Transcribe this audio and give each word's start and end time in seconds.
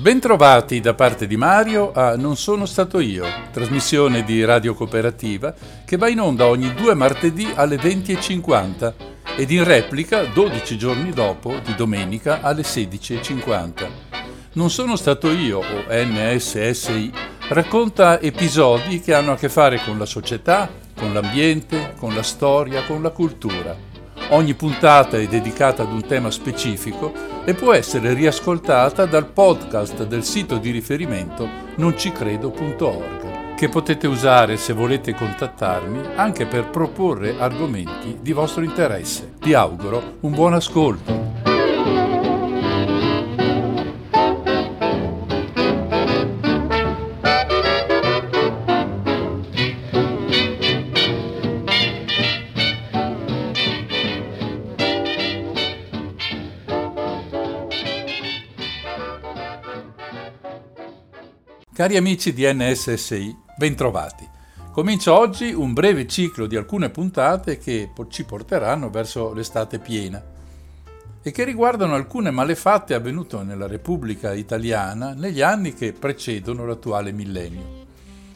Bentrovati 0.00 0.80
da 0.80 0.94
parte 0.94 1.26
di 1.26 1.36
Mario 1.36 1.92
a 1.92 2.16
Non 2.16 2.34
sono 2.34 2.64
stato 2.64 3.00
io, 3.00 3.26
trasmissione 3.52 4.24
di 4.24 4.42
Radio 4.46 4.72
Cooperativa 4.72 5.52
che 5.84 5.98
va 5.98 6.08
in 6.08 6.20
onda 6.20 6.46
ogni 6.46 6.72
due 6.72 6.94
martedì 6.94 7.46
alle 7.54 7.76
20.50 7.76 8.94
ed 9.36 9.50
in 9.50 9.62
replica 9.62 10.24
12 10.24 10.78
giorni 10.78 11.10
dopo 11.10 11.58
di 11.62 11.74
domenica 11.74 12.40
alle 12.40 12.62
16.50. 12.62 13.88
Non 14.54 14.70
sono 14.70 14.96
stato 14.96 15.30
io 15.30 15.58
o 15.58 15.84
NSSI 15.90 17.12
racconta 17.50 18.22
episodi 18.22 19.02
che 19.02 19.12
hanno 19.12 19.32
a 19.32 19.36
che 19.36 19.50
fare 19.50 19.82
con 19.84 19.98
la 19.98 20.06
società, 20.06 20.70
con 20.96 21.12
l'ambiente, 21.12 21.92
con 21.98 22.14
la 22.14 22.22
storia, 22.22 22.84
con 22.84 23.02
la 23.02 23.10
cultura 23.10 23.89
Ogni 24.32 24.54
puntata 24.54 25.18
è 25.18 25.26
dedicata 25.26 25.82
ad 25.82 25.92
un 25.92 26.06
tema 26.06 26.30
specifico 26.30 27.12
e 27.44 27.52
può 27.54 27.72
essere 27.72 28.14
riascoltata 28.14 29.04
dal 29.04 29.26
podcast 29.26 30.06
del 30.06 30.22
sito 30.22 30.58
di 30.58 30.70
riferimento 30.70 31.48
noncicredo.org, 31.74 33.56
che 33.56 33.68
potete 33.68 34.06
usare 34.06 34.56
se 34.56 34.72
volete 34.72 35.14
contattarmi 35.14 36.10
anche 36.14 36.46
per 36.46 36.70
proporre 36.70 37.40
argomenti 37.40 38.18
di 38.20 38.30
vostro 38.30 38.62
interesse. 38.62 39.32
Vi 39.40 39.52
auguro 39.52 40.18
un 40.20 40.30
buon 40.30 40.54
ascolto. 40.54 41.39
Cari 61.80 61.96
amici 61.96 62.34
di 62.34 62.44
NSSI, 62.44 63.34
bentrovati. 63.56 64.28
Comincia 64.70 65.18
oggi 65.18 65.54
un 65.54 65.72
breve 65.72 66.06
ciclo 66.06 66.46
di 66.46 66.54
alcune 66.54 66.90
puntate 66.90 67.56
che 67.56 67.90
ci 68.10 68.24
porteranno 68.24 68.90
verso 68.90 69.32
l'estate 69.32 69.78
piena 69.78 70.22
e 71.22 71.30
che 71.30 71.42
riguardano 71.42 71.94
alcune 71.94 72.30
malefatte 72.30 72.92
avvenute 72.92 73.42
nella 73.44 73.66
Repubblica 73.66 74.34
Italiana 74.34 75.14
negli 75.14 75.40
anni 75.40 75.72
che 75.72 75.94
precedono 75.94 76.66
l'attuale 76.66 77.12
millennio. 77.12 77.86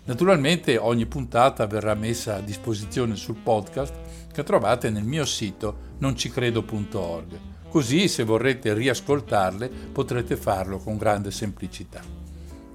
Naturalmente 0.04 0.78
ogni 0.78 1.04
puntata 1.04 1.66
verrà 1.66 1.92
messa 1.92 2.36
a 2.36 2.40
disposizione 2.40 3.14
sul 3.14 3.36
podcast 3.36 3.94
che 4.32 4.42
trovate 4.42 4.88
nel 4.88 5.04
mio 5.04 5.26
sito 5.26 5.92
noncicredo.org, 5.98 7.38
così 7.68 8.08
se 8.08 8.24
vorrete 8.24 8.72
riascoltarle 8.72 9.68
potrete 9.92 10.34
farlo 10.34 10.78
con 10.78 10.96
grande 10.96 11.30
semplicità. 11.30 12.23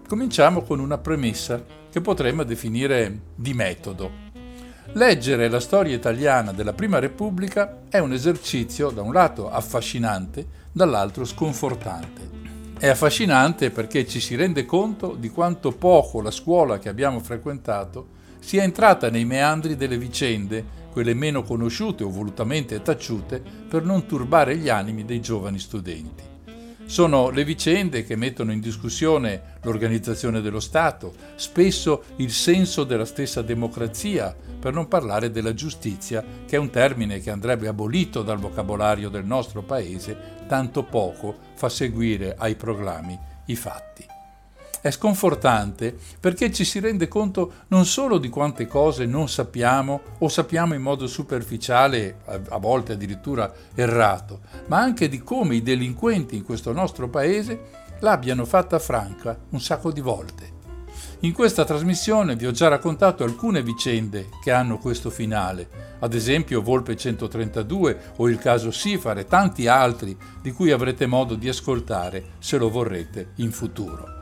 Cominciamo 0.09 0.63
con 0.63 0.79
una 0.79 0.97
premessa 0.97 1.63
che 1.87 2.01
potremmo 2.01 2.41
definire 2.41 3.19
di 3.35 3.53
metodo. 3.53 4.09
Leggere 4.93 5.47
la 5.49 5.59
storia 5.59 5.95
italiana 5.95 6.51
della 6.51 6.73
Prima 6.73 6.97
Repubblica 6.97 7.81
è 7.89 7.99
un 7.99 8.11
esercizio 8.11 8.89
da 8.89 9.03
un 9.03 9.13
lato 9.13 9.51
affascinante, 9.51 10.47
dall'altro 10.71 11.25
sconfortante. 11.25 12.27
È 12.79 12.87
affascinante 12.87 13.69
perché 13.69 14.07
ci 14.07 14.19
si 14.19 14.33
rende 14.33 14.65
conto 14.65 15.13
di 15.13 15.29
quanto 15.29 15.73
poco 15.73 16.21
la 16.23 16.31
scuola 16.31 16.79
che 16.79 16.89
abbiamo 16.89 17.19
frequentato 17.19 18.07
sia 18.39 18.63
entrata 18.63 19.11
nei 19.11 19.25
meandri 19.25 19.75
delle 19.75 19.99
vicende, 19.99 20.65
quelle 20.91 21.13
meno 21.13 21.43
conosciute 21.43 22.03
o 22.03 22.09
volutamente 22.09 22.81
taciute, 22.81 23.43
per 23.69 23.83
non 23.83 24.07
turbare 24.07 24.57
gli 24.57 24.69
animi 24.69 25.05
dei 25.05 25.21
giovani 25.21 25.59
studenti. 25.59 26.23
Sono 26.89 27.29
le 27.29 27.43
vicende 27.43 28.03
che 28.03 28.15
mettono 28.15 28.51
in 28.51 28.59
discussione 28.59 29.57
l'organizzazione 29.61 30.41
dello 30.41 30.59
Stato, 30.59 31.13
spesso 31.35 32.05
il 32.15 32.31
senso 32.31 32.83
della 32.83 33.05
stessa 33.05 33.43
democrazia, 33.43 34.35
per 34.59 34.73
non 34.73 34.87
parlare 34.87 35.29
della 35.29 35.53
giustizia, 35.53 36.25
che 36.47 36.55
è 36.55 36.59
un 36.59 36.71
termine 36.71 37.19
che 37.19 37.29
andrebbe 37.29 37.67
abolito 37.67 38.23
dal 38.23 38.39
vocabolario 38.39 39.09
del 39.09 39.23
nostro 39.23 39.61
Paese, 39.61 40.17
tanto 40.47 40.81
poco 40.81 41.37
fa 41.53 41.69
seguire 41.69 42.33
ai 42.35 42.55
proclami 42.55 43.15
i 43.45 43.55
fatti 43.55 44.17
è 44.81 44.91
sconfortante 44.91 45.95
perché 46.19 46.51
ci 46.51 46.63
si 46.63 46.79
rende 46.79 47.07
conto 47.07 47.53
non 47.67 47.85
solo 47.85 48.17
di 48.17 48.29
quante 48.29 48.67
cose 48.67 49.05
non 49.05 49.27
sappiamo 49.27 50.01
o 50.19 50.27
sappiamo 50.29 50.73
in 50.73 50.81
modo 50.81 51.07
superficiale, 51.07 52.19
a 52.25 52.57
volte 52.57 52.93
addirittura 52.93 53.51
errato, 53.75 54.41
ma 54.67 54.79
anche 54.79 55.09
di 55.09 55.19
come 55.19 55.55
i 55.55 55.63
delinquenti 55.63 56.35
in 56.35 56.43
questo 56.43 56.71
nostro 56.71 57.09
paese 57.09 57.87
l'abbiano 57.99 58.45
fatta 58.45 58.79
franca 58.79 59.37
un 59.49 59.59
sacco 59.59 59.91
di 59.91 60.01
volte. 60.01 60.57
In 61.21 61.33
questa 61.33 61.65
trasmissione 61.65 62.37
vi 62.37 62.45
ho 62.45 62.51
già 62.51 62.69
raccontato 62.69 63.25
alcune 63.25 63.61
vicende 63.61 64.29
che 64.41 64.51
hanno 64.51 64.77
questo 64.77 65.09
finale, 65.09 65.97
ad 65.99 66.13
esempio 66.13 66.61
Volpe 66.61 66.95
132 66.95 68.13
o 68.17 68.29
il 68.29 68.37
caso 68.37 68.71
Sifar 68.71 69.17
e 69.17 69.25
tanti 69.25 69.67
altri 69.67 70.17
di 70.41 70.51
cui 70.51 70.71
avrete 70.71 71.07
modo 71.07 71.35
di 71.35 71.49
ascoltare 71.49 72.23
se 72.39 72.57
lo 72.57 72.69
vorrete 72.69 73.31
in 73.35 73.51
futuro. 73.51 74.18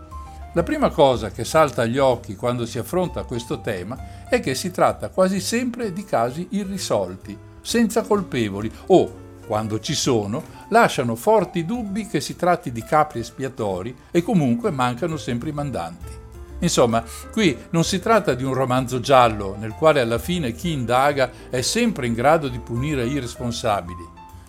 La 0.58 0.64
prima 0.64 0.90
cosa 0.90 1.30
che 1.30 1.46
salta 1.46 1.84
agli 1.84 2.00
occhi 2.00 2.36
quando 2.36 2.66
si 2.66 2.80
affronta 2.80 3.26
questo 3.26 3.62
tema 3.62 4.26
è 4.28 4.40
che 4.40 4.56
si 4.56 4.72
tratta 4.72 5.10
quasi 5.10 5.40
sempre 5.40 5.94
di 5.94 6.04
casi 6.04 6.48
irrisolti, 6.50 7.38
senza 7.62 8.02
colpevoli 8.02 8.72
o, 8.88 9.14
quando 9.46 9.80
ci 9.80 9.94
sono, 9.94 10.42
lasciano 10.70 11.14
forti 11.14 11.64
dubbi 11.64 12.08
che 12.08 12.22
si 12.22 12.36
tratti 12.36 12.72
di 12.72 12.82
capri 12.82 13.20
espiatori 13.20 13.96
e 14.10 14.24
comunque 14.24 14.72
mancano 14.72 15.16
sempre 15.18 15.50
i 15.50 15.54
mandanti. 15.54 16.12
Insomma, 16.58 17.04
qui 17.32 17.56
non 17.70 17.84
si 17.84 18.00
tratta 18.00 18.34
di 18.34 18.44
un 18.44 18.56
romanzo 18.56 19.00
giallo 19.00 19.56
nel 19.60 19.74
quale 19.74 20.00
alla 20.00 20.18
fine 20.18 20.54
chi 20.54 20.72
indaga 20.72 21.30
è 21.52 21.62
sempre 21.62 22.08
in 22.08 22.14
grado 22.14 22.48
di 22.48 22.58
punire 22.58 23.06
i 23.06 23.20
responsabili. 23.20 24.04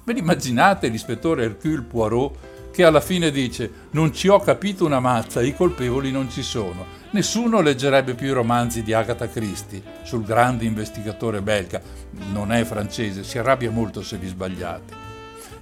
Ve 0.04 0.14
l'immaginate 0.14 0.88
l'ispettore 0.88 1.44
Hercule 1.44 1.82
Poirot 1.82 2.36
che 2.78 2.84
alla 2.84 3.00
fine 3.00 3.32
dice 3.32 3.88
non 3.90 4.14
ci 4.14 4.28
ho 4.28 4.38
capito 4.38 4.84
una 4.84 5.00
mazza, 5.00 5.42
i 5.42 5.52
colpevoli 5.52 6.12
non 6.12 6.30
ci 6.30 6.44
sono. 6.44 6.86
Nessuno 7.10 7.60
leggerebbe 7.60 8.14
più 8.14 8.28
i 8.28 8.32
romanzi 8.32 8.84
di 8.84 8.92
Agatha 8.92 9.28
Christie 9.28 9.82
sul 10.04 10.22
grande 10.22 10.64
investigatore 10.64 11.42
belga. 11.42 11.82
Non 12.32 12.52
è 12.52 12.62
francese, 12.62 13.24
si 13.24 13.36
arrabbia 13.36 13.72
molto 13.72 14.00
se 14.00 14.16
vi 14.16 14.28
sbagliate. 14.28 14.94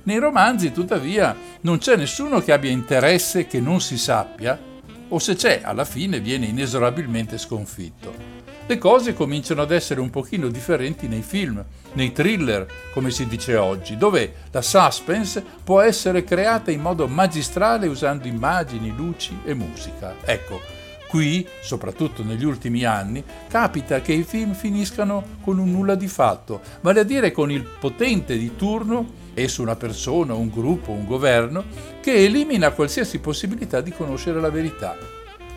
Nei 0.02 0.18
romanzi, 0.18 0.72
tuttavia, 0.72 1.34
non 1.62 1.78
c'è 1.78 1.96
nessuno 1.96 2.42
che 2.42 2.52
abbia 2.52 2.70
interesse 2.70 3.46
che 3.46 3.60
non 3.60 3.80
si 3.80 3.96
sappia, 3.96 4.60
o 5.08 5.18
se 5.18 5.36
c'è, 5.36 5.62
alla 5.64 5.86
fine 5.86 6.20
viene 6.20 6.44
inesorabilmente 6.44 7.38
sconfitto 7.38 8.36
le 8.68 8.78
cose 8.78 9.14
cominciano 9.14 9.62
ad 9.62 9.70
essere 9.70 10.00
un 10.00 10.10
pochino 10.10 10.48
differenti 10.48 11.06
nei 11.06 11.22
film, 11.22 11.64
nei 11.96 12.12
thriller, 12.12 12.66
come 12.92 13.10
si 13.10 13.26
dice 13.26 13.56
oggi, 13.56 13.96
dove 13.96 14.32
la 14.50 14.62
suspense 14.62 15.44
può 15.64 15.80
essere 15.80 16.24
creata 16.24 16.70
in 16.70 16.80
modo 16.80 17.08
magistrale 17.08 17.88
usando 17.88 18.28
immagini, 18.28 18.94
luci 18.94 19.36
e 19.44 19.54
musica. 19.54 20.14
Ecco, 20.24 20.60
qui, 21.08 21.46
soprattutto 21.60 22.22
negli 22.22 22.44
ultimi 22.44 22.84
anni, 22.84 23.24
capita 23.48 24.00
che 24.00 24.12
i 24.12 24.22
film 24.22 24.54
finiscano 24.54 25.38
con 25.40 25.58
un 25.58 25.70
nulla 25.70 25.94
di 25.94 26.08
fatto, 26.08 26.60
vale 26.80 27.00
a 27.00 27.04
dire 27.04 27.32
con 27.32 27.50
il 27.50 27.62
potente 27.62 28.36
di 28.36 28.54
turno 28.56 29.24
esso 29.34 29.62
una 29.62 29.76
persona, 29.76 30.34
un 30.34 30.50
gruppo, 30.50 30.92
un 30.92 31.04
governo, 31.04 31.64
che 32.00 32.24
elimina 32.24 32.70
qualsiasi 32.70 33.18
possibilità 33.18 33.80
di 33.80 33.92
conoscere 33.92 34.40
la 34.40 34.50
verità 34.50 34.96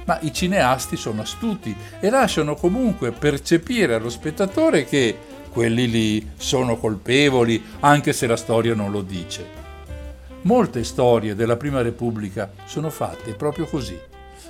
ma 0.10 0.18
i 0.22 0.34
cineasti 0.34 0.96
sono 0.96 1.22
astuti 1.22 1.76
e 2.00 2.10
lasciano 2.10 2.56
comunque 2.56 3.12
percepire 3.12 3.94
allo 3.94 4.10
spettatore 4.10 4.84
che 4.86 5.16
quelli 5.50 5.90
lì 5.90 6.32
sono 6.38 6.78
colpevoli 6.78 7.62
anche 7.80 8.14
se 8.14 8.28
la 8.28 8.38
storia 8.38 8.74
non 8.74 8.92
lo 8.92 9.02
dice. 9.02 9.58
Molte 10.42 10.84
storie 10.84 11.36
della 11.36 11.58
Prima 11.58 11.82
Repubblica 11.82 12.52
sono 12.66 12.90
fatte 12.90 13.34
proprio 13.34 13.66
così. 13.66 13.98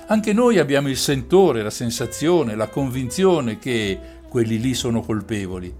Anche 0.06 0.32
noi 0.32 0.58
abbiamo 0.58 0.88
il 0.88 0.96
sentore, 0.96 1.62
la 1.62 1.70
sensazione, 1.70 2.54
la 2.54 2.68
convinzione 2.68 3.58
che 3.58 3.98
quelli 4.28 4.60
lì 4.60 4.74
sono 4.74 5.02
colpevoli, 5.02 5.72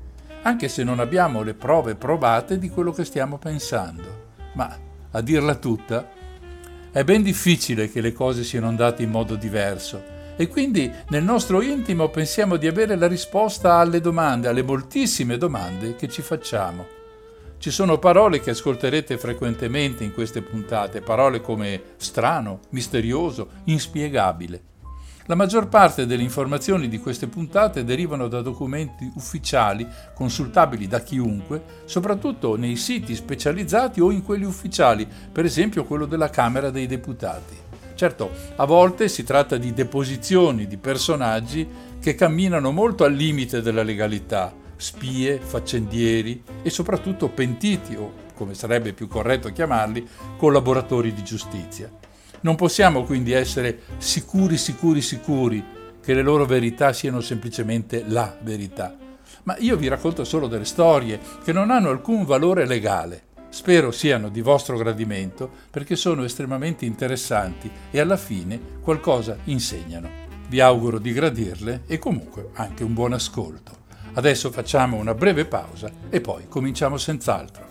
anche 0.42 0.68
se 0.68 0.82
non 0.82 1.00
abbiamo 1.00 1.42
le 1.42 1.54
prove 1.54 1.94
provate 1.94 2.58
di 2.58 2.68
quello 2.68 2.92
che 2.92 3.04
stiamo 3.04 3.38
pensando. 3.38 4.28
Ma, 4.54 4.76
a 5.10 5.20
dirla 5.20 5.54
tutta, 5.56 6.08
è 6.92 7.04
ben 7.04 7.22
difficile 7.22 7.90
che 7.90 8.00
le 8.00 8.12
cose 8.12 8.42
siano 8.42 8.68
andate 8.68 9.02
in 9.02 9.10
modo 9.10 9.36
diverso 9.36 10.18
e 10.36 10.48
quindi 10.48 10.90
nel 11.08 11.22
nostro 11.22 11.60
intimo 11.62 12.08
pensiamo 12.08 12.56
di 12.56 12.66
avere 12.66 12.96
la 12.96 13.06
risposta 13.06 13.74
alle 13.76 14.00
domande, 14.00 14.48
alle 14.48 14.62
moltissime 14.62 15.36
domande 15.36 15.96
che 15.96 16.08
ci 16.08 16.22
facciamo. 16.22 16.98
Ci 17.58 17.70
sono 17.70 17.98
parole 17.98 18.40
che 18.40 18.50
ascolterete 18.50 19.18
frequentemente 19.18 20.02
in 20.02 20.14
queste 20.14 20.40
puntate, 20.40 21.02
parole 21.02 21.42
come 21.42 21.82
strano, 21.96 22.60
misterioso, 22.70 23.48
inspiegabile. 23.64 24.62
La 25.26 25.34
maggior 25.34 25.68
parte 25.68 26.06
delle 26.06 26.22
informazioni 26.22 26.88
di 26.88 26.98
queste 26.98 27.28
puntate 27.28 27.84
derivano 27.84 28.26
da 28.26 28.40
documenti 28.40 29.08
ufficiali 29.14 29.86
consultabili 30.14 30.88
da 30.88 31.00
chiunque, 31.00 31.62
soprattutto 31.84 32.56
nei 32.56 32.76
siti 32.76 33.14
specializzati 33.14 34.00
o 34.00 34.10
in 34.10 34.24
quelli 34.24 34.44
ufficiali, 34.44 35.06
per 35.30 35.44
esempio 35.44 35.84
quello 35.84 36.06
della 36.06 36.30
Camera 36.30 36.70
dei 36.70 36.86
Deputati. 36.86 37.69
Certo, 38.00 38.30
a 38.56 38.64
volte 38.64 39.10
si 39.10 39.24
tratta 39.24 39.58
di 39.58 39.74
deposizioni 39.74 40.66
di 40.66 40.78
personaggi 40.78 41.68
che 42.00 42.14
camminano 42.14 42.72
molto 42.72 43.04
al 43.04 43.12
limite 43.12 43.60
della 43.60 43.82
legalità, 43.82 44.54
spie, 44.74 45.38
faccendieri 45.38 46.42
e 46.62 46.70
soprattutto 46.70 47.28
pentiti 47.28 47.96
o, 47.96 48.10
come 48.34 48.54
sarebbe 48.54 48.94
più 48.94 49.06
corretto 49.06 49.52
chiamarli, 49.52 50.08
collaboratori 50.38 51.12
di 51.12 51.22
giustizia. 51.22 51.90
Non 52.40 52.56
possiamo 52.56 53.04
quindi 53.04 53.32
essere 53.32 53.80
sicuri, 53.98 54.56
sicuri, 54.56 55.02
sicuri 55.02 55.62
che 56.02 56.14
le 56.14 56.22
loro 56.22 56.46
verità 56.46 56.94
siano 56.94 57.20
semplicemente 57.20 58.02
la 58.06 58.34
verità. 58.40 58.96
Ma 59.42 59.56
io 59.58 59.76
vi 59.76 59.88
racconto 59.88 60.24
solo 60.24 60.46
delle 60.46 60.64
storie 60.64 61.20
che 61.44 61.52
non 61.52 61.70
hanno 61.70 61.90
alcun 61.90 62.24
valore 62.24 62.64
legale. 62.66 63.24
Spero 63.50 63.90
siano 63.90 64.28
di 64.28 64.42
vostro 64.42 64.76
gradimento 64.76 65.50
perché 65.70 65.96
sono 65.96 66.22
estremamente 66.22 66.84
interessanti 66.84 67.68
e 67.90 67.98
alla 67.98 68.16
fine 68.16 68.78
qualcosa 68.80 69.36
insegnano. 69.44 70.08
Vi 70.48 70.60
auguro 70.60 70.98
di 70.98 71.12
gradirle 71.12 71.82
e 71.86 71.98
comunque 71.98 72.50
anche 72.54 72.84
un 72.84 72.94
buon 72.94 73.12
ascolto. 73.12 73.78
Adesso 74.14 74.50
facciamo 74.50 74.96
una 74.96 75.14
breve 75.14 75.46
pausa 75.46 75.90
e 76.08 76.20
poi 76.20 76.46
cominciamo 76.48 76.96
senz'altro. 76.96 77.69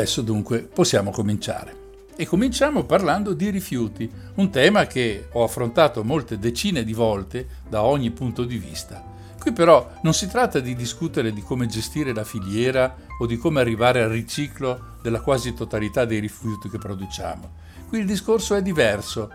Adesso 0.00 0.22
dunque 0.22 0.60
possiamo 0.60 1.10
cominciare. 1.10 1.78
E 2.16 2.26
cominciamo 2.26 2.84
parlando 2.84 3.32
di 3.34 3.50
rifiuti, 3.50 4.10
un 4.36 4.50
tema 4.50 4.86
che 4.86 5.28
ho 5.32 5.44
affrontato 5.44 6.04
molte 6.04 6.38
decine 6.38 6.84
di 6.84 6.92
volte 6.92 7.46
da 7.68 7.82
ogni 7.82 8.10
punto 8.10 8.44
di 8.44 8.56
vista. 8.56 9.02
Qui 9.38 9.52
però 9.52 9.90
non 10.02 10.12
si 10.12 10.28
tratta 10.28 10.60
di 10.60 10.74
discutere 10.74 11.32
di 11.32 11.42
come 11.42 11.66
gestire 11.66 12.12
la 12.12 12.24
filiera 12.24 12.94
o 13.18 13.26
di 13.26 13.38
come 13.38 13.60
arrivare 13.60 14.02
al 14.02 14.10
riciclo 14.10 14.96
della 15.02 15.20
quasi 15.20 15.54
totalità 15.54 16.04
dei 16.04 16.18
rifiuti 16.18 16.68
che 16.68 16.78
produciamo. 16.78 17.50
Qui 17.88 17.98
il 18.00 18.06
discorso 18.06 18.54
è 18.54 18.62
diverso. 18.62 19.30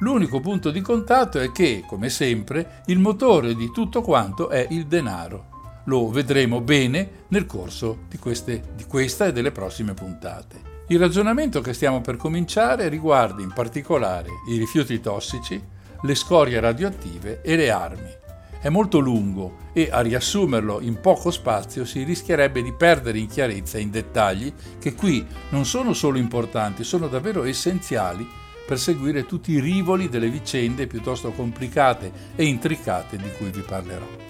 L'unico 0.00 0.38
punto 0.40 0.70
di 0.70 0.80
contatto 0.80 1.40
è 1.40 1.50
che, 1.50 1.82
come 1.86 2.08
sempre, 2.08 2.82
il 2.86 3.00
motore 3.00 3.56
di 3.56 3.70
tutto 3.72 4.00
quanto 4.00 4.48
è 4.48 4.64
il 4.70 4.86
denaro 4.86 5.56
lo 5.88 6.10
vedremo 6.10 6.60
bene 6.60 7.24
nel 7.28 7.46
corso 7.46 8.00
di, 8.08 8.18
queste, 8.18 8.62
di 8.76 8.84
questa 8.84 9.26
e 9.26 9.32
delle 9.32 9.52
prossime 9.52 9.94
puntate. 9.94 10.76
Il 10.88 10.98
ragionamento 10.98 11.60
che 11.60 11.72
stiamo 11.72 12.00
per 12.00 12.16
cominciare 12.16 12.88
riguarda 12.88 13.42
in 13.42 13.52
particolare 13.52 14.28
i 14.48 14.56
rifiuti 14.56 15.00
tossici, 15.00 15.60
le 16.00 16.14
scorie 16.14 16.60
radioattive 16.60 17.40
e 17.42 17.56
le 17.56 17.70
armi. 17.70 18.16
È 18.60 18.68
molto 18.68 18.98
lungo 18.98 19.68
e 19.72 19.88
a 19.90 20.00
riassumerlo 20.00 20.80
in 20.80 21.00
poco 21.00 21.30
spazio 21.30 21.84
si 21.84 22.02
rischierebbe 22.02 22.62
di 22.62 22.72
perdere 22.72 23.18
in 23.18 23.28
chiarezza 23.28 23.78
in 23.78 23.90
dettagli 23.90 24.52
che 24.78 24.94
qui 24.94 25.26
non 25.50 25.64
sono 25.64 25.92
solo 25.92 26.18
importanti, 26.18 26.84
sono 26.84 27.08
davvero 27.08 27.44
essenziali 27.44 28.26
per 28.66 28.78
seguire 28.78 29.24
tutti 29.24 29.52
i 29.52 29.60
rivoli 29.60 30.08
delle 30.08 30.28
vicende 30.28 30.86
piuttosto 30.86 31.30
complicate 31.30 32.12
e 32.34 32.44
intricate 32.44 33.16
di 33.16 33.30
cui 33.38 33.50
vi 33.50 33.62
parlerò. 33.62 34.28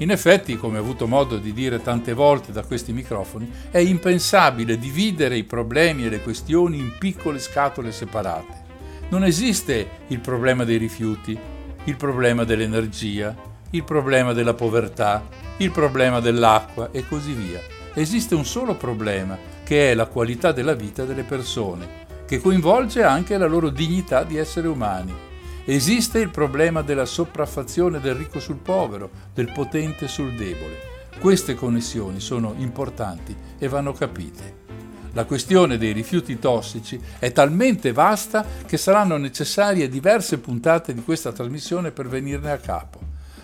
In 0.00 0.12
effetti, 0.12 0.56
come 0.56 0.78
ho 0.78 0.80
avuto 0.80 1.08
modo 1.08 1.38
di 1.38 1.52
dire 1.52 1.82
tante 1.82 2.12
volte 2.12 2.52
da 2.52 2.62
questi 2.62 2.92
microfoni, 2.92 3.50
è 3.70 3.78
impensabile 3.78 4.78
dividere 4.78 5.36
i 5.36 5.42
problemi 5.42 6.06
e 6.06 6.08
le 6.08 6.22
questioni 6.22 6.78
in 6.78 6.92
piccole 6.98 7.40
scatole 7.40 7.90
separate. 7.90 8.66
Non 9.08 9.24
esiste 9.24 9.88
il 10.08 10.20
problema 10.20 10.62
dei 10.62 10.76
rifiuti, 10.76 11.36
il 11.84 11.96
problema 11.96 12.44
dell'energia, 12.44 13.34
il 13.70 13.82
problema 13.82 14.32
della 14.32 14.54
povertà, 14.54 15.26
il 15.56 15.72
problema 15.72 16.20
dell'acqua 16.20 16.90
e 16.92 17.04
così 17.08 17.32
via. 17.32 17.60
Esiste 17.92 18.36
un 18.36 18.44
solo 18.44 18.76
problema, 18.76 19.36
che 19.64 19.90
è 19.90 19.94
la 19.94 20.06
qualità 20.06 20.52
della 20.52 20.74
vita 20.74 21.04
delle 21.04 21.24
persone, 21.24 22.06
che 22.24 22.40
coinvolge 22.40 23.02
anche 23.02 23.36
la 23.36 23.46
loro 23.46 23.68
dignità 23.68 24.22
di 24.22 24.36
essere 24.36 24.68
umani 24.68 25.26
Esiste 25.70 26.18
il 26.18 26.30
problema 26.30 26.80
della 26.80 27.04
sopraffazione 27.04 28.00
del 28.00 28.14
ricco 28.14 28.40
sul 28.40 28.56
povero, 28.56 29.10
del 29.34 29.52
potente 29.52 30.08
sul 30.08 30.34
debole. 30.34 30.78
Queste 31.20 31.54
connessioni 31.54 32.20
sono 32.20 32.54
importanti 32.56 33.36
e 33.58 33.68
vanno 33.68 33.92
capite. 33.92 34.64
La 35.12 35.26
questione 35.26 35.76
dei 35.76 35.92
rifiuti 35.92 36.38
tossici 36.38 36.98
è 37.18 37.32
talmente 37.32 37.92
vasta 37.92 38.46
che 38.64 38.78
saranno 38.78 39.18
necessarie 39.18 39.90
diverse 39.90 40.38
puntate 40.38 40.94
di 40.94 41.02
questa 41.02 41.32
trasmissione 41.32 41.90
per 41.90 42.08
venirne 42.08 42.50
a 42.50 42.56
capo. 42.56 43.00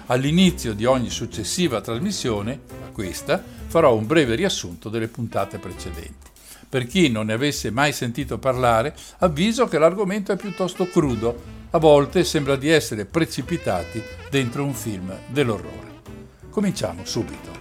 All'inizio 0.06 0.72
di 0.72 0.86
ogni 0.86 1.10
successiva 1.10 1.82
trasmissione, 1.82 2.60
a 2.86 2.90
questa, 2.90 3.42
farò 3.66 3.94
un 3.94 4.06
breve 4.06 4.34
riassunto 4.34 4.88
delle 4.88 5.08
puntate 5.08 5.58
precedenti. 5.58 6.32
Per 6.74 6.88
chi 6.88 7.08
non 7.08 7.26
ne 7.26 7.34
avesse 7.34 7.70
mai 7.70 7.92
sentito 7.92 8.38
parlare, 8.38 8.96
avviso 9.18 9.68
che 9.68 9.78
l'argomento 9.78 10.32
è 10.32 10.36
piuttosto 10.36 10.88
crudo 10.88 11.40
a 11.70 11.78
volte 11.78 12.24
sembra 12.24 12.56
di 12.56 12.68
essere 12.68 13.04
precipitati 13.04 14.02
dentro 14.28 14.64
un 14.64 14.74
film 14.74 15.16
dell'orrore. 15.28 16.00
Cominciamo 16.50 17.04
subito. 17.04 17.52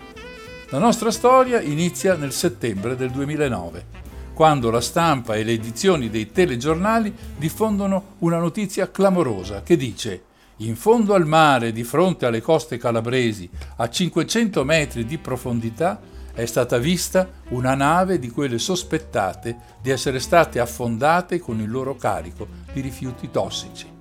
La 0.69 0.80
nostra 0.80 1.12
storia 1.12 1.62
inizia 1.62 2.15
nel 2.15 2.31
settembre 2.31 2.95
del 2.95 3.12
2009, 3.12 3.86
quando 4.33 4.71
la 4.71 4.81
stampa 4.81 5.36
e 5.36 5.44
le 5.44 5.51
edizioni 5.51 6.10
dei 6.10 6.31
telegiornali 6.31 7.13
diffondono 7.38 8.15
una 8.21 8.39
notizia 8.39 8.89
clamorosa 8.89 9.62
che 9.62 9.77
dice 9.77 10.24
in 10.57 10.75
fondo 10.75 11.13
al 11.13 11.27
mare, 11.27 11.71
di 11.71 11.83
fronte 11.83 12.25
alle 12.25 12.42
coste 12.42 12.77
calabresi, 12.77 13.48
a 13.75 13.88
500 13.88 14.63
metri 14.63 15.06
di 15.06 15.19
profondità, 15.19 16.01
è 16.34 16.46
stata 16.46 16.78
vista 16.78 17.30
una 17.50 17.75
nave 17.75 18.20
di 18.20 18.30
quelle 18.30 18.58
sospettate 18.58 19.58
di 19.82 19.90
essere 19.90 20.20
state 20.20 20.60
affondate 20.60 21.40
con 21.40 21.60
il 21.60 21.70
loro 21.70 21.96
carico 21.96 22.48
di 22.74 22.82
rifiuti 22.82 23.30
tossici 23.30 23.94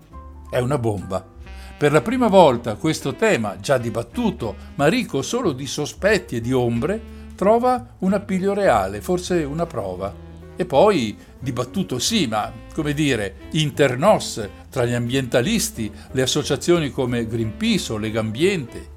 è 0.52 0.58
una 0.58 0.76
bomba. 0.76 1.26
Per 1.78 1.92
la 1.92 2.02
prima 2.02 2.28
volta 2.28 2.74
questo 2.74 3.14
tema, 3.14 3.58
già 3.58 3.78
dibattuto, 3.78 4.54
ma 4.74 4.86
ricco 4.86 5.22
solo 5.22 5.52
di 5.52 5.66
sospetti 5.66 6.36
e 6.36 6.40
di 6.42 6.52
ombre, 6.52 7.00
trova 7.34 7.94
un 8.00 8.12
appiglio 8.12 8.52
reale, 8.52 9.00
forse 9.00 9.44
una 9.44 9.64
prova. 9.64 10.14
E 10.54 10.66
poi, 10.66 11.16
dibattuto 11.38 11.98
sì, 11.98 12.26
ma 12.26 12.52
come 12.74 12.92
dire, 12.92 13.48
internos 13.52 14.46
tra 14.68 14.84
gli 14.84 14.92
ambientalisti, 14.92 15.90
le 16.10 16.20
associazioni 16.20 16.90
come 16.90 17.26
Greenpeace 17.26 17.94
o 17.94 17.96
Legambiente. 17.96 18.91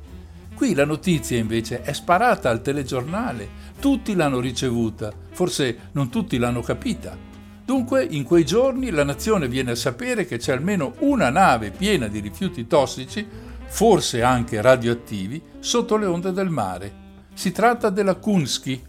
Qui 0.55 0.73
la 0.73 0.85
notizia 0.85 1.37
invece 1.37 1.81
è 1.81 1.91
sparata 1.91 2.49
al 2.49 2.61
telegiornale, 2.61 3.73
tutti 3.77 4.15
l'hanno 4.15 4.39
ricevuta, 4.39 5.11
forse 5.31 5.89
non 5.91 6.09
tutti 6.09 6.37
l'hanno 6.37 6.61
capita. 6.61 7.17
Dunque, 7.65 8.07
in 8.09 8.23
quei 8.23 8.45
giorni 8.45 8.89
la 8.89 9.03
nazione 9.03 9.49
viene 9.49 9.71
a 9.71 9.75
sapere 9.75 10.25
che 10.25 10.37
c'è 10.37 10.53
almeno 10.53 10.93
una 10.99 11.29
nave 11.29 11.71
piena 11.71 12.07
di 12.07 12.19
rifiuti 12.19 12.67
tossici, 12.67 13.27
forse 13.65 14.21
anche 14.21 14.61
radioattivi, 14.61 15.41
sotto 15.59 15.97
le 15.97 16.05
onde 16.05 16.31
del 16.31 16.49
mare. 16.49 16.93
Si 17.33 17.51
tratta 17.51 17.89
della 17.89 18.15
Kunsky. 18.15 18.81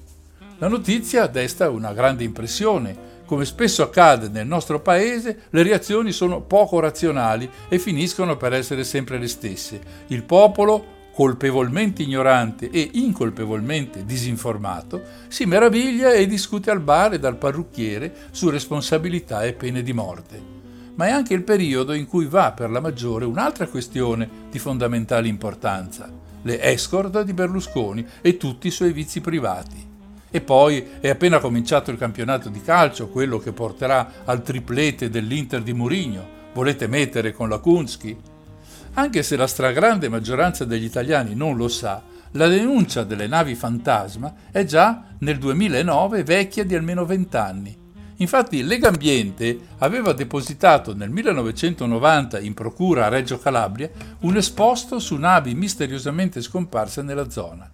La 0.59 0.69
notizia 0.69 1.27
desta 1.27 1.69
una 1.69 1.93
grande 1.93 2.23
impressione. 2.23 3.15
Come 3.27 3.45
spesso 3.45 3.83
accade 3.83 4.29
nel 4.29 4.47
nostro 4.47 4.81
paese, 4.81 5.47
le 5.51 5.65
reazioni 5.65 6.13
sono 6.13 6.43
poco 6.43 6.79
razionali 6.79 7.51
e 7.69 7.81
finiscono 7.81 8.37
per 8.37 8.53
essere 8.53 8.85
sempre 8.85 9.19
le 9.19 9.27
stesse. 9.27 9.81
Il 10.07 10.23
popolo 10.23 10.95
colpevolmente 11.17 12.03
ignorante 12.03 12.69
e 12.69 12.91
incolpevolmente 12.93 14.05
disinformato, 14.05 15.03
si 15.29 15.47
meraviglia 15.47 16.13
e 16.13 16.27
discute 16.27 16.71
al 16.71 16.81
bar 16.81 17.15
e 17.15 17.19
dal 17.19 17.39
parrucchiere 17.39 18.15
su 18.33 18.51
responsabilità 18.51 19.43
e 19.43 19.55
pene 19.55 19.83
di 19.83 19.95
morte. 19.95 20.39
Ma 20.97 21.07
è 21.07 21.11
anche 21.11 21.33
il 21.33 21.43
periodo 21.43 21.95
in 21.95 22.07
cui 22.07 22.27
va 22.27 22.53
per 22.53 22.69
la 22.69 22.81
maggiore 22.81 23.25
un'altra 23.25 23.67
questione 23.67 24.29
di 24.51 24.59
fondamentale 24.59 25.27
importanza, 25.27 26.13
le 26.43 26.61
escort 26.61 27.23
di 27.23 27.33
Berlusconi 27.33 28.07
e 28.21 28.37
tutti 28.37 28.67
i 28.67 28.71
suoi 28.71 28.93
vizi 28.93 29.23
privati. 29.23 29.89
E 30.31 30.41
poi 30.43 30.85
è 31.01 31.09
appena 31.09 31.39
cominciato 31.39 31.91
il 31.91 31.97
campionato 31.97 32.51
di 32.51 32.61
calcio, 32.61 33.09
quello 33.09 33.39
che 33.39 33.53
porterà 33.53 34.25
al 34.27 34.43
triplete 34.43 35.09
dell'Inter 35.09 35.63
di 35.63 35.73
Murigno. 35.73 36.29
Volete 36.53 36.87
mettere 36.87 37.33
con 37.33 37.49
la 37.49 37.57
Kunski? 37.57 38.36
Anche 38.99 39.23
se 39.23 39.37
la 39.37 39.47
stragrande 39.47 40.09
maggioranza 40.09 40.65
degli 40.65 40.85
italiani 40.85 41.35
non 41.35 41.55
lo 41.55 41.69
sa, 41.69 42.03
la 42.31 42.49
denuncia 42.49 43.05
delle 43.05 43.27
navi 43.27 43.55
fantasma 43.55 44.33
è 44.51 44.65
già 44.65 45.05
nel 45.19 45.37
2009 45.37 46.25
vecchia 46.25 46.65
di 46.65 46.75
almeno 46.75 47.05
20 47.05 47.37
anni. 47.37 47.79
Infatti 48.17 48.63
Legambiente 48.63 49.59
aveva 49.79 50.15
depositato 50.15 50.95
nel 50.95 51.11
1990 51.11 52.41
in 52.41 52.55
procura 52.55 53.05
a 53.05 53.09
Reggio 53.09 53.39
Calabria 53.39 53.91
un 54.21 54.35
esposto 54.39 54.99
su 54.99 55.17
navi 55.17 55.55
misteriosamente 55.55 56.41
scomparse 56.41 57.03
nella 57.03 57.29
zona. 57.29 57.71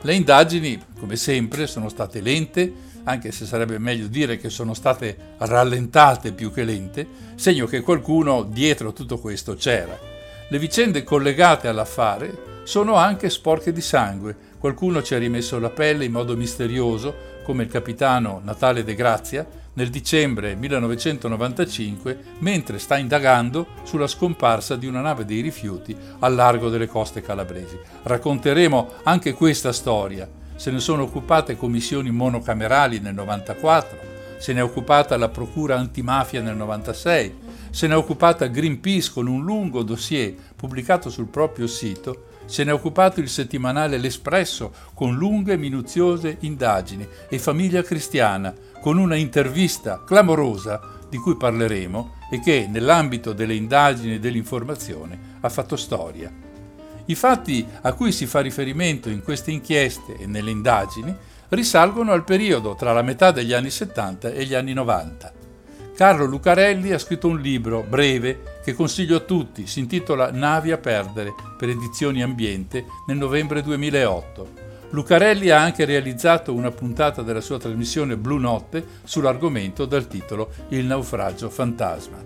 Le 0.00 0.14
indagini, 0.14 0.76
come 0.98 1.14
sempre, 1.14 1.68
sono 1.68 1.88
state 1.88 2.20
lente, 2.20 2.72
anche 3.04 3.30
se 3.30 3.46
sarebbe 3.46 3.78
meglio 3.78 4.08
dire 4.08 4.38
che 4.38 4.50
sono 4.50 4.74
state 4.74 5.34
rallentate 5.38 6.32
più 6.32 6.52
che 6.52 6.64
lente, 6.64 7.06
segno 7.36 7.66
che 7.66 7.80
qualcuno 7.80 8.42
dietro 8.42 8.92
tutto 8.92 9.18
questo 9.18 9.54
c'era. 9.54 10.16
Le 10.50 10.58
vicende 10.58 11.04
collegate 11.04 11.68
all'affare 11.68 12.62
sono 12.62 12.94
anche 12.94 13.28
sporche 13.28 13.70
di 13.70 13.82
sangue. 13.82 14.34
Qualcuno 14.58 15.02
ci 15.02 15.14
ha 15.14 15.18
rimesso 15.18 15.58
la 15.58 15.68
pelle 15.68 16.06
in 16.06 16.12
modo 16.12 16.34
misterioso, 16.36 17.36
come 17.42 17.64
il 17.64 17.68
capitano 17.68 18.40
Natale 18.42 18.82
De 18.82 18.94
Grazia, 18.94 19.46
nel 19.74 19.90
dicembre 19.90 20.54
1995 20.54 22.18
mentre 22.38 22.78
sta 22.78 22.96
indagando 22.96 23.66
sulla 23.82 24.06
scomparsa 24.06 24.76
di 24.76 24.86
una 24.86 25.02
nave 25.02 25.26
dei 25.26 25.42
rifiuti 25.42 25.94
al 26.20 26.34
largo 26.34 26.70
delle 26.70 26.86
coste 26.86 27.20
calabresi. 27.20 27.78
Racconteremo 28.04 28.92
anche 29.02 29.34
questa 29.34 29.72
storia. 29.72 30.26
Se 30.56 30.70
ne 30.70 30.80
sono 30.80 31.02
occupate 31.02 31.58
commissioni 31.58 32.10
monocamerali 32.10 33.00
nel 33.00 33.12
94, 33.12 33.98
se 34.38 34.54
ne 34.54 34.60
è 34.60 34.62
occupata 34.62 35.18
la 35.18 35.28
Procura 35.28 35.76
antimafia 35.76 36.40
nel 36.40 36.56
96, 36.56 37.47
se 37.70 37.86
ne 37.86 37.94
è 37.94 37.96
occupata 37.96 38.46
Greenpeace 38.46 39.10
con 39.12 39.26
un 39.26 39.44
lungo 39.44 39.82
dossier 39.82 40.34
pubblicato 40.56 41.10
sul 41.10 41.26
proprio 41.26 41.66
sito 41.66 42.26
se 42.48 42.64
ne 42.64 42.70
è 42.70 42.74
occupato 42.74 43.20
il 43.20 43.28
settimanale 43.28 43.98
L'Espresso 43.98 44.72
con 44.94 45.14
lunghe 45.14 45.52
e 45.52 45.58
minuziose 45.58 46.38
indagini 46.40 47.06
e 47.28 47.38
Famiglia 47.38 47.82
Cristiana 47.82 48.54
con 48.80 48.96
una 48.96 49.16
intervista 49.16 50.02
clamorosa 50.02 50.80
di 51.10 51.18
cui 51.18 51.36
parleremo 51.36 52.14
e 52.30 52.40
che 52.40 52.66
nell'ambito 52.70 53.34
delle 53.34 53.54
indagini 53.54 54.14
e 54.14 54.18
dell'informazione 54.18 55.36
ha 55.40 55.48
fatto 55.50 55.76
storia. 55.76 56.32
I 57.04 57.14
fatti 57.14 57.66
a 57.82 57.92
cui 57.92 58.12
si 58.12 58.24
fa 58.24 58.40
riferimento 58.40 59.10
in 59.10 59.22
queste 59.22 59.50
inchieste 59.50 60.16
e 60.16 60.26
nelle 60.26 60.50
indagini 60.50 61.14
risalgono 61.50 62.12
al 62.12 62.24
periodo 62.24 62.74
tra 62.74 62.94
la 62.94 63.02
metà 63.02 63.30
degli 63.30 63.52
anni 63.52 63.70
70 63.70 64.30
e 64.30 64.44
gli 64.46 64.54
anni 64.54 64.72
90. 64.72 65.37
Carlo 65.98 66.26
Lucarelli 66.26 66.92
ha 66.92 66.98
scritto 67.00 67.26
un 67.26 67.40
libro 67.40 67.82
breve 67.82 68.60
che 68.62 68.72
consiglio 68.72 69.16
a 69.16 69.20
tutti, 69.20 69.66
si 69.66 69.80
intitola 69.80 70.30
Navi 70.30 70.70
a 70.70 70.78
perdere 70.78 71.34
per 71.58 71.70
Edizioni 71.70 72.22
Ambiente 72.22 72.84
nel 73.08 73.16
novembre 73.16 73.62
2008. 73.62 74.48
Lucarelli 74.90 75.50
ha 75.50 75.60
anche 75.60 75.84
realizzato 75.84 76.54
una 76.54 76.70
puntata 76.70 77.22
della 77.22 77.40
sua 77.40 77.58
trasmissione 77.58 78.16
Blu 78.16 78.36
Notte 78.36 78.86
sull'argomento 79.02 79.86
dal 79.86 80.06
titolo 80.06 80.50
Il 80.68 80.84
naufragio 80.84 81.50
fantasma. 81.50 82.22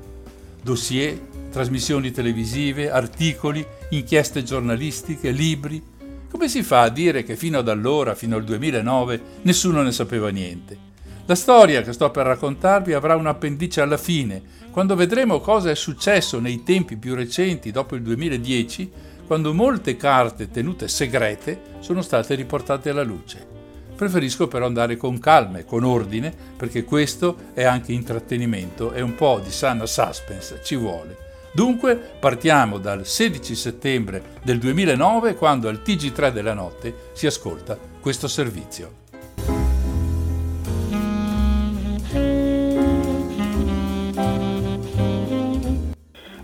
Dossier, 0.62 1.18
trasmissioni 1.50 2.10
televisive, 2.10 2.90
articoli, 2.90 3.66
inchieste 3.88 4.42
giornalistiche, 4.42 5.30
libri. 5.30 5.82
Come 6.30 6.48
si 6.50 6.62
fa 6.62 6.82
a 6.82 6.90
dire 6.90 7.22
che 7.22 7.36
fino 7.36 7.56
ad 7.56 7.70
allora, 7.70 8.14
fino 8.14 8.36
al 8.36 8.44
2009, 8.44 9.22
nessuno 9.44 9.80
ne 9.80 9.92
sapeva 9.92 10.28
niente? 10.28 10.91
La 11.26 11.36
storia 11.36 11.82
che 11.82 11.92
sto 11.92 12.10
per 12.10 12.26
raccontarvi 12.26 12.94
avrà 12.94 13.14
un 13.14 13.28
appendice 13.28 13.80
alla 13.80 13.96
fine, 13.96 14.42
quando 14.72 14.96
vedremo 14.96 15.38
cosa 15.38 15.70
è 15.70 15.74
successo 15.76 16.40
nei 16.40 16.64
tempi 16.64 16.96
più 16.96 17.14
recenti, 17.14 17.70
dopo 17.70 17.94
il 17.94 18.02
2010, 18.02 18.90
quando 19.24 19.54
molte 19.54 19.96
carte 19.96 20.50
tenute 20.50 20.88
segrete 20.88 21.60
sono 21.78 22.02
state 22.02 22.34
riportate 22.34 22.90
alla 22.90 23.04
luce. 23.04 23.46
Preferisco 23.94 24.48
però 24.48 24.66
andare 24.66 24.96
con 24.96 25.20
calma 25.20 25.58
e 25.58 25.64
con 25.64 25.84
ordine, 25.84 26.34
perché 26.56 26.82
questo 26.82 27.36
è 27.54 27.62
anche 27.62 27.92
intrattenimento 27.92 28.92
e 28.92 29.00
un 29.00 29.14
po' 29.14 29.40
di 29.42 29.52
sana 29.52 29.86
suspense 29.86 30.60
ci 30.64 30.74
vuole. 30.74 31.16
Dunque 31.52 31.94
partiamo 32.18 32.78
dal 32.78 33.06
16 33.06 33.54
settembre 33.54 34.22
del 34.42 34.58
2009 34.58 35.36
quando 35.36 35.68
al 35.68 35.82
TG3 35.84 36.32
della 36.32 36.54
notte 36.54 37.10
si 37.12 37.26
ascolta 37.26 37.78
questo 38.00 38.26
servizio. 38.26 39.01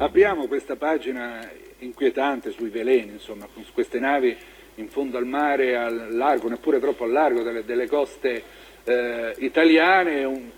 Apriamo 0.09 0.47
questa 0.47 0.77
pagina 0.77 1.47
inquietante 1.81 2.51
sui 2.51 2.71
veleni, 2.71 3.13
insomma, 3.13 3.47
con 3.53 3.63
queste 3.75 4.01
navi 4.01 4.35
in 4.77 4.89
fondo 4.89 5.19
al 5.19 5.27
mare, 5.27 5.77
al 5.77 6.09
largo, 6.13 6.49
neppure 6.49 6.81
troppo 6.81 7.05
al 7.05 7.11
largo 7.11 7.43
delle, 7.43 7.63
delle 7.63 7.87
coste 7.87 8.43
eh, 8.85 9.35
italiane, 9.37 10.25
un, 10.25 10.49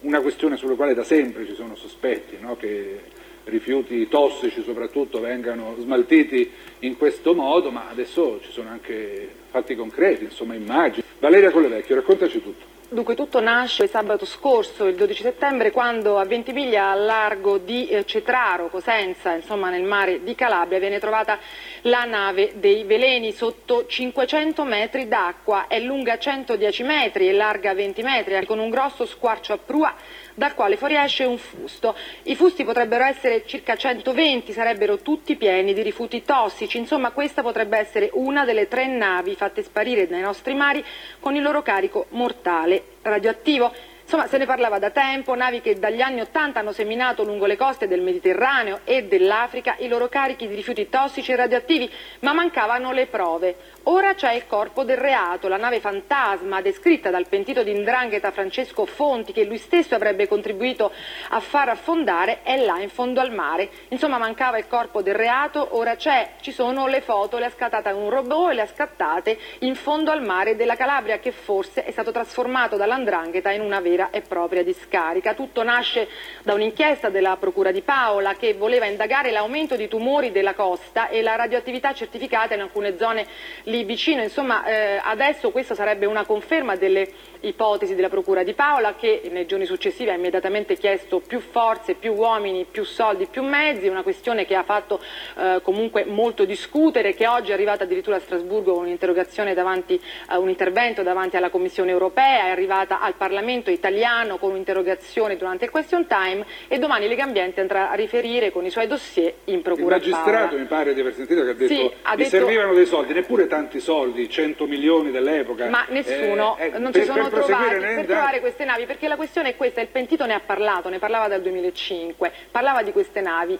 una 0.00 0.20
questione 0.20 0.56
sulla 0.56 0.74
quale 0.74 0.94
da 0.94 1.04
sempre 1.04 1.46
ci 1.46 1.54
sono 1.54 1.76
sospetti, 1.76 2.36
no? 2.40 2.56
che 2.56 3.00
rifiuti 3.44 4.08
tossici 4.08 4.60
soprattutto 4.60 5.20
vengano 5.20 5.76
smaltiti 5.78 6.50
in 6.80 6.96
questo 6.96 7.32
modo, 7.32 7.70
ma 7.70 7.88
adesso 7.90 8.40
ci 8.42 8.50
sono 8.50 8.70
anche 8.70 9.28
fatti 9.50 9.76
concreti, 9.76 10.24
insomma 10.24 10.54
immagini. 10.54 11.04
Valeria 11.20 11.52
Collevecchio, 11.52 11.94
raccontaci 11.94 12.42
tutto. 12.42 12.79
Dunque 12.92 13.14
tutto 13.14 13.38
nasce 13.38 13.86
sabato 13.86 14.24
scorso, 14.24 14.86
il 14.86 14.96
12 14.96 15.22
settembre, 15.22 15.70
quando 15.70 16.18
a 16.18 16.24
Ventimiglia, 16.24 16.90
al 16.90 17.04
largo 17.04 17.56
di 17.56 17.86
eh, 17.86 18.04
Cetraro, 18.04 18.68
Cosenza, 18.68 19.32
insomma 19.32 19.70
nel 19.70 19.84
mare 19.84 20.24
di 20.24 20.34
Calabria, 20.34 20.80
viene 20.80 20.98
trovata 20.98 21.38
la 21.82 22.02
nave 22.02 22.54
dei 22.56 22.82
veleni 22.82 23.30
sotto 23.30 23.86
500 23.86 24.64
metri 24.64 25.06
d'acqua, 25.06 25.68
è 25.68 25.78
lunga 25.78 26.18
110 26.18 26.82
metri 26.82 27.28
e 27.28 27.32
larga 27.32 27.74
20 27.74 28.02
metri, 28.02 28.44
con 28.44 28.58
un 28.58 28.70
grosso 28.70 29.06
squarcio 29.06 29.52
a 29.52 29.58
prua 29.58 29.94
dal 30.34 30.54
quale 30.54 30.76
fuoriesce 30.76 31.24
un 31.24 31.38
fusto. 31.38 31.96
I 32.24 32.36
fusti 32.36 32.64
potrebbero 32.64 33.04
essere 33.04 33.44
circa 33.46 33.76
120, 33.76 34.52
sarebbero 34.52 34.98
tutti 34.98 35.36
pieni 35.36 35.74
di 35.74 35.82
rifiuti 35.82 36.22
tossici, 36.24 36.78
insomma 36.78 37.10
questa 37.10 37.42
potrebbe 37.42 37.78
essere 37.78 38.10
una 38.14 38.44
delle 38.44 38.68
tre 38.68 38.86
navi 38.86 39.34
fatte 39.34 39.62
sparire 39.62 40.06
nei 40.08 40.20
nostri 40.20 40.54
mari 40.54 40.84
con 41.20 41.34
il 41.34 41.42
loro 41.42 41.62
carico 41.62 42.06
mortale 42.10 42.82
radioattivo. 43.02 43.72
Insomma, 44.12 44.26
se 44.26 44.38
ne 44.38 44.46
parlava 44.46 44.80
da 44.80 44.90
tempo, 44.90 45.36
navi 45.36 45.60
che 45.60 45.78
dagli 45.78 46.00
anni 46.00 46.20
Ottanta 46.20 46.58
hanno 46.58 46.72
seminato 46.72 47.22
lungo 47.22 47.46
le 47.46 47.56
coste 47.56 47.86
del 47.86 48.00
Mediterraneo 48.00 48.80
e 48.82 49.04
dell'Africa 49.04 49.76
i 49.78 49.86
loro 49.86 50.08
carichi 50.08 50.48
di 50.48 50.56
rifiuti 50.56 50.88
tossici 50.88 51.30
e 51.30 51.36
radioattivi, 51.36 51.88
ma 52.22 52.32
mancavano 52.32 52.90
le 52.90 53.06
prove. 53.06 53.54
Ora 53.84 54.14
c'è 54.14 54.32
il 54.32 54.48
corpo 54.48 54.82
del 54.82 54.96
reato, 54.96 55.46
la 55.46 55.58
nave 55.58 55.78
fantasma 55.78 56.60
descritta 56.60 57.10
dal 57.10 57.28
pentito 57.28 57.62
di 57.62 57.72
Ndrangheta 57.72 58.32
Francesco 58.32 58.84
Fonti, 58.84 59.32
che 59.32 59.44
lui 59.44 59.58
stesso 59.58 59.94
avrebbe 59.94 60.26
contribuito 60.26 60.90
a 61.28 61.38
far 61.38 61.68
affondare, 61.68 62.42
è 62.42 62.56
là 62.56 62.80
in 62.80 62.90
fondo 62.90 63.20
al 63.20 63.32
mare. 63.32 63.70
Insomma, 63.90 64.18
mancava 64.18 64.58
il 64.58 64.66
corpo 64.66 65.02
del 65.02 65.14
reato, 65.14 65.76
ora 65.76 65.94
c'è, 65.94 66.30
ci 66.40 66.50
sono 66.50 66.88
le 66.88 67.00
foto, 67.00 67.38
le 67.38 67.44
ha 67.44 67.50
scattate 67.50 67.90
un 67.90 68.10
robot 68.10 68.50
e 68.50 68.54
le 68.54 68.62
ha 68.62 68.66
scattate 68.66 69.38
in 69.60 69.76
fondo 69.76 70.10
al 70.10 70.24
mare 70.24 70.56
della 70.56 70.74
Calabria, 70.74 71.20
che 71.20 71.30
forse 71.30 71.84
è 71.84 71.92
stato 71.92 72.10
trasformato 72.10 72.76
dall'Andrangheta 72.76 73.52
in 73.52 73.60
una 73.60 73.78
vera 73.78 73.98
vera 74.00 74.10
e 74.10 74.22
propria 74.22 74.62
discarica. 74.62 75.34
Tutto 75.34 75.62
nasce 75.62 76.08
da 76.42 76.54
un'inchiesta 76.54 77.10
della 77.10 77.36
Procura 77.38 77.70
di 77.70 77.82
Paola 77.82 78.34
che 78.34 78.54
voleva 78.54 78.86
indagare 78.86 79.30
l'aumento 79.30 79.76
di 79.76 79.88
tumori 79.88 80.32
della 80.32 80.54
costa 80.54 81.08
e 81.08 81.20
la 81.20 81.36
radioattività 81.36 81.92
certificata 81.92 82.54
in 82.54 82.60
alcune 82.60 82.96
zone 82.96 83.26
lì 83.64 83.84
vicino. 83.84 84.22
Insomma, 84.22 84.64
eh, 84.64 85.00
adesso 85.02 85.50
questa 85.50 85.74
sarebbe 85.74 86.06
una 86.06 86.24
conferma 86.24 86.76
delle 86.76 87.08
ipotesi 87.40 87.94
della 87.94 88.08
Procura 88.08 88.42
di 88.42 88.54
Paola 88.54 88.94
che 88.94 89.22
nei 89.30 89.46
giorni 89.46 89.64
successivi 89.64 90.10
ha 90.10 90.14
immediatamente 90.14 90.76
chiesto 90.76 91.20
più 91.20 91.40
forze, 91.40 91.94
più 91.94 92.14
uomini, 92.14 92.66
più 92.70 92.84
soldi, 92.84 93.26
più 93.26 93.42
mezzi, 93.42 93.88
una 93.88 94.02
questione 94.02 94.44
che 94.44 94.54
ha 94.54 94.62
fatto 94.62 95.00
eh, 95.36 95.60
comunque 95.62 96.04
molto 96.04 96.44
discutere, 96.44 97.14
che 97.14 97.26
oggi 97.26 97.50
è 97.50 97.54
arrivata 97.54 97.84
addirittura 97.84 98.16
a 98.16 98.20
Strasburgo 98.20 98.74
con 98.74 98.84
un'interrogazione 98.84 99.54
davanti, 99.54 100.00
uh, 100.30 100.40
un 100.40 100.48
intervento 100.48 101.02
davanti 101.02 101.36
alla 101.36 101.50
Commissione 101.50 101.90
europea, 101.90 102.46
è 102.46 102.50
arrivata 102.50 103.00
al 103.00 103.14
Parlamento 103.14 103.70
italiano 103.70 104.38
con 104.38 104.50
un'interrogazione 104.50 105.36
durante 105.36 105.64
il 105.64 105.70
question 105.70 106.06
time 106.06 106.44
e 106.68 106.78
domani 106.78 107.08
Lega 107.08 107.24
Ambiente 107.24 107.60
andrà 107.60 107.90
a 107.90 107.94
riferire 107.94 108.50
con 108.50 108.64
i 108.64 108.70
suoi 108.70 108.86
dossier 108.86 109.34
in 109.44 109.62
Procura 109.62 109.96
Il 109.96 110.02
magistrato 110.02 110.56
mi 110.56 110.64
pare 110.64 110.94
di 110.94 111.00
aver 111.00 111.14
sentito 111.14 111.42
che 111.44 111.50
ha 111.50 111.54
detto 111.54 111.72
sì, 111.72 111.90
ha 112.02 112.10
mi 112.10 112.16
detto... 112.16 112.30
servivano 112.30 112.74
dei 112.74 112.86
soldi, 112.86 113.12
neppure 113.12 113.46
tanti 113.46 113.80
soldi, 113.80 114.28
100 114.28 114.66
milioni 114.66 115.10
dell'epoca. 115.10 115.68
Ma 115.68 115.86
nessuno, 115.88 116.56
eh, 116.58 116.72
eh, 116.74 116.78
non 116.78 116.92
ci 116.92 117.04
sono 117.04 117.29
trovati 117.30 117.78
per 117.78 118.06
trovare 118.06 118.40
queste 118.40 118.64
navi, 118.64 118.84
perché 118.86 119.08
la 119.08 119.16
questione 119.16 119.50
è 119.50 119.56
questa, 119.56 119.80
il 119.80 119.88
pentito 119.88 120.26
ne 120.26 120.34
ha 120.34 120.40
parlato, 120.40 120.88
ne 120.88 120.98
parlava 120.98 121.28
dal 121.28 121.40
2005, 121.42 122.32
parlava 122.50 122.82
di 122.82 122.92
queste 122.92 123.20
navi, 123.20 123.58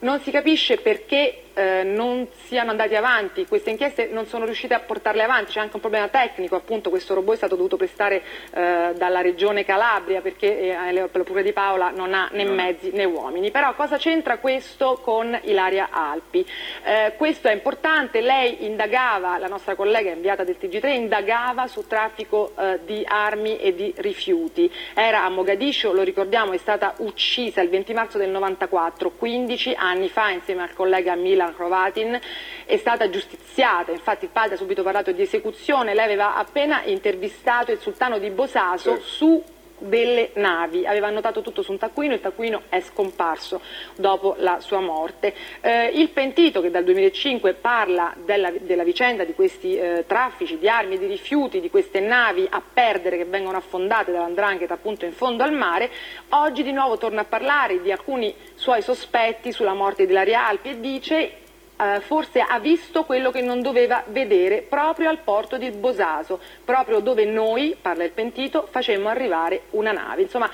non 0.00 0.20
si 0.20 0.30
capisce 0.30 0.78
perché 0.78 1.42
eh, 1.54 1.82
non 1.82 2.28
siano 2.46 2.70
andati 2.70 2.94
avanti, 2.94 3.46
queste 3.46 3.70
inchieste 3.70 4.08
non 4.10 4.26
sono 4.26 4.44
riuscite 4.44 4.74
a 4.74 4.80
portarle 4.80 5.22
avanti, 5.22 5.52
c'è 5.52 5.60
anche 5.60 5.76
un 5.76 5.80
problema 5.80 6.08
tecnico, 6.08 6.56
appunto 6.56 6.90
questo 6.90 7.14
robot 7.14 7.34
è 7.34 7.36
stato 7.36 7.56
dovuto 7.56 7.76
prestare 7.76 8.22
eh, 8.52 8.92
dalla 8.96 9.20
regione 9.20 9.64
Calabria 9.64 10.20
perché 10.20 10.58
eh, 10.58 10.92
la 10.92 11.08
Procura 11.08 11.42
di 11.42 11.52
Paola 11.52 11.90
non 11.90 12.14
ha 12.14 12.28
né 12.32 12.44
mezzi 12.44 12.90
né 12.92 13.04
uomini. 13.04 13.50
Però 13.50 13.74
cosa 13.74 13.96
c'entra 13.96 14.38
questo 14.38 14.98
con 15.02 15.38
Ilaria 15.42 15.88
Alpi? 15.90 16.44
Eh, 16.84 17.14
questo 17.16 17.48
è 17.48 17.52
importante, 17.52 18.20
lei 18.20 18.64
indagava, 18.64 19.38
la 19.38 19.48
nostra 19.48 19.74
collega 19.74 20.10
inviata 20.10 20.44
del 20.44 20.56
TG3, 20.60 20.88
indagava 20.88 21.66
su 21.66 21.86
traffico 21.86 22.52
eh, 22.58 22.80
di 22.84 23.04
armi 23.06 23.58
e 23.58 23.74
di 23.74 23.92
rifiuti. 23.96 24.70
Era 24.94 25.24
a 25.24 25.28
Mogadiscio, 25.28 25.92
lo 25.92 26.02
ricordiamo, 26.02 26.52
è 26.52 26.58
stata 26.58 26.94
uccisa 26.98 27.60
il 27.60 27.68
20 27.68 27.92
marzo 27.92 28.18
del 28.18 28.30
94, 28.30 29.10
15 29.10 29.74
anni 29.76 30.08
fa 30.08 30.30
insieme 30.30 30.62
al 30.62 30.72
collega 30.72 31.14
Milan 31.42 31.54
Crovatin, 31.54 32.20
è 32.64 32.76
stata 32.76 33.10
giustiziata, 33.10 33.90
infatti 33.90 34.26
il 34.26 34.30
padre 34.32 34.54
ha 34.54 34.58
subito 34.58 34.82
parlato 34.82 35.10
di 35.12 35.22
esecuzione, 35.22 35.94
lei 35.94 36.04
aveva 36.04 36.36
appena 36.36 36.84
intervistato 36.84 37.72
il 37.72 37.80
sultano 37.80 38.18
di 38.18 38.30
Bosaso 38.30 39.00
su 39.00 39.42
delle 39.82 40.30
navi, 40.34 40.86
aveva 40.86 41.08
annotato 41.08 41.42
tutto 41.42 41.62
su 41.62 41.72
un 41.72 41.78
taccuino, 41.78 42.14
il 42.14 42.20
taccuino 42.20 42.62
è 42.68 42.80
scomparso 42.80 43.60
dopo 43.96 44.34
la 44.38 44.60
sua 44.60 44.80
morte. 44.80 45.34
Eh, 45.60 45.86
il 45.94 46.10
pentito 46.10 46.60
che 46.60 46.70
dal 46.70 46.84
2005 46.84 47.54
parla 47.54 48.14
della, 48.24 48.50
della 48.50 48.84
vicenda 48.84 49.24
di 49.24 49.34
questi 49.34 49.76
eh, 49.76 50.04
traffici 50.06 50.58
di 50.58 50.68
armi 50.68 50.94
e 50.94 50.98
di 50.98 51.06
rifiuti, 51.06 51.60
di 51.60 51.70
queste 51.70 52.00
navi 52.00 52.46
a 52.48 52.62
perdere 52.72 53.16
che 53.16 53.24
vengono 53.24 53.56
affondate 53.56 54.12
dall'andrangheta 54.12 54.74
appunto 54.74 55.04
in 55.04 55.12
fondo 55.12 55.42
al 55.42 55.52
mare, 55.52 55.90
oggi 56.30 56.62
di 56.62 56.72
nuovo 56.72 56.98
torna 56.98 57.22
a 57.22 57.24
parlare 57.24 57.80
di 57.80 57.90
alcuni 57.92 58.34
suoi 58.54 58.82
sospetti 58.82 59.52
sulla 59.52 59.74
morte 59.74 60.06
di 60.06 60.12
Laria 60.12 60.46
Alpi 60.46 60.70
e 60.70 60.80
dice 60.80 61.41
eh, 61.76 62.00
forse 62.00 62.40
ha 62.40 62.58
visto 62.58 63.04
quello 63.04 63.30
che 63.30 63.40
non 63.40 63.62
doveva 63.62 64.04
vedere 64.08 64.62
proprio 64.62 65.08
al 65.08 65.18
porto 65.18 65.58
di 65.58 65.70
Bosaso, 65.70 66.40
proprio 66.64 67.00
dove 67.00 67.24
noi, 67.24 67.76
parla 67.80 68.04
il 68.04 68.10
pentito, 68.10 68.68
facemmo 68.70 69.08
arrivare 69.08 69.62
una 69.70 69.92
nave. 69.92 70.22
Insomma, 70.22 70.50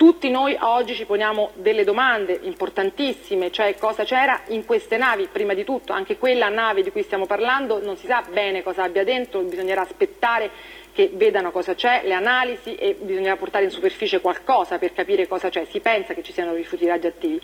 tutti 0.00 0.30
noi 0.30 0.56
oggi 0.58 0.94
ci 0.94 1.04
poniamo 1.04 1.50
delle 1.56 1.84
domande 1.84 2.38
importantissime, 2.44 3.50
cioè 3.50 3.76
cosa 3.76 4.02
c'era 4.04 4.40
in 4.46 4.64
queste 4.64 4.96
navi, 4.96 5.28
prima 5.30 5.52
di 5.52 5.62
tutto, 5.62 5.92
anche 5.92 6.16
quella 6.16 6.48
nave 6.48 6.82
di 6.82 6.90
cui 6.90 7.02
stiamo 7.02 7.26
parlando 7.26 7.84
non 7.84 7.98
si 7.98 8.06
sa 8.06 8.24
bene 8.32 8.62
cosa 8.62 8.84
abbia 8.84 9.04
dentro, 9.04 9.40
bisognerà 9.42 9.82
aspettare 9.82 10.50
che 10.92 11.10
vedano 11.12 11.50
cosa 11.50 11.74
c'è, 11.74 12.00
le 12.04 12.14
analisi 12.14 12.76
e 12.76 12.96
bisognerà 12.98 13.36
portare 13.36 13.64
in 13.64 13.70
superficie 13.70 14.22
qualcosa 14.22 14.78
per 14.78 14.94
capire 14.94 15.28
cosa 15.28 15.50
c'è, 15.50 15.66
si 15.66 15.80
pensa 15.80 16.14
che 16.14 16.22
ci 16.22 16.32
siano 16.32 16.54
rifiuti 16.54 16.86
radioattivi. 16.86 17.38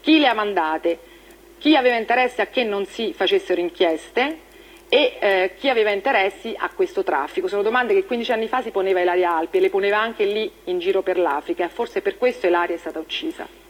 Chi 0.00 0.20
le 0.20 0.28
ha 0.28 0.34
mandate? 0.34 0.98
Chi 1.58 1.76
aveva 1.76 1.96
interesse 1.96 2.42
a 2.42 2.46
che 2.46 2.64
non 2.64 2.86
si 2.86 3.12
facessero 3.12 3.60
inchieste 3.60 4.44
e 4.88 5.16
eh, 5.18 5.52
chi 5.56 5.68
aveva 5.68 5.90
interessi 5.90 6.54
a 6.56 6.70
questo 6.74 7.02
traffico. 7.02 7.48
Sono 7.48 7.62
domande 7.62 7.94
che 7.94 8.04
15 8.04 8.32
anni 8.32 8.48
fa 8.48 8.62
si 8.62 8.70
poneva 8.70 9.00
Ilaria 9.00 9.34
Alpi 9.34 9.56
e 9.56 9.60
le 9.60 9.70
poneva 9.70 9.98
anche 9.98 10.24
lì 10.24 10.50
in 10.64 10.78
giro 10.78 11.02
per 11.02 11.18
l'Africa 11.18 11.68
forse 11.68 12.02
per 12.02 12.18
questo 12.18 12.46
Ilaria 12.46 12.76
è 12.76 12.78
stata 12.78 12.98
uccisa. 12.98 13.65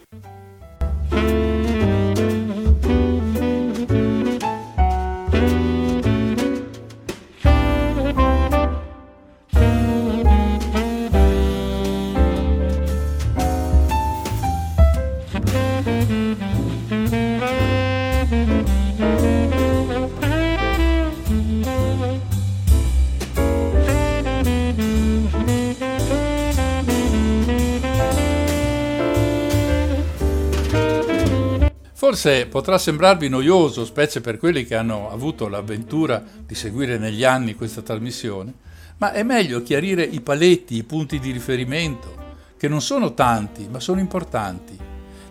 Forse 32.17 32.47
potrà 32.47 32.79
sembrarvi 32.79 33.29
noioso, 33.29 33.85
specie 33.85 34.23
per 34.23 34.39
quelli 34.39 34.65
che 34.65 34.75
hanno 34.75 35.11
avuto 35.11 35.49
l'avventura 35.49 36.25
di 36.47 36.55
seguire 36.55 36.97
negli 36.97 37.25
anni 37.25 37.55
questa 37.55 37.83
trasmissione, 37.83 38.55
ma 38.97 39.13
è 39.13 39.23
meglio 39.23 39.63
chiarire 39.63 40.03
i 40.03 40.23
paletti, 40.23 40.77
i 40.77 40.83
punti 40.83 41.19
di 41.19 41.31
riferimento, 41.31 42.17
che 42.57 42.69
non 42.69 42.81
sono 42.81 43.13
tanti, 43.13 43.69
ma 43.71 43.81
sono 43.81 44.01
importanti. 44.01 44.79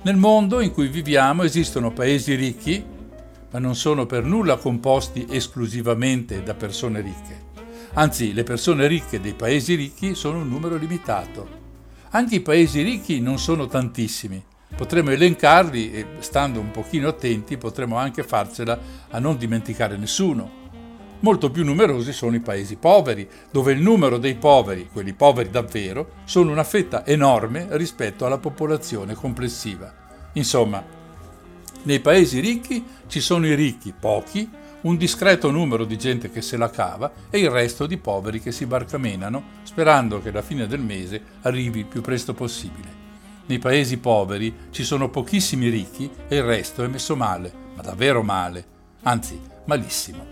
Nel 0.04 0.16
mondo 0.16 0.62
in 0.62 0.72
cui 0.72 0.88
viviamo 0.88 1.42
esistono 1.42 1.92
paesi 1.92 2.36
ricchi, 2.36 2.86
ma 3.50 3.58
non 3.58 3.76
sono 3.76 4.06
per 4.06 4.24
nulla 4.24 4.58
composti 4.58 5.26
esclusivamente 5.28 6.44
da 6.44 6.54
persone 6.54 7.02
ricche. 7.02 7.46
Anzi, 7.94 8.32
le 8.32 8.44
persone 8.44 8.86
ricche 8.86 9.20
dei 9.20 9.34
paesi 9.34 9.74
ricchi 9.74 10.14
sono 10.14 10.38
un 10.38 10.50
numero 10.50 10.76
limitato. 10.76 11.48
Anche 12.10 12.36
i 12.36 12.42
paesi 12.42 12.84
ricchi 12.84 13.22
non 13.22 13.40
sono 13.40 13.66
tantissimi, 13.66 14.44
Potremmo 14.76 15.12
elencarli 15.12 15.94
e 15.94 16.06
stando 16.20 16.60
un 16.60 16.72
pochino 16.72 17.08
attenti 17.08 17.58
potremmo 17.58 17.98
anche 17.98 18.24
farcela 18.24 18.80
a 19.10 19.20
non 19.20 19.38
dimenticare 19.38 19.98
nessuno. 19.98 20.64
Molto 21.20 21.50
più 21.50 21.64
numerosi 21.64 22.12
sono 22.12 22.36
i 22.36 22.42
paesi 22.42 22.76
poveri, 22.76 23.28
dove 23.52 23.72
il 23.72 23.82
numero 23.82 24.18
dei 24.18 24.36
poveri, 24.36 24.90
quelli 24.92 25.14
poveri 25.14 25.50
davvero, 25.50 26.12
sono 26.26 26.52
una 26.52 26.64
fetta 26.64 27.06
enorme 27.06 27.68
rispetto 27.72 28.26
alla 28.26 28.38
popolazione 28.38 29.16
complessiva. 29.16 29.92
Insomma, 30.34 30.84
nei 31.84 32.00
paesi 32.00 32.40
ricchi 32.40 32.84
ci 33.08 33.22
sono 33.22 33.48
i 33.48 33.56
ricchi, 33.56 33.94
pochi, 33.98 34.50
un 34.82 34.98
discreto 34.98 35.50
numero 35.50 35.86
di 35.86 35.98
gente 35.98 36.30
che 36.30 36.42
se 36.42 36.58
la 36.58 36.70
cava 36.70 37.12
e 37.30 37.40
il 37.40 37.50
resto 37.50 37.88
di 37.88 37.98
poveri 37.98 38.40
che 38.40 38.52
si 38.52 38.66
barcamenano 38.66 39.44
sperando 39.64 40.22
che 40.22 40.32
la 40.32 40.42
fine 40.42 40.68
del 40.68 40.82
mese 40.82 41.22
arrivi 41.42 41.80
il 41.80 41.86
più 41.86 42.02
presto 42.02 42.34
possibile. 42.34 43.05
Nei 43.48 43.60
paesi 43.60 43.98
poveri 43.98 44.54
ci 44.72 44.84
sono 44.84 45.10
pochissimi 45.10 45.70
ricchi 45.70 46.10
e 46.28 46.38
il 46.38 46.44
resto 46.44 46.84
è 46.84 46.88
messo 46.88 47.16
male, 47.16 47.52
ma 47.76 47.84
davvero 47.84 48.24
male, 48.24 48.66
anzi 49.04 49.40
malissimo. 49.66 50.26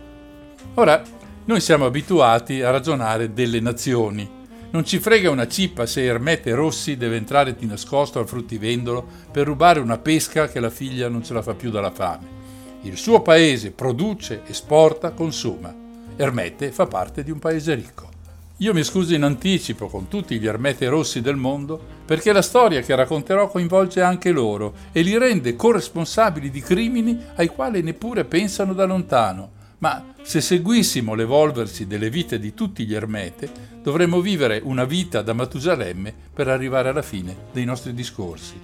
Ora, 0.76 1.02
noi 1.46 1.60
siamo 1.60 1.86
abituati 1.86 2.62
a 2.62 2.72
ragionare 2.72 3.34
delle 3.34 3.60
nazioni. 3.60 4.42
Non 4.72 4.84
ci 4.84 4.98
frega 4.98 5.30
una 5.30 5.48
cippa 5.48 5.86
se 5.86 6.04
Ermete 6.04 6.56
Rossi 6.56 6.98
deve 6.98 7.18
entrare 7.18 7.56
di 7.56 7.68
nascosto 7.68 8.18
al 8.18 8.28
fruttivendolo 8.28 9.06
per 9.32 9.46
rubare 9.46 9.80
una 9.80 10.00
pesca 10.00 10.48
che 10.48 10.60
la 10.60 10.72
figlia 10.72 11.10
non 11.10 11.24
ce 11.24 11.34
la 11.34 11.44
fa 11.44 11.54
più 11.54 11.70
dalla 11.70 11.92
fame. 11.92 12.42
Il 12.82 12.98
suo 12.98 13.22
paese 13.22 13.72
produce, 13.72 14.42
esporta, 14.48 15.12
consuma. 15.12 15.72
Ermete 16.16 16.72
fa 16.72 16.88
parte 16.88 17.24
di 17.24 17.30
un 17.30 17.38
paese 17.38 17.76
ricco. 17.76 18.13
Io 18.58 18.72
mi 18.72 18.84
scuso 18.84 19.16
in 19.16 19.24
anticipo 19.24 19.88
con 19.88 20.08
tutti 20.08 20.38
gli 20.38 20.46
ermete 20.46 20.88
rossi 20.88 21.22
del 21.22 21.36
mondo 21.36 21.82
perché 22.06 22.32
la 22.32 22.44
storia 22.44 22.82
che 22.82 22.94
racconterò 22.94 23.48
coinvolge 23.48 24.00
anche 24.02 24.32
loro 24.32 24.76
e 24.92 25.02
li 25.02 25.18
rende 25.18 25.56
corresponsabili 25.56 26.52
di 26.52 26.62
crimini 26.62 27.20
ai 27.36 27.48
quali 27.48 27.82
neppure 27.82 28.26
pensano 28.26 28.74
da 28.74 28.86
lontano. 28.86 29.62
Ma 29.80 30.14
se 30.22 30.40
seguissimo 30.40 31.16
l'evolversi 31.16 31.88
delle 31.88 32.12
vite 32.12 32.38
di 32.38 32.54
tutti 32.54 32.86
gli 32.86 32.94
ermete, 32.94 33.50
dovremmo 33.82 34.22
vivere 34.22 34.62
una 34.64 34.86
vita 34.86 35.24
da 35.24 35.34
Matusalemme 35.34 36.14
per 36.32 36.48
arrivare 36.48 36.90
alla 36.90 37.02
fine 37.02 37.36
dei 37.52 37.66
nostri 37.66 37.96
discorsi. 37.96 38.62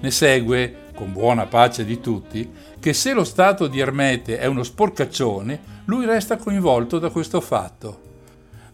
Ne 0.00 0.10
segue, 0.12 0.86
con 0.94 1.12
buona 1.12 1.46
pace 1.46 1.84
di 1.84 2.00
tutti, 2.00 2.48
che 2.78 2.92
se 2.92 3.12
lo 3.12 3.24
stato 3.24 3.66
di 3.66 3.80
Ermete 3.80 4.38
è 4.38 4.46
uno 4.46 4.62
sporcaccione, 4.62 5.60
lui 5.86 6.06
resta 6.06 6.36
coinvolto 6.36 7.00
da 7.00 7.10
questo 7.10 7.40
fatto 7.40 8.06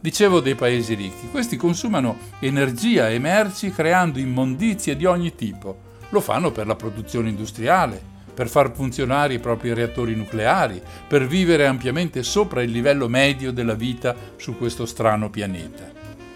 Dicevo 0.05 0.41
dei 0.41 0.55
paesi 0.55 0.93
ricchi, 0.93 1.31
questi 1.31 1.57
consumano 1.57 2.19
energia 2.41 3.09
e 3.09 3.19
merci 3.19 3.71
creando 3.71 4.19
immondizie 4.19 4.97
di 4.97 5.07
ogni 5.07 5.35
tipo. 5.35 5.79
Lo 6.11 6.21
fanno 6.21 6.53
per 6.53 6.67
la 6.67 6.77
produzione 6.77 7.31
industriale, 7.31 8.03
per 8.35 8.51
far 8.51 8.71
funzionare 8.75 9.33
i 9.33 9.39
propri 9.39 9.73
reattori 9.73 10.15
nucleari, 10.15 10.83
per 11.09 11.27
vivere 11.27 11.65
ampiamente 11.65 12.23
sopra 12.23 12.61
il 12.61 12.71
livello 12.71 13.09
medio 13.09 13.51
della 13.51 13.73
vita 13.73 14.15
su 14.37 14.59
questo 14.59 14.85
strano 14.85 15.31
pianeta. 15.31 15.91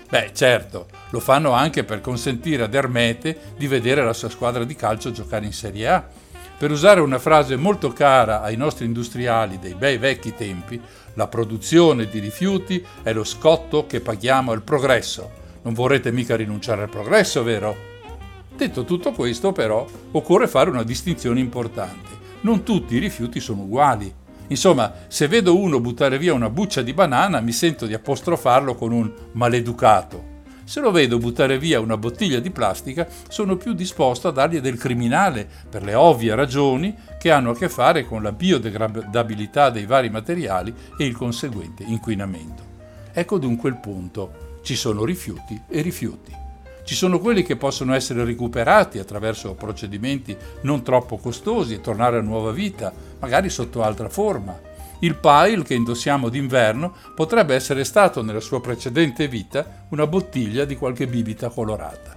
Beh, 0.09 0.31
certo, 0.33 0.87
lo 1.11 1.21
fanno 1.21 1.51
anche 1.51 1.85
per 1.85 2.01
consentire 2.01 2.63
ad 2.63 2.75
Ermete 2.75 3.39
di 3.59 3.67
vedere 3.67 4.03
la 4.03 4.15
sua 4.15 4.31
squadra 4.31 4.65
di 4.65 4.77
calcio 4.77 5.13
giocare 5.13 5.45
in 5.45 5.53
Serie 5.53 5.89
A. 5.89 6.09
Per 6.57 6.71
usare 6.71 7.01
una 7.01 7.19
frase 7.19 7.55
molto 7.57 7.93
cara 7.93 8.41
ai 8.41 8.57
nostri 8.57 8.87
industriali 8.87 9.59
dei 9.61 9.75
bei 9.75 9.99
vecchi 9.99 10.35
tempi, 10.35 10.81
la 11.19 11.27
produzione 11.27 12.07
di 12.07 12.21
rifiuti 12.21 12.83
è 13.03 13.13
lo 13.13 13.25
scotto 13.25 13.87
che 13.87 14.01
paghiamo 14.01 14.53
al 14.53 14.63
progresso. 14.63 15.29
Non 15.63 15.75
vorrete 15.75 16.13
mica 16.13 16.37
rinunciare 16.37 16.83
al 16.83 16.89
progresso, 16.89 17.43
vero? 17.43 17.77
Detto 18.57 18.85
tutto 18.85 19.11
questo, 19.11 19.51
però, 19.51 19.85
occorre 20.13 20.47
fare 20.47 20.71
una 20.71 20.85
distinzione 20.85 21.41
importante. 21.41 22.09
Non 22.43 22.63
tutti 22.63 22.95
i 22.95 23.01
rifiuti 23.01 23.41
sono 23.41 23.63
uguali. 23.63 24.15
Insomma, 24.47 24.95
se 25.09 25.27
vedo 25.27 25.59
uno 25.59 25.81
buttare 25.81 26.19
via 26.19 26.33
una 26.33 26.51
buccia 26.51 26.83
di 26.83 26.95
banana, 26.95 27.41
mi 27.41 27.53
sento 27.53 27.87
di 27.87 27.95
apostrofarlo 27.95 28.77
con 28.77 28.93
un 28.93 29.13
maleducato. 29.33 30.38
Se 30.69 30.81
lo 30.81 30.91
vedo 30.91 31.17
buttare 31.17 31.59
via 31.59 31.81
una 31.81 31.97
bottiglia 31.97 32.41
di 32.41 32.51
plastica, 32.51 33.09
sono 33.31 33.57
più 33.57 33.73
disposto 33.73 34.29
a 34.29 34.33
dargli 34.33 34.61
del 34.61 34.77
criminale 34.77 35.49
per 35.67 35.83
le 35.83 35.95
ovvie 35.95 36.35
ragioni 36.35 36.95
che 37.19 37.31
hanno 37.31 37.53
a 37.53 37.57
che 37.57 37.71
fare 37.71 38.05
con 38.05 38.23
la 38.23 38.33
biodegradabilità 38.33 39.71
dei 39.71 39.87
vari 39.87 40.11
materiali 40.11 40.75
e 40.99 41.07
il 41.07 41.17
conseguente 41.17 41.85
inquinamento. 41.85 42.63
Ecco 43.15 43.39
dunque 43.39 43.71
il 43.71 43.77
punto. 43.77 44.59
Ci 44.63 44.77
sono 44.77 45.07
rifiuti 45.07 45.59
e 45.71 45.81
rifiuti. 45.81 46.37
Ci 46.85 46.95
sono 46.95 47.19
quelli 47.19 47.45
che 47.45 47.57
possono 47.57 47.95
essere 47.95 48.23
recuperati 48.27 48.99
attraverso 48.99 49.55
procedimenti 49.55 50.37
non 50.65 50.83
troppo 50.83 51.17
costosi 51.17 51.73
e 51.73 51.81
tornare 51.81 52.19
a 52.19 52.23
nuova 52.23 52.53
vita, 52.53 52.93
magari 53.21 53.49
sotto 53.49 53.83
altra 53.83 54.11
forma. 54.11 54.68
Il 55.01 55.17
pile 55.17 55.63
che 55.63 55.75
indossiamo 55.75 56.29
d'inverno 56.29 56.93
potrebbe 57.15 57.55
essere 57.55 57.85
stato 57.85 58.23
nella 58.23 58.41
sua 58.41 58.61
precedente 58.61 59.29
vita 59.29 59.87
una 59.91 60.07
bottiglia 60.07 60.65
di 60.65 60.77
qualche 60.77 61.07
bibita 61.07 61.49
colorata. 61.51 62.17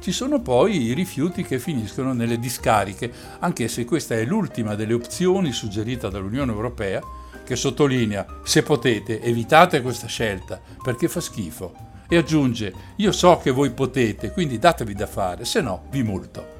Ci 0.00 0.12
sono 0.12 0.40
poi 0.40 0.82
i 0.82 0.92
rifiuti 0.92 1.42
che 1.42 1.58
finiscono 1.58 2.12
nelle 2.12 2.38
discariche, 2.38 3.10
anche 3.40 3.68
se 3.68 3.84
questa 3.84 4.14
è 4.14 4.24
l'ultima 4.24 4.74
delle 4.74 4.94
opzioni 4.94 5.52
suggerita 5.52 6.08
dall'Unione 6.08 6.52
Europea, 6.52 7.02
che 7.44 7.56
sottolinea, 7.56 8.26
se 8.44 8.62
potete, 8.62 9.22
evitate 9.22 9.80
questa 9.80 10.06
scelta, 10.06 10.60
perché 10.82 11.08
fa 11.08 11.20
schifo. 11.20 11.74
E 12.08 12.16
aggiunge, 12.16 12.72
io 12.96 13.12
so 13.12 13.38
che 13.38 13.50
voi 13.50 13.70
potete, 13.70 14.30
quindi 14.30 14.58
datevi 14.58 14.94
da 14.94 15.06
fare, 15.06 15.44
se 15.44 15.62
no 15.62 15.84
vi 15.90 16.02
multo. 16.02 16.56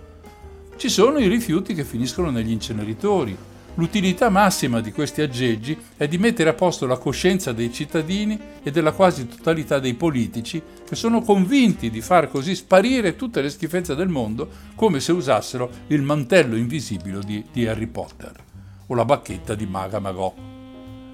Ci 0.77 0.89
sono 0.89 1.19
i 1.19 1.29
rifiuti 1.29 1.75
che 1.75 1.85
finiscono 1.85 2.31
negli 2.31 2.51
inceneritori, 2.51 3.37
L'utilità 3.79 4.29
massima 4.29 4.81
di 4.81 4.91
questi 4.91 5.21
aggeggi 5.23 5.79
è 5.97 6.09
di 6.09 6.19
mettere 6.19 6.51
a 6.51 6.55
posto 6.55 6.85
la 6.85 6.99
coscienza 6.99 7.53
dei 7.53 7.73
cittadini 7.73 8.37
e 8.61 8.73
della 8.73 8.91
quasi 8.91 9.29
totalità 9.29 9.79
dei 9.79 9.95
politici 9.95 10.61
che 10.85 10.97
sono 10.97 11.21
convinti 11.21 11.89
di 11.89 12.01
far 12.01 12.29
così 12.29 12.57
sparire 12.57 13.15
tutte 13.15 13.41
le 13.41 13.51
schifezze 13.51 13.95
del 13.95 14.09
mondo 14.09 14.51
come 14.75 14.99
se 14.99 15.13
usassero 15.13 15.71
il 15.89 16.03
mantello 16.03 16.57
invisibile 16.57 17.21
di, 17.25 17.45
di 17.53 17.69
Harry 17.69 17.87
Potter 17.87 18.33
o 18.85 18.95
la 18.97 19.05
bacchetta 19.05 19.55
di 19.55 19.67
Maga 19.67 20.01
Magò. 20.01 20.35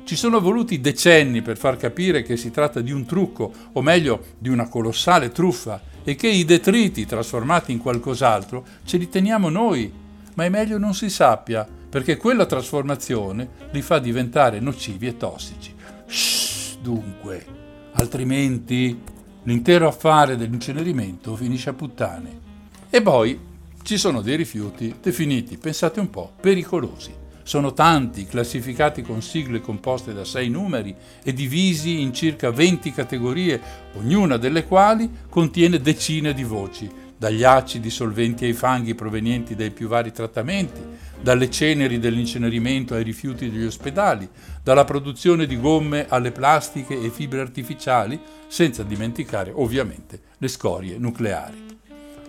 Ci 0.04 0.16
sono 0.16 0.40
voluti 0.40 0.80
decenni 0.80 1.42
per 1.42 1.58
far 1.58 1.76
capire 1.76 2.22
che 2.22 2.38
si 2.38 2.50
tratta 2.50 2.80
di 2.80 2.92
un 2.92 3.04
trucco, 3.04 3.52
o 3.72 3.82
meglio 3.82 4.22
di 4.38 4.48
una 4.48 4.68
colossale 4.68 5.32
truffa, 5.32 5.82
e 6.02 6.14
che 6.14 6.28
i 6.28 6.46
detriti 6.46 7.04
trasformati 7.04 7.72
in 7.72 7.78
qualcos'altro 7.78 8.64
ce 8.84 8.96
li 8.96 9.08
teniamo 9.08 9.50
noi, 9.50 9.92
ma 10.34 10.44
è 10.44 10.48
meglio 10.48 10.78
non 10.78 10.94
si 10.94 11.10
sappia 11.10 11.66
perché 11.94 12.16
quella 12.16 12.44
trasformazione 12.44 13.50
li 13.70 13.80
fa 13.80 14.00
diventare 14.00 14.58
nocivi 14.58 15.06
e 15.06 15.16
tossici. 15.16 15.72
Shh, 16.04 16.78
dunque, 16.80 17.46
altrimenti 17.92 19.00
l'intero 19.44 19.86
affare 19.86 20.36
dell'incenerimento 20.36 21.36
finisce 21.36 21.70
a 21.70 21.72
puttane. 21.72 22.40
E 22.90 23.00
poi 23.00 23.38
ci 23.84 23.96
sono 23.96 24.22
dei 24.22 24.34
rifiuti 24.34 24.92
definiti, 25.00 25.56
pensate 25.56 26.00
un 26.00 26.10
po', 26.10 26.32
pericolosi. 26.40 27.14
Sono 27.44 27.72
tanti, 27.72 28.26
classificati 28.26 29.02
con 29.02 29.22
sigle 29.22 29.60
composte 29.60 30.12
da 30.12 30.24
sei 30.24 30.48
numeri 30.48 30.92
e 31.22 31.32
divisi 31.32 32.00
in 32.00 32.12
circa 32.12 32.50
20 32.50 32.90
categorie, 32.90 33.60
ognuna 33.94 34.36
delle 34.36 34.64
quali 34.64 35.08
contiene 35.28 35.80
decine 35.80 36.34
di 36.34 36.42
voci, 36.42 36.90
dagli 37.24 37.42
acidi 37.42 37.88
solventi 37.88 38.44
ai 38.44 38.52
fanghi 38.52 38.94
provenienti 38.94 39.54
dai 39.54 39.70
più 39.70 39.88
vari 39.88 40.12
trattamenti, 40.12 40.78
dalle 41.22 41.48
ceneri 41.48 41.98
dell'incenerimento 41.98 42.92
ai 42.92 43.02
rifiuti 43.02 43.48
degli 43.48 43.64
ospedali, 43.64 44.28
dalla 44.62 44.84
produzione 44.84 45.46
di 45.46 45.58
gomme 45.58 46.06
alle 46.06 46.32
plastiche 46.32 47.00
e 47.00 47.08
fibre 47.08 47.40
artificiali, 47.40 48.20
senza 48.46 48.82
dimenticare 48.82 49.50
ovviamente 49.54 50.20
le 50.36 50.48
scorie 50.48 50.98
nucleari. 50.98 51.64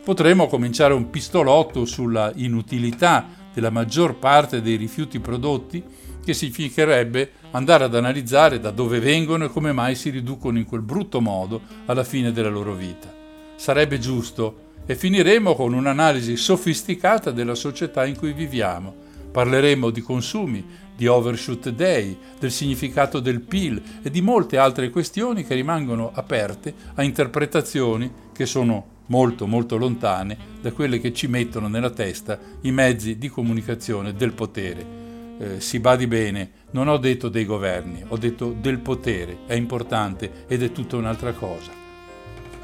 Potremmo 0.02 0.48
cominciare 0.48 0.94
un 0.94 1.10
pistolotto 1.10 1.84
sulla 1.84 2.32
inutilità 2.34 3.28
della 3.54 3.72
maggior 3.72 4.16
parte 4.16 4.62
dei 4.62 4.78
rifiuti 4.78 5.20
prodotti, 5.20 5.84
che 6.24 6.34
significherebbe 6.34 7.32
andare 7.52 7.84
ad 7.84 7.96
analizzare 7.96 8.62
da 8.62 8.72
dove 8.72 9.02
vengono 9.02 9.44
e 9.44 9.50
come 9.50 9.74
mai 9.74 9.96
si 9.96 10.10
riducono 10.10 10.58
in 10.58 10.64
quel 10.64 10.84
brutto 10.84 11.20
modo 11.20 11.60
alla 11.86 12.06
fine 12.06 12.32
della 12.32 12.48
loro 12.48 12.74
vita. 12.74 13.14
Sarebbe 13.58 14.00
giusto 14.00 14.64
e 14.86 14.96
finiremo 14.96 15.56
con 15.56 15.74
un'analisi 15.74 16.38
sofisticata 16.38 17.32
della 17.32 17.56
società 17.56 18.06
in 18.06 18.18
cui 18.18 18.34
viviamo. 18.34 19.04
Parleremo 19.32 19.90
di 19.90 20.02
consumi, 20.02 20.66
di 20.96 21.08
overshoot 21.08 21.70
day, 21.70 22.18
del 22.40 22.52
significato 22.52 23.20
del 23.20 23.42
PIL 23.42 23.82
e 24.02 24.10
di 24.10 24.22
molte 24.22 24.58
altre 24.58 24.90
questioni 24.90 25.44
che 25.44 25.56
rimangono 25.56 26.12
aperte 26.14 26.74
a 26.96 27.04
interpretazioni 27.04 28.10
che 28.32 28.46
sono 28.46 28.94
molto 29.08 29.46
molto 29.46 29.78
lontane 29.78 30.38
da 30.62 30.72
quelle 30.72 31.00
che 31.00 31.14
ci 31.14 31.28
mettono 31.28 31.68
nella 31.68 31.92
testa 31.92 32.40
i 32.62 32.72
mezzi 32.72 33.18
di 33.18 33.30
comunicazione 33.30 34.14
del 34.14 34.34
potere. 34.34 35.04
Eh, 35.38 35.60
si 35.60 35.80
badi 35.80 36.08
bene, 36.08 36.52
non 36.72 36.88
ho 36.88 36.98
detto 36.98 37.28
dei 37.30 37.46
governi, 37.46 38.04
ho 38.08 38.18
detto 38.18 38.56
del 38.58 38.80
potere, 38.80 39.40
è 39.48 39.54
importante 39.54 40.46
ed 40.48 40.64
è 40.64 40.72
tutta 40.72 40.96
un'altra 40.96 41.34
cosa. 41.34 41.85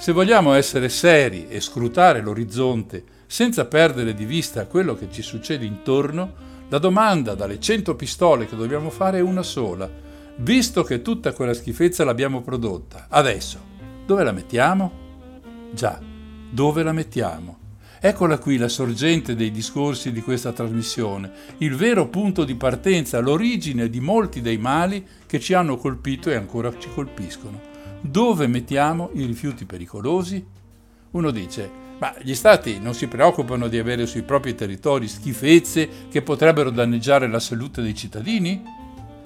Se 0.02 0.14
vogliamo 0.14 0.54
essere 0.54 0.90
seri 0.90 1.48
e 1.48 1.62
scrutare 1.62 2.22
l'orizzonte 2.22 3.04
senza 3.28 3.66
perdere 3.66 4.16
di 4.16 4.26
vista 4.26 4.66
quello 4.66 4.96
che 4.96 5.10
ci 5.12 5.22
succede 5.22 5.64
intorno, 5.64 6.34
la 6.70 6.80
domanda 6.80 7.36
dalle 7.36 7.60
cento 7.60 7.96
pistole 7.96 8.48
che 8.48 8.56
dobbiamo 8.56 8.90
fare 8.90 9.20
è 9.20 9.22
una 9.22 9.44
sola. 9.44 9.88
Visto 10.38 10.82
che 10.82 11.04
tutta 11.04 11.34
quella 11.34 11.54
schifezza 11.54 12.04
l'abbiamo 12.04 12.42
prodotta, 12.42 13.06
adesso 13.10 13.60
dove 14.04 14.24
la 14.24 14.32
mettiamo? 14.32 14.92
Già, 15.72 16.02
dove 16.50 16.82
la 16.82 16.94
mettiamo? 16.94 17.60
Eccola 18.00 18.40
qui 18.40 18.58
la 18.58 18.70
sorgente 18.70 19.36
dei 19.36 19.52
discorsi 19.52 20.12
di 20.12 20.24
questa 20.24 20.52
trasmissione, 20.52 21.32
il 21.60 21.76
vero 21.76 22.08
punto 22.08 22.44
di 22.44 22.56
partenza, 22.56 23.20
l'origine 23.20 23.88
di 23.88 24.00
molti 24.00 24.42
dei 24.42 24.58
mali 24.58 25.06
che 25.28 25.40
ci 25.40 25.54
hanno 25.54 25.78
colpito 25.78 26.32
e 26.32 26.34
ancora 26.34 26.74
ci 26.80 26.90
colpiscono. 26.92 27.70
Dove 28.04 28.48
mettiamo 28.48 29.12
i 29.14 29.26
rifiuti 29.26 29.66
pericolosi? 29.66 30.44
Uno 31.12 31.30
dice, 31.30 31.70
ma 32.00 32.12
gli 32.20 32.34
stati 32.34 32.80
non 32.80 32.96
si 32.96 33.08
preoccupano 33.08 33.68
di 33.68 33.78
avere 33.78 34.08
sui 34.08 34.24
propri 34.24 34.56
territori 34.56 35.08
schifezze 35.08 35.88
che 36.10 36.24
potrebbero 36.24 36.72
danneggiare 36.72 37.28
la 37.28 37.40
salute 37.40 37.84
dei 37.84 37.94
cittadini? 37.94 38.64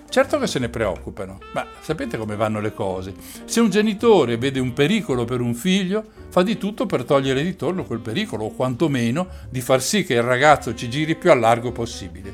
Certo 0.09 0.37
che 0.39 0.47
se 0.47 0.59
ne 0.59 0.67
preoccupano, 0.67 1.39
ma 1.53 1.65
sapete 1.79 2.17
come 2.17 2.35
vanno 2.35 2.59
le 2.59 2.73
cose? 2.73 3.13
Se 3.45 3.61
un 3.61 3.69
genitore 3.69 4.37
vede 4.37 4.59
un 4.59 4.73
pericolo 4.73 5.23
per 5.23 5.39
un 5.39 5.53
figlio, 5.53 6.03
fa 6.27 6.43
di 6.43 6.57
tutto 6.57 6.85
per 6.85 7.05
togliere 7.05 7.43
di 7.43 7.55
torno 7.55 7.85
quel 7.85 7.99
pericolo, 7.99 8.43
o 8.43 8.51
quantomeno 8.51 9.27
di 9.49 9.61
far 9.61 9.81
sì 9.81 10.03
che 10.03 10.15
il 10.15 10.21
ragazzo 10.21 10.75
ci 10.75 10.89
giri 10.89 11.15
più 11.15 11.31
a 11.31 11.35
largo 11.35 11.71
possibile. 11.71 12.33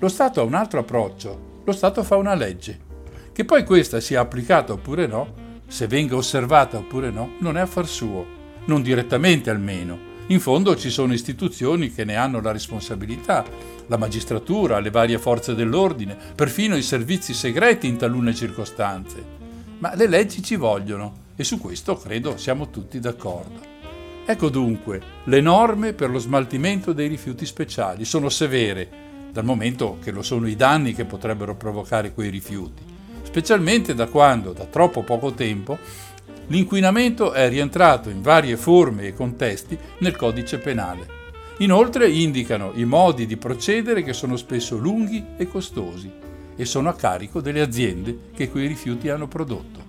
Lo 0.00 0.08
Stato 0.08 0.40
ha 0.40 0.44
un 0.44 0.54
altro 0.54 0.80
approccio, 0.80 1.62
lo 1.64 1.72
Stato 1.72 2.02
fa 2.02 2.16
una 2.16 2.34
legge. 2.34 2.80
Che 3.32 3.44
poi 3.44 3.64
questa 3.64 4.00
sia 4.00 4.20
applicata 4.20 4.72
oppure 4.72 5.06
no, 5.06 5.44
se 5.68 5.86
venga 5.86 6.16
osservata 6.16 6.78
oppure 6.78 7.10
no, 7.10 7.32
non 7.38 7.56
è 7.56 7.60
affar 7.60 7.86
suo, 7.86 8.26
non 8.66 8.82
direttamente 8.82 9.50
almeno. 9.50 10.14
In 10.28 10.40
fondo 10.40 10.76
ci 10.76 10.90
sono 10.90 11.12
istituzioni 11.12 11.92
che 11.92 12.04
ne 12.04 12.16
hanno 12.16 12.40
la 12.40 12.52
responsabilità, 12.52 13.44
la 13.86 13.96
magistratura, 13.96 14.80
le 14.80 14.90
varie 14.90 15.18
forze 15.18 15.54
dell'ordine, 15.54 16.16
perfino 16.34 16.76
i 16.76 16.82
servizi 16.82 17.32
segreti 17.32 17.86
in 17.86 17.96
talune 17.96 18.34
circostanze. 18.34 19.34
Ma 19.78 19.94
le 19.94 20.08
leggi 20.08 20.42
ci 20.42 20.56
vogliono 20.56 21.24
e 21.36 21.44
su 21.44 21.58
questo 21.58 21.96
credo 21.96 22.36
siamo 22.36 22.70
tutti 22.70 22.98
d'accordo. 22.98 23.74
Ecco 24.24 24.48
dunque, 24.48 25.00
le 25.24 25.40
norme 25.40 25.92
per 25.92 26.10
lo 26.10 26.18
smaltimento 26.18 26.92
dei 26.92 27.06
rifiuti 27.06 27.46
speciali 27.46 28.04
sono 28.04 28.28
severe, 28.28 29.04
dal 29.30 29.44
momento 29.44 29.98
che 30.02 30.10
lo 30.10 30.22
sono 30.22 30.48
i 30.48 30.56
danni 30.56 30.94
che 30.94 31.04
potrebbero 31.04 31.54
provocare 31.54 32.12
quei 32.12 32.30
rifiuti 32.30 32.94
specialmente 33.36 33.94
da 33.94 34.06
quando, 34.06 34.54
da 34.54 34.64
troppo 34.64 35.02
poco 35.02 35.34
tempo, 35.34 35.78
l'inquinamento 36.46 37.32
è 37.32 37.50
rientrato 37.50 38.08
in 38.08 38.22
varie 38.22 38.56
forme 38.56 39.08
e 39.08 39.12
contesti 39.12 39.78
nel 39.98 40.16
codice 40.16 40.56
penale. 40.56 41.06
Inoltre 41.58 42.08
indicano 42.08 42.72
i 42.76 42.86
modi 42.86 43.26
di 43.26 43.36
procedere 43.36 44.02
che 44.02 44.14
sono 44.14 44.38
spesso 44.38 44.78
lunghi 44.78 45.22
e 45.36 45.46
costosi 45.48 46.10
e 46.56 46.64
sono 46.64 46.88
a 46.88 46.94
carico 46.94 47.42
delle 47.42 47.60
aziende 47.60 48.30
che 48.34 48.48
quei 48.50 48.68
rifiuti 48.68 49.10
hanno 49.10 49.28
prodotto. 49.28 49.84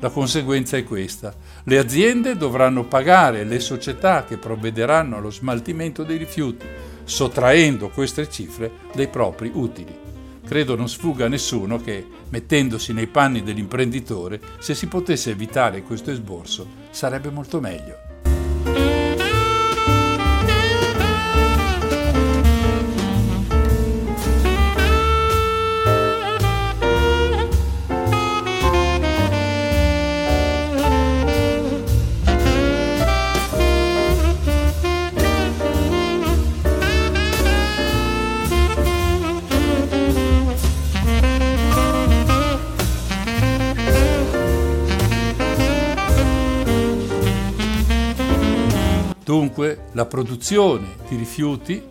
La 0.00 0.10
conseguenza 0.10 0.76
è 0.76 0.84
questa. 0.84 1.34
Le 1.64 1.78
aziende 1.78 2.36
dovranno 2.36 2.84
pagare 2.84 3.44
le 3.44 3.60
società 3.60 4.24
che 4.26 4.36
provvederanno 4.36 5.16
allo 5.16 5.30
smaltimento 5.30 6.02
dei 6.02 6.18
rifiuti, 6.18 6.66
sottraendo 7.04 7.88
queste 7.88 8.28
cifre 8.28 8.70
dai 8.92 9.08
propri 9.08 9.50
utili. 9.54 10.09
Credo 10.50 10.74
non 10.74 10.88
sfugga 10.88 11.26
a 11.26 11.28
nessuno 11.28 11.80
che, 11.80 12.04
mettendosi 12.30 12.92
nei 12.92 13.06
panni 13.06 13.44
dell'imprenditore, 13.44 14.40
se 14.58 14.74
si 14.74 14.88
potesse 14.88 15.30
evitare 15.30 15.84
questo 15.84 16.10
esborso, 16.10 16.66
sarebbe 16.90 17.30
molto 17.30 17.60
meglio. 17.60 18.09
Dunque 49.60 49.88
la 49.92 50.06
produzione 50.06 50.94
di 51.06 51.16
rifiuti, 51.16 51.82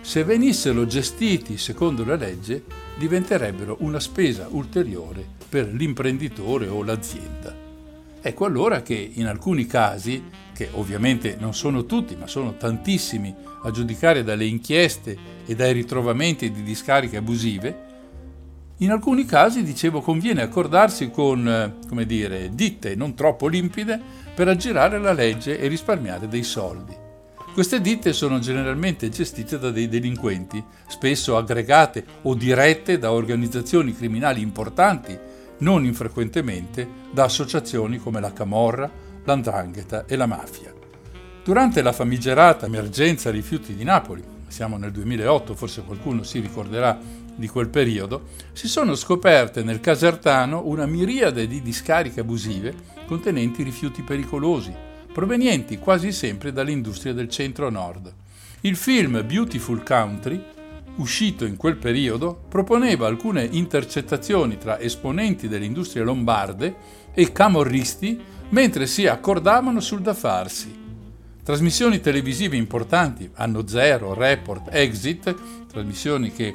se 0.00 0.24
venissero 0.24 0.84
gestiti 0.84 1.56
secondo 1.58 2.04
la 2.04 2.16
legge, 2.16 2.64
diventerebbero 2.96 3.76
una 3.80 4.00
spesa 4.00 4.48
ulteriore 4.50 5.24
per 5.48 5.72
l'imprenditore 5.72 6.66
o 6.66 6.82
l'azienda. 6.82 7.54
Ecco 8.20 8.44
allora 8.46 8.82
che 8.82 9.12
in 9.14 9.26
alcuni 9.26 9.64
casi, 9.66 10.24
che 10.52 10.70
ovviamente 10.72 11.36
non 11.38 11.54
sono 11.54 11.86
tutti, 11.86 12.16
ma 12.16 12.26
sono 12.26 12.56
tantissimi 12.56 13.32
a 13.62 13.70
giudicare 13.70 14.24
dalle 14.24 14.46
inchieste 14.46 15.16
e 15.46 15.54
dai 15.54 15.72
ritrovamenti 15.72 16.50
di 16.50 16.64
discariche 16.64 17.18
abusive, 17.18 17.92
in 18.78 18.90
alcuni 18.90 19.24
casi, 19.24 19.62
dicevo, 19.62 20.00
conviene 20.00 20.42
accordarsi 20.42 21.10
con, 21.12 21.48
eh, 21.48 21.86
come 21.86 22.06
dire, 22.06 22.50
ditte 22.54 22.96
non 22.96 23.14
troppo 23.14 23.46
limpide 23.46 24.00
per 24.34 24.48
aggirare 24.48 24.98
la 24.98 25.12
legge 25.12 25.60
e 25.60 25.68
risparmiare 25.68 26.26
dei 26.26 26.42
soldi. 26.42 27.03
Queste 27.54 27.80
ditte 27.80 28.12
sono 28.12 28.40
generalmente 28.40 29.08
gestite 29.10 29.60
da 29.60 29.70
dei 29.70 29.88
delinquenti, 29.88 30.60
spesso 30.88 31.36
aggregate 31.36 32.04
o 32.22 32.34
dirette 32.34 32.98
da 32.98 33.12
organizzazioni 33.12 33.94
criminali 33.94 34.40
importanti, 34.40 35.16
non 35.58 35.84
infrequentemente 35.84 36.84
da 37.12 37.22
associazioni 37.22 37.98
come 37.98 38.18
la 38.18 38.32
Camorra, 38.32 38.90
l'Andrangheta 39.22 40.04
e 40.04 40.16
la 40.16 40.26
mafia. 40.26 40.74
Durante 41.44 41.80
la 41.80 41.92
famigerata 41.92 42.66
emergenza 42.66 43.30
rifiuti 43.30 43.76
di 43.76 43.84
Napoli, 43.84 44.24
siamo 44.48 44.76
nel 44.76 44.90
2008, 44.90 45.54
forse 45.54 45.84
qualcuno 45.84 46.24
si 46.24 46.40
ricorderà 46.40 46.98
di 47.36 47.46
quel 47.46 47.68
periodo, 47.68 48.30
si 48.52 48.66
sono 48.66 48.96
scoperte 48.96 49.62
nel 49.62 49.78
Casertano 49.78 50.66
una 50.66 50.86
miriade 50.86 51.46
di 51.46 51.62
discariche 51.62 52.18
abusive 52.18 52.74
contenenti 53.06 53.62
rifiuti 53.62 54.02
pericolosi, 54.02 54.74
provenienti 55.14 55.78
quasi 55.78 56.10
sempre 56.10 56.52
dall'industria 56.52 57.12
del 57.12 57.28
centro-nord. 57.28 58.12
Il 58.62 58.74
film 58.74 59.24
Beautiful 59.24 59.84
Country, 59.84 60.42
uscito 60.96 61.44
in 61.44 61.56
quel 61.56 61.76
periodo, 61.76 62.36
proponeva 62.48 63.06
alcune 63.06 63.48
intercettazioni 63.48 64.58
tra 64.58 64.80
esponenti 64.80 65.46
delle 65.46 65.66
industrie 65.66 66.02
lombarde 66.02 66.74
e 67.14 67.30
camorristi 67.30 68.20
mentre 68.48 68.88
si 68.88 69.06
accordavano 69.06 69.78
sul 69.78 70.00
da 70.00 70.14
farsi. 70.14 70.82
Trasmissioni 71.44 72.00
televisive 72.00 72.56
importanti, 72.56 73.30
Anno 73.34 73.68
Zero, 73.68 74.14
Report, 74.14 74.68
Exit, 74.72 75.32
trasmissioni 75.70 76.32
che 76.32 76.52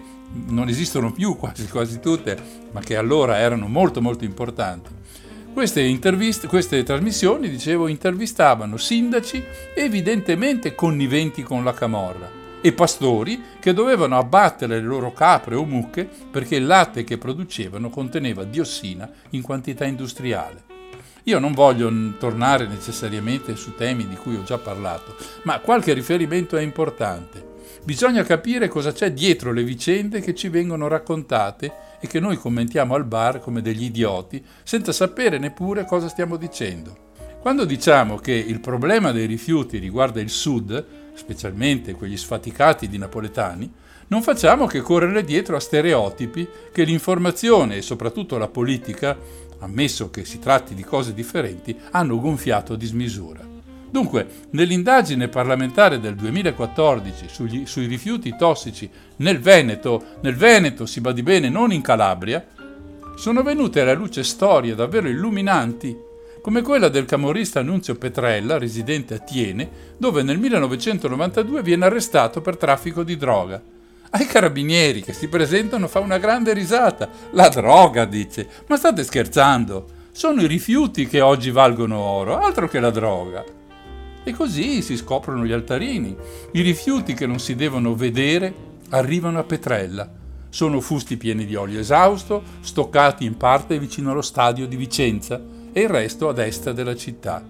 non 0.48 0.67
esistono 0.67 1.13
più 1.13 1.38
quasi, 1.39 1.65
quasi 1.69 2.02
tutte, 2.02 2.38
ma 2.72 2.82
che 2.82 2.98
allora 2.98 3.38
erano 3.38 3.69
molto 3.69 4.02
molto 4.02 4.26
importanti. 4.26 4.99
Queste, 5.54 6.00
queste 6.48 6.84
trasmissioni, 6.84 7.50
dicevo, 7.50 7.88
intervistavano 7.88 8.78
sindaci 8.78 9.44
evidentemente 9.76 10.74
conniventi 10.74 11.44
con 11.44 11.64
la 11.64 11.74
camorra 11.74 12.30
e 12.62 12.72
pastori 12.74 13.42
che 13.60 13.74
dovevano 13.74 14.18
abbattere 14.18 14.80
le 14.80 14.86
loro 14.86 15.12
capre 15.14 15.56
o 15.56 15.66
mucche 15.66 16.08
perché 16.30 16.56
il 16.58 16.66
latte 16.66 17.04
che 17.04 17.18
producevano 17.18 17.90
conteneva 17.90 18.44
diossina 18.44 19.10
in 19.32 19.42
quantità 19.42 19.86
industriale. 19.86 20.64
Io 21.24 21.40
non 21.40 21.54
voglio 21.54 21.92
tornare 22.18 22.66
necessariamente 22.66 23.56
su 23.56 23.76
temi 23.76 24.08
di 24.08 24.16
cui 24.16 24.36
ho 24.36 24.44
già 24.44 24.58
parlato, 24.58 25.16
ma 25.44 25.60
qualche 25.60 25.94
riferimento 25.94 26.58
è 26.58 26.62
importante. 26.62 27.58
Bisogna 27.84 28.24
capire 28.24 28.68
cosa 28.68 28.92
c'è 28.92 29.12
dietro 29.13 29.52
le 29.52 29.63
vicende 29.63 30.20
che 30.20 30.36
ci 30.36 30.50
vengono 30.50 30.88
raccontate 30.88 31.72
e 32.00 32.08
che 32.08 32.20
noi 32.20 32.38
commentiamo 32.38 32.94
al 32.94 33.06
bar 33.06 33.39
come 33.39 33.62
degli 33.62 33.84
idioti, 33.84 34.44
senza 34.63 34.92
sapere 34.92 35.38
neppure 35.38 35.86
cosa 35.86 36.08
stiamo 36.08 36.36
dicendo. 36.36 37.08
Quando 37.39 37.63
diciamo 37.63 38.18
che 38.18 38.34
il 38.34 38.60
problema 38.60 39.12
dei 39.12 39.26
rifiuti 39.26 39.78
riguarda 39.78 40.20
il 40.20 40.30
sud, 40.30 40.86
specialmente 41.13 41.94
quegli 41.94 42.18
sfaticati 42.18 42.89
di 42.89 42.98
napoletani, 42.98 43.72
non 44.08 44.22
facciamo 44.22 44.65
che 44.65 44.82
correre 44.82 45.24
dietro 45.24 45.56
a 45.56 45.60
stereotipi 45.60 46.48
che 46.72 46.84
l'informazione 46.84 47.78
e 47.78 47.82
soprattutto 47.82 48.38
la 48.38 48.50
politica, 48.50 49.18
ammesso 49.60 50.10
che 50.10 50.26
si 50.26 50.39
tratti 50.39 50.76
di 50.76 50.84
cose 50.84 51.13
differenti, 51.13 51.76
hanno 51.92 52.20
gonfiato 52.20 52.74
a 52.74 52.78
dismisura. 52.78 53.59
Dunque, 53.91 54.28
nell'indagine 54.52 55.30
parlamentare 55.30 55.99
del 55.99 56.15
2014 56.15 57.25
sugli, 57.28 57.65
sui 57.65 57.88
rifiuti 57.88 58.36
tossici 58.38 58.89
nel 59.17 59.39
Veneto, 59.39 60.04
nel 60.21 60.36
Veneto 60.36 60.86
si 60.86 61.02
badi 61.02 61.23
bene, 61.23 61.49
non 61.49 61.71
in 61.71 61.82
Calabria, 61.82 62.45
sono 63.15 63.41
venute 63.41 63.82
alla 63.82 63.93
luce 63.93 64.23
storie 64.23 64.75
davvero 64.75 65.10
illuminanti, 65.10 66.08
come 66.41 66.62
quella 66.62 66.88
del 66.88 67.06
camorrista 67.06 67.60
Annunzio 67.60 67.95
Petrella, 67.95 68.58
residente 68.58 69.15
a 69.15 69.19
Tiene, 69.19 69.69
dove 69.97 70.23
nel 70.23 70.38
1992 70.38 71.62
viene 71.62 71.86
arrestato 71.86 72.41
per 72.41 72.58
traffico 72.58 73.04
di 73.04 73.17
droga. 73.17 73.62
Ai 74.12 74.25
carabinieri 74.25 75.04
che 75.04 75.13
si 75.13 75.28
presentano 75.28 75.88
fa 75.88 75.99
una 75.99 76.17
grande 76.17 76.54
risata. 76.54 77.10
La 77.32 77.49
droga, 77.49 78.06
dice. 78.06 78.47
Ma 78.67 78.78
state 78.78 79.04
scherzando? 79.04 79.86
Sono 80.12 80.41
i 80.41 80.47
rifiuti 80.47 81.06
che 81.06 81.21
oggi 81.21 81.52
valgono 81.52 81.97
oro, 81.97 82.39
altro 82.39 82.67
che 82.67 82.80
la 82.80 82.89
droga. 82.89 83.43
E 84.30 84.34
così 84.34 84.84
si 84.84 84.96
scoprono 84.96 85.44
gli 85.44 85.52
altarini. 85.52 86.15
I 86.52 86.62
rifiuti 86.62 87.15
che 87.15 87.26
non 87.26 87.39
si 87.39 87.56
devono 87.56 87.96
vedere 87.96 88.54
arrivano 88.89 89.39
a 89.39 89.44
Petrella. 89.44 90.08
Sono 90.50 90.82
fusti 90.82 91.18
pieni 91.18 91.48
di 91.48 91.56
olio 91.56 91.80
esausto, 91.80 92.44
stoccati 92.60 93.26
in 93.26 93.38
parte 93.38 93.80
vicino 93.80 94.12
allo 94.12 94.22
stadio 94.22 94.68
di 94.68 94.76
Vicenza 94.76 95.42
e 95.74 95.82
il 95.82 95.89
resto 95.89 96.30
a 96.30 96.34
destra 96.34 96.74
della 96.74 96.96
città. 96.96 97.44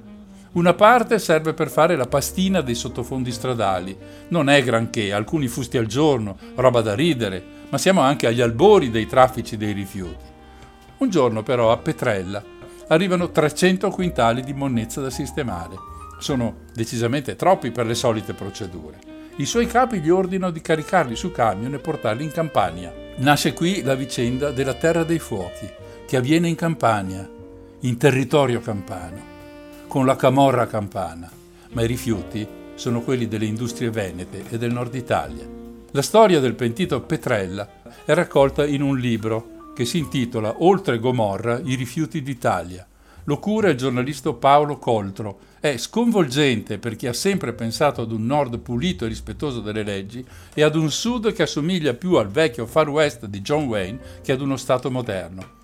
Una 0.53 0.73
parte 0.73 1.19
serve 1.19 1.53
per 1.53 1.69
fare 1.69 1.97
la 1.97 2.07
pastina 2.07 2.61
dei 2.61 2.75
sottofondi 2.75 3.33
stradali. 3.33 3.97
Non 4.29 4.47
è 4.47 4.63
granché, 4.63 5.11
alcuni 5.11 5.49
fusti 5.49 5.77
al 5.77 5.85
giorno, 5.85 6.37
roba 6.55 6.79
da 6.79 6.95
ridere, 6.95 7.43
ma 7.67 7.77
siamo 7.77 7.99
anche 7.99 8.25
agli 8.25 8.39
albori 8.39 8.89
dei 8.89 9.05
traffici 9.05 9.57
dei 9.57 9.73
rifiuti. 9.73 10.23
Un 10.99 11.09
giorno 11.09 11.43
però 11.43 11.73
a 11.73 11.77
Petrella 11.77 12.41
arrivano 12.87 13.31
300 13.31 13.89
quintali 13.89 14.45
di 14.45 14.53
monnezza 14.53 15.01
da 15.01 15.09
sistemare 15.09 15.97
sono 16.19 16.65
decisamente 16.73 17.35
troppi 17.35 17.71
per 17.71 17.85
le 17.85 17.95
solite 17.95 18.33
procedure. 18.33 18.99
I 19.37 19.45
suoi 19.45 19.67
capi 19.67 19.99
gli 19.99 20.09
ordinano 20.09 20.51
di 20.51 20.61
caricarli 20.61 21.15
su 21.15 21.31
camion 21.31 21.73
e 21.73 21.79
portarli 21.79 22.23
in 22.23 22.31
Campania. 22.31 22.93
Nasce 23.17 23.53
qui 23.53 23.81
la 23.81 23.95
vicenda 23.95 24.51
della 24.51 24.73
Terra 24.73 25.03
dei 25.03 25.19
Fuochi, 25.19 25.69
che 26.05 26.17
avviene 26.17 26.47
in 26.47 26.55
Campania, 26.55 27.27
in 27.81 27.97
territorio 27.97 28.59
campano, 28.59 29.21
con 29.87 30.05
la 30.05 30.15
camorra 30.15 30.67
campana, 30.67 31.29
ma 31.71 31.81
i 31.81 31.87
rifiuti 31.87 32.47
sono 32.75 33.01
quelli 33.01 33.27
delle 33.27 33.45
industrie 33.45 33.89
venete 33.89 34.43
e 34.49 34.57
del 34.57 34.73
nord 34.73 34.95
Italia. 34.95 35.47
La 35.91 36.01
storia 36.01 36.39
del 36.39 36.55
pentito 36.55 37.01
Petrella 37.01 37.67
è 38.05 38.13
raccolta 38.13 38.65
in 38.65 38.81
un 38.81 38.97
libro 38.97 39.71
che 39.73 39.85
si 39.85 39.97
intitola 39.97 40.55
Oltre 40.63 40.99
Gomorra, 40.99 41.61
i 41.63 41.75
rifiuti 41.75 42.21
d'Italia. 42.21 42.85
Lo 43.29 43.37
cura 43.37 43.69
il 43.69 43.77
giornalista 43.77 44.33
Paolo 44.33 44.79
Coltro 44.79 45.37
è 45.59 45.77
sconvolgente 45.77 46.79
per 46.79 46.95
chi 46.95 47.05
ha 47.05 47.13
sempre 47.13 47.53
pensato 47.53 48.01
ad 48.01 48.11
un 48.11 48.25
nord 48.25 48.57
pulito 48.57 49.05
e 49.05 49.07
rispettoso 49.07 49.59
delle 49.59 49.83
leggi 49.83 50.25
e 50.51 50.63
ad 50.63 50.75
un 50.75 50.89
sud 50.89 51.31
che 51.31 51.43
assomiglia 51.43 51.93
più 51.93 52.15
al 52.15 52.29
vecchio 52.29 52.65
Far 52.65 52.89
West 52.89 53.27
di 53.27 53.41
John 53.41 53.65
Wayne 53.65 53.99
che 54.23 54.31
ad 54.31 54.41
uno 54.41 54.57
Stato 54.57 54.89
moderno. 54.89 55.57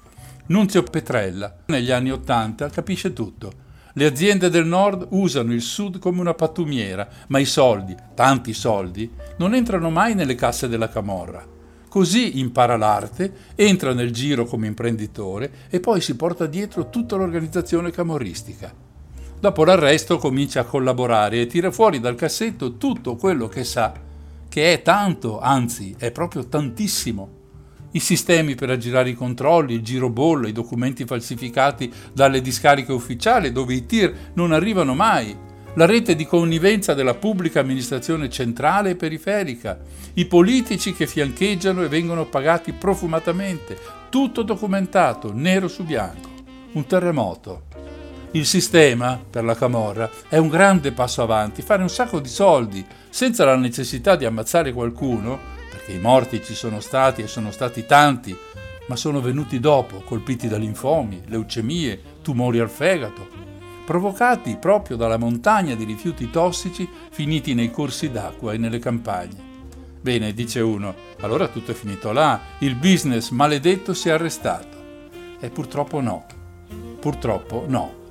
Nunzio 0.46 0.84
Petrella, 0.84 1.56
negli 1.66 1.90
anni 1.90 2.12
Ottanta, 2.12 2.70
capisce 2.70 3.14
tutto. 3.14 3.52
Le 3.94 4.06
aziende 4.06 4.52
del 4.52 4.68
nord 4.68 5.08
usano 5.10 5.52
il 5.52 5.64
sud 5.64 5.98
come 5.98 6.20
una 6.20 6.36
pattumiera, 6.36 7.10
ma 7.30 7.40
i 7.40 7.46
soldi, 7.46 7.96
tanti 8.14 8.54
soldi, 8.54 9.10
non 9.38 9.56
entrano 9.56 9.90
mai 9.90 10.14
nelle 10.14 10.36
casse 10.36 10.68
della 10.68 10.90
camorra. 10.90 11.55
Così 11.96 12.40
impara 12.40 12.76
l'arte, 12.76 13.54
entra 13.56 13.94
nel 13.94 14.12
giro 14.12 14.44
come 14.44 14.68
imprenditore 14.68 15.50
e 15.70 15.80
poi 15.80 16.02
si 16.02 16.18
porta 16.18 16.46
dietro 16.46 16.90
tutta 16.90 17.16
l'organizzazione 17.16 17.90
camorristica. 17.90 18.70
Dopo 19.40 19.64
l'arresto 19.64 20.18
comincia 20.18 20.60
a 20.60 20.66
collaborare 20.66 21.40
e 21.40 21.46
tira 21.46 21.72
fuori 21.72 22.02
dal 22.02 22.16
cassetto 22.16 22.76
tutto 22.76 23.16
quello 23.16 23.48
che 23.48 23.64
sa, 23.64 23.94
che 24.50 24.74
è 24.74 24.82
tanto, 24.82 25.40
anzi 25.40 25.96
è 25.98 26.12
proprio 26.12 26.46
tantissimo. 26.48 27.30
I 27.92 28.00
sistemi 28.02 28.56
per 28.56 28.72
aggirare 28.72 29.12
i 29.12 29.16
controlli, 29.16 29.76
il 29.76 29.82
girobollo, 29.82 30.48
i 30.48 30.52
documenti 30.52 31.06
falsificati 31.06 31.90
dalle 32.12 32.42
discariche 32.42 32.92
ufficiali 32.92 33.54
dove 33.54 33.74
i 33.74 33.86
tir 33.86 34.32
non 34.34 34.52
arrivano 34.52 34.96
mai, 34.96 35.34
la 35.76 35.86
rete 35.86 36.16
di 36.16 36.26
connivenza 36.26 36.94
della 36.94 37.16
pubblica 37.16 37.60
amministrazione 37.60 38.30
centrale 38.30 38.92
e 38.92 38.96
periferica, 38.96 39.78
i 40.14 40.26
politici 40.26 40.94
che 40.94 41.06
fiancheggiano 41.06 41.84
e 41.84 41.90
vengono 41.90 42.26
pagati 42.26 42.72
profumatamente, 42.72 43.78
tutto 44.10 44.42
documentato, 44.44 45.32
nero 45.34 45.68
su 45.68 45.84
bianco. 45.84 46.30
Un 46.74 46.86
terremoto. 46.86 47.64
Il 48.32 48.46
sistema, 48.46 49.20
per 49.30 49.44
la 49.44 49.56
Camorra, 49.56 50.10
è 50.30 50.38
un 50.38 50.48
grande 50.48 50.92
passo 50.94 51.22
avanti, 51.22 51.62
fare 51.62 51.82
un 51.82 51.90
sacco 51.90 52.20
di 52.20 52.30
soldi, 52.30 52.86
senza 53.10 53.44
la 53.46 53.56
necessità 53.56 54.16
di 54.16 54.26
ammazzare 54.26 54.72
qualcuno, 54.72 55.40
perché 55.70 55.92
i 55.94 56.00
morti 56.00 56.42
ci 56.44 56.54
sono 56.54 56.80
stati 56.80 57.22
e 57.22 57.28
sono 57.28 57.52
stati 57.52 57.86
tanti, 57.86 58.36
ma 58.88 58.96
sono 58.96 59.20
venuti 59.20 59.60
dopo, 59.60 60.02
colpiti 60.06 60.48
da 60.48 60.58
linfomi, 60.58 61.24
leucemie, 61.28 62.02
tumori 62.22 62.60
al 62.60 62.70
fegato. 62.70 63.55
Provocati 63.86 64.58
proprio 64.58 64.98
dalla 64.98 65.18
montagna 65.18 65.76
di 65.76 65.84
rifiuti 65.84 66.30
tossici 66.30 66.90
finiti 67.12 67.54
nei 67.54 67.72
corsi 67.72 68.10
d'acqua 68.10 68.52
e 68.52 68.58
nelle 68.58 68.80
campagne. 68.80 69.54
Bene, 70.02 70.34
dice 70.34 70.60
uno, 70.60 70.94
allora 71.22 71.48
tutto 71.48 71.72
è 71.72 71.74
finito 71.74 72.12
là, 72.12 72.40
il 72.60 72.76
business 72.76 73.30
maledetto 73.30 73.94
si 73.94 74.10
è 74.10 74.12
arrestato. 74.12 74.84
E 75.40 75.50
purtroppo 75.50 76.02
no, 76.02 76.26
purtroppo 77.00 77.66
no. 77.68 78.04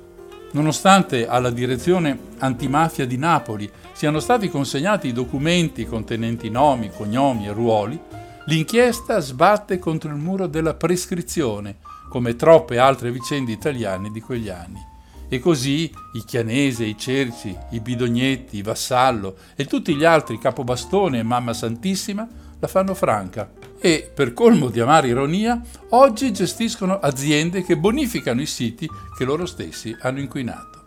Nonostante 0.51 1.27
alla 1.27 1.49
direzione 1.49 2.17
antimafia 2.37 3.05
di 3.05 3.17
Napoli 3.17 3.69
siano 3.91 4.19
stati 4.19 4.49
consegnati 4.49 5.07
i 5.07 5.13
documenti 5.13 5.85
contenenti 5.85 6.49
nomi, 6.49 6.89
cognomi 6.89 7.47
e 7.47 7.51
ruoli, 7.51 7.99
l'inchiesta 8.45 9.19
sbatte 9.19 9.79
contro 9.79 10.09
il 10.09 10.15
muro 10.15 10.47
della 10.47 10.75
prescrizione, 10.75 11.77
come 12.09 12.35
troppe 12.35 12.77
altre 12.77 13.11
vicende 13.11 13.51
italiane 13.51 14.11
di 14.11 14.21
quegli 14.21 14.49
anni. 14.49 14.93
E 15.27 15.39
così 15.39 15.91
i 16.13 16.23
Chianese, 16.23 16.85
i 16.85 16.97
Cerci, 16.97 17.55
i 17.71 17.79
Bidognetti, 17.79 18.57
i 18.57 18.61
Vassallo 18.61 19.37
e 19.55 19.65
tutti 19.65 19.95
gli 19.95 20.03
altri 20.03 20.37
Capobastone 20.37 21.19
e 21.19 21.23
Mamma 21.23 21.53
Santissima 21.53 22.27
la 22.59 22.67
fanno 22.67 22.93
franca. 22.93 23.51
E, 23.79 24.09
per 24.13 24.33
colmo 24.33 24.69
di 24.69 24.79
amara 24.79 25.07
ironia, 25.07 25.61
oggi 25.89 26.31
gestiscono 26.31 26.99
aziende 26.99 27.63
che 27.63 27.77
bonificano 27.77 28.41
i 28.41 28.45
siti 28.45 28.89
che 29.17 29.25
loro 29.25 29.45
stessi 29.45 29.95
hanno 29.99 30.19
inquinato. 30.19 30.83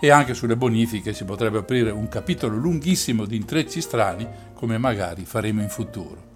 E 0.00 0.10
anche 0.10 0.34
sulle 0.34 0.56
bonifiche 0.56 1.12
si 1.12 1.24
potrebbe 1.24 1.58
aprire 1.58 1.90
un 1.90 2.08
capitolo 2.08 2.56
lunghissimo 2.56 3.24
di 3.24 3.36
intrecci 3.36 3.80
strani, 3.80 4.26
come 4.54 4.78
magari 4.78 5.24
faremo 5.24 5.62
in 5.62 5.68
futuro. 5.68 6.32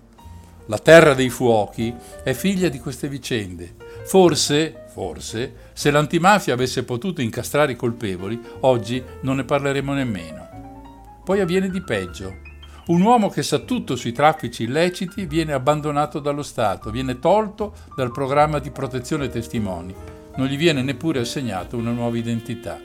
La 0.67 0.79
terra 0.79 1.15
dei 1.15 1.31
fuochi 1.31 1.95
è 2.23 2.33
figlia 2.35 2.69
di 2.69 2.79
queste 2.79 3.09
vicende. 3.09 3.78
Forse, 4.09 4.87
forse, 4.87 5.53
se 5.75 5.91
l'antimafia 5.91 6.55
avesse 6.55 6.83
potuto 6.83 7.21
incastrare 7.21 7.73
i 7.73 7.77
colpevoli, 7.77 8.41
oggi 8.61 9.05
non 9.21 9.37
ne 9.37 9.45
parleremo 9.45 9.93
nemmeno. 9.93 11.21
Poi 11.23 11.41
avviene 11.41 11.69
di 11.69 11.83
peggio. 11.83 12.39
Un 12.87 13.03
uomo 13.03 13.29
che 13.29 13.43
sa 13.43 13.59
tutto 13.59 13.97
sui 13.97 14.13
traffici 14.13 14.63
illeciti 14.63 15.27
viene 15.27 15.53
abbandonato 15.53 16.21
dallo 16.21 16.43
Stato, 16.43 16.91
viene 16.91 17.19
tolto 17.19 17.75
dal 17.95 18.11
programma 18.11 18.61
di 18.61 18.71
protezione 18.71 19.29
testimoni, 19.29 19.95
non 20.37 20.47
gli 20.47 20.57
viene 20.57 20.81
neppure 20.81 21.19
assegnato 21.19 21.77
una 21.77 21.93
nuova 21.93 22.17
identità. 22.17 22.81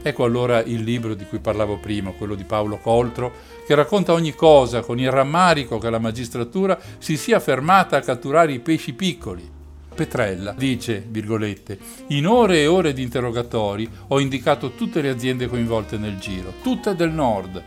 Ecco 0.00 0.22
allora 0.22 0.62
il 0.62 0.84
libro 0.84 1.14
di 1.14 1.24
cui 1.24 1.40
parlavo 1.40 1.80
prima, 1.80 2.12
quello 2.12 2.36
di 2.36 2.44
Paolo 2.44 2.78
Coltro, 2.78 3.32
che 3.66 3.74
racconta 3.74 4.12
ogni 4.12 4.32
cosa 4.36 4.80
con 4.82 5.00
il 5.00 5.10
rammarico 5.10 5.78
che 5.78 5.90
la 5.90 5.98
magistratura 5.98 6.78
si 6.98 7.16
sia 7.16 7.40
fermata 7.40 7.96
a 7.96 8.00
catturare 8.00 8.52
i 8.52 8.60
pesci 8.60 8.92
piccoli. 8.92 9.51
Petrella 9.94 10.54
dice, 10.56 11.04
virgolette, 11.06 11.78
in 12.08 12.26
ore 12.26 12.60
e 12.60 12.66
ore 12.66 12.92
di 12.92 13.02
interrogatori 13.02 13.88
ho 14.08 14.18
indicato 14.18 14.72
tutte 14.72 15.00
le 15.00 15.10
aziende 15.10 15.46
coinvolte 15.46 15.96
nel 15.98 16.18
giro, 16.18 16.54
tutte 16.62 16.94
del 16.94 17.10
nord, 17.10 17.62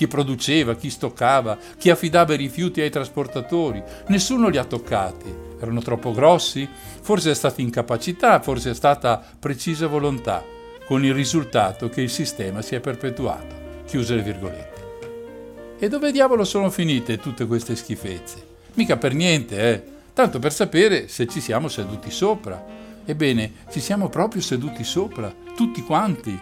chi 0.00 0.08
produceva, 0.08 0.76
chi 0.76 0.88
stoccava, 0.88 1.58
chi 1.76 1.90
affidava 1.90 2.32
i 2.32 2.38
rifiuti 2.38 2.80
ai 2.80 2.88
trasportatori. 2.88 3.82
Nessuno 4.06 4.48
li 4.48 4.56
ha 4.56 4.64
toccati. 4.64 5.30
Erano 5.60 5.82
troppo 5.82 6.12
grossi? 6.12 6.66
Forse 7.02 7.32
è 7.32 7.34
stata 7.34 7.60
incapacità, 7.60 8.40
forse 8.40 8.70
è 8.70 8.74
stata 8.74 9.22
precisa 9.38 9.88
volontà 9.88 10.42
con 10.86 11.04
il 11.04 11.12
risultato 11.12 11.90
che 11.90 12.00
il 12.00 12.08
sistema 12.08 12.62
si 12.62 12.74
è 12.74 12.80
perpetuato. 12.80 13.54
Chiuse 13.84 14.14
le 14.14 14.22
virgolette. 14.22 14.80
E 15.78 15.88
dove 15.88 16.12
diavolo 16.12 16.44
sono 16.44 16.70
finite 16.70 17.18
tutte 17.18 17.46
queste 17.46 17.76
schifezze? 17.76 18.46
Mica 18.76 18.96
per 18.96 19.12
niente, 19.12 19.60
eh? 19.60 19.82
Tanto 20.12 20.38
per 20.38 20.52
sapere 20.52 21.08
se 21.08 21.26
ci 21.26 21.40
siamo 21.40 21.68
seduti 21.68 22.10
sopra. 22.10 22.62
Ebbene, 23.04 23.52
ci 23.70 23.80
siamo 23.80 24.08
proprio 24.08 24.42
seduti 24.42 24.84
sopra, 24.84 25.32
tutti 25.56 25.82
quanti. 25.82 26.38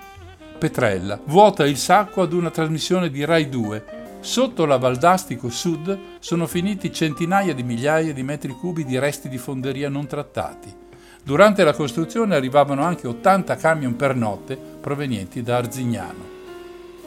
Petrella 0.59 1.21
vuota 1.25 1.67
il 1.67 1.77
sacco 1.77 2.23
ad 2.23 2.33
una 2.33 2.51
trasmissione 2.51 3.11
di 3.11 3.25
Rai 3.25 3.49
2. 3.49 3.97
Sotto 4.21 4.65
la 4.65 4.77
Valdastico 4.77 5.49
Sud 5.49 5.97
sono 6.19 6.47
finiti 6.47 6.93
centinaia 6.93 7.55
di 7.55 7.63
migliaia 7.63 8.13
di 8.13 8.23
metri 8.23 8.53
cubi 8.53 8.85
di 8.85 8.99
resti 8.99 9.29
di 9.29 9.39
fonderia 9.39 9.89
non 9.89 10.07
trattati. 10.07 10.75
Durante 11.23 11.63
la 11.63 11.75
costruzione 11.75 12.35
arrivavano 12.35 12.83
anche 12.83 13.07
80 13.07 13.57
camion 13.57 13.97
per 13.97 14.17
notte 14.17 14.57
provenienti 14.57 15.43
da 15.43 15.59
Arzignano. 15.59 16.38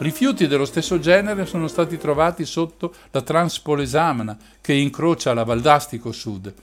Rifiuti 0.02 0.48
dello 0.48 0.66
stesso 0.66 1.00
genere 1.00 1.46
sono 1.46 1.68
stati 1.68 1.98
trovati 1.98 2.46
sotto 2.46 2.94
la 3.12 3.22
Transpolesana 3.22 4.38
che 4.60 4.74
incrocia 4.74 5.34
la 5.34 5.44
Valdastico 5.44 6.12
Sud 6.12 6.54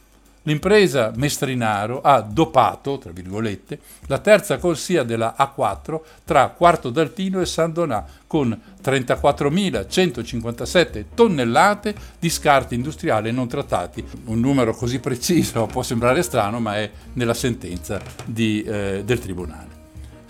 L'impresa 0.49 1.13
Mestrinaro 1.15 2.01
ha 2.01 2.23
dopato, 2.23 2.97
tra 2.97 3.13
virgolette, 3.13 3.79
la 4.07 4.19
terza 4.19 4.57
corsia 4.57 5.03
della 5.03 5.37
A4 5.39 6.01
tra 6.25 6.49
Quarto 6.49 6.89
d'Altino 6.89 7.43
e 7.43 7.47
San 7.47 7.75
Donà 7.75 8.03
con 8.27 8.59
34.157 8.83 11.05
tonnellate 11.15 11.95
di 12.19 12.31
scarti 12.31 12.75
industriali 12.75 13.31
non 13.31 13.47
trattati. 13.47 14.03
Un 14.25 14.41
numero 14.41 14.75
così 14.75 15.01
preciso 15.01 15.67
può 15.71 15.83
sembrare 15.83 16.23
strano, 16.23 16.61
ma 16.61 16.77
è 16.77 16.91
nella 17.13 17.35
sentenza 17.35 18.01
di, 18.25 18.63
eh, 18.63 19.03
del 19.05 19.19
Tribunale. 19.19 19.78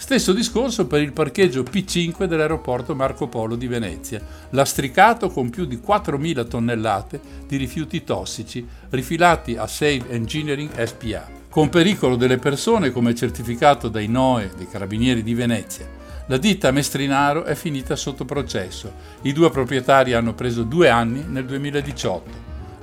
Stesso 0.00 0.32
discorso 0.32 0.86
per 0.86 1.02
il 1.02 1.12
parcheggio 1.12 1.64
P5 1.64 2.26
dell'aeroporto 2.26 2.94
Marco 2.94 3.26
Polo 3.26 3.56
di 3.56 3.66
Venezia, 3.66 4.22
lastricato 4.50 5.28
con 5.28 5.50
più 5.50 5.64
di 5.64 5.82
4.000 5.84 6.46
tonnellate 6.46 7.20
di 7.48 7.56
rifiuti 7.56 8.04
tossici 8.04 8.64
rifilati 8.90 9.56
a 9.56 9.66
Save 9.66 10.08
Engineering 10.10 10.70
SPA, 10.84 11.28
con 11.50 11.68
pericolo 11.68 12.14
delle 12.14 12.38
persone 12.38 12.92
come 12.92 13.12
certificato 13.16 13.88
dai 13.88 14.06
NOE 14.06 14.52
dei 14.56 14.68
Carabinieri 14.68 15.24
di 15.24 15.34
Venezia. 15.34 15.88
La 16.28 16.38
ditta 16.38 16.70
Mestrinaro 16.70 17.42
è 17.42 17.56
finita 17.56 17.96
sotto 17.96 18.24
processo. 18.24 18.92
I 19.22 19.32
due 19.32 19.50
proprietari 19.50 20.12
hanno 20.12 20.32
preso 20.32 20.62
due 20.62 20.88
anni 20.88 21.24
nel 21.26 21.44
2018. 21.44 22.30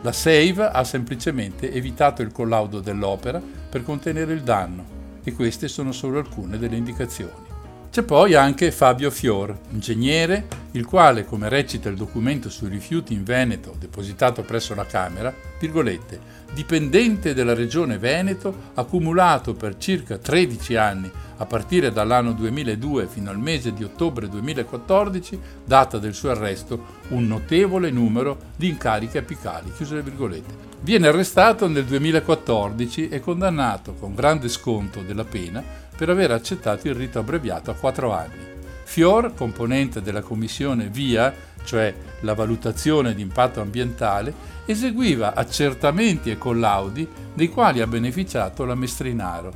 La 0.02 0.12
Save 0.12 0.66
ha 0.66 0.84
semplicemente 0.84 1.72
evitato 1.72 2.22
il 2.22 2.34
collaudo 2.34 2.82
dell'opera 2.82 3.42
per 3.70 3.84
contenere 3.84 4.34
il 4.34 4.42
danno 4.42 4.95
e 5.26 5.34
queste 5.34 5.68
sono 5.68 5.92
solo 5.92 6.20
alcune 6.20 6.58
delle 6.58 6.78
indicazioni. 6.78 7.54
C'è 7.96 8.04
poi 8.04 8.34
anche 8.34 8.72
Fabio 8.72 9.10
Fior, 9.10 9.58
ingegnere, 9.72 10.48
il 10.72 10.86
quale, 10.86 11.24
come 11.24 11.48
recita 11.48 11.88
il 11.88 11.96
documento 11.96 12.50
sui 12.50 12.68
rifiuti 12.68 13.14
in 13.14 13.24
Veneto 13.24 13.74
depositato 13.80 14.42
presso 14.42 14.76
la 14.76 14.86
Camera, 14.86 15.34
virgolette, 15.58 16.20
dipendente 16.54 17.34
della 17.34 17.54
Regione 17.54 17.98
Veneto, 17.98 18.72
accumulato 18.74 19.54
per 19.54 19.78
circa 19.78 20.18
13 20.18 20.76
anni 20.76 21.10
a 21.38 21.46
partire 21.46 21.94
dall'anno 21.94 22.34
2002 22.34 23.08
fino 23.08 23.30
al 23.30 23.40
mese 23.40 23.74
di 23.74 23.86
ottobre 23.86 24.28
2014, 24.28 25.40
data 25.64 25.98
del 25.98 26.14
suo 26.14 26.32
arresto, 26.32 27.04
un 27.12 27.26
notevole 27.28 27.92
numero 27.92 28.38
di 28.58 28.68
incarichi 28.68 29.18
apicali. 29.18 29.72
Chiuse 29.74 29.96
le 29.96 30.02
virgolette. 30.02 30.75
Viene 30.86 31.08
arrestato 31.08 31.68
nel 31.68 31.84
2014 31.84 33.10
e 33.10 33.20
condannato 33.20 33.96
con 33.96 34.14
grande 34.14 34.48
sconto 34.48 35.02
della 35.02 35.24
pena 35.24 35.64
per 35.98 36.10
aver 36.10 36.30
accettato 36.30 36.88
il 36.88 36.94
rito 36.94 37.18
abbreviato 37.18 37.72
a 37.72 37.74
quattro 37.74 38.14
anni. 38.14 38.54
Fior, 38.84 39.34
componente 39.34 40.04
della 40.04 40.22
commissione 40.22 40.90
VIA, 40.90 41.34
cioè 41.64 41.92
la 42.20 42.36
valutazione 42.36 43.16
di 43.16 43.24
impatto 43.24 43.62
ambientale, 43.62 44.32
eseguiva 44.68 45.34
accertamenti 45.34 46.30
e 46.30 46.38
collaudi 46.38 47.10
dei 47.34 47.50
quali 47.50 47.82
ha 47.82 47.88
beneficiato 47.88 48.64
la 48.64 48.76
Mestrinaro. 48.76 49.54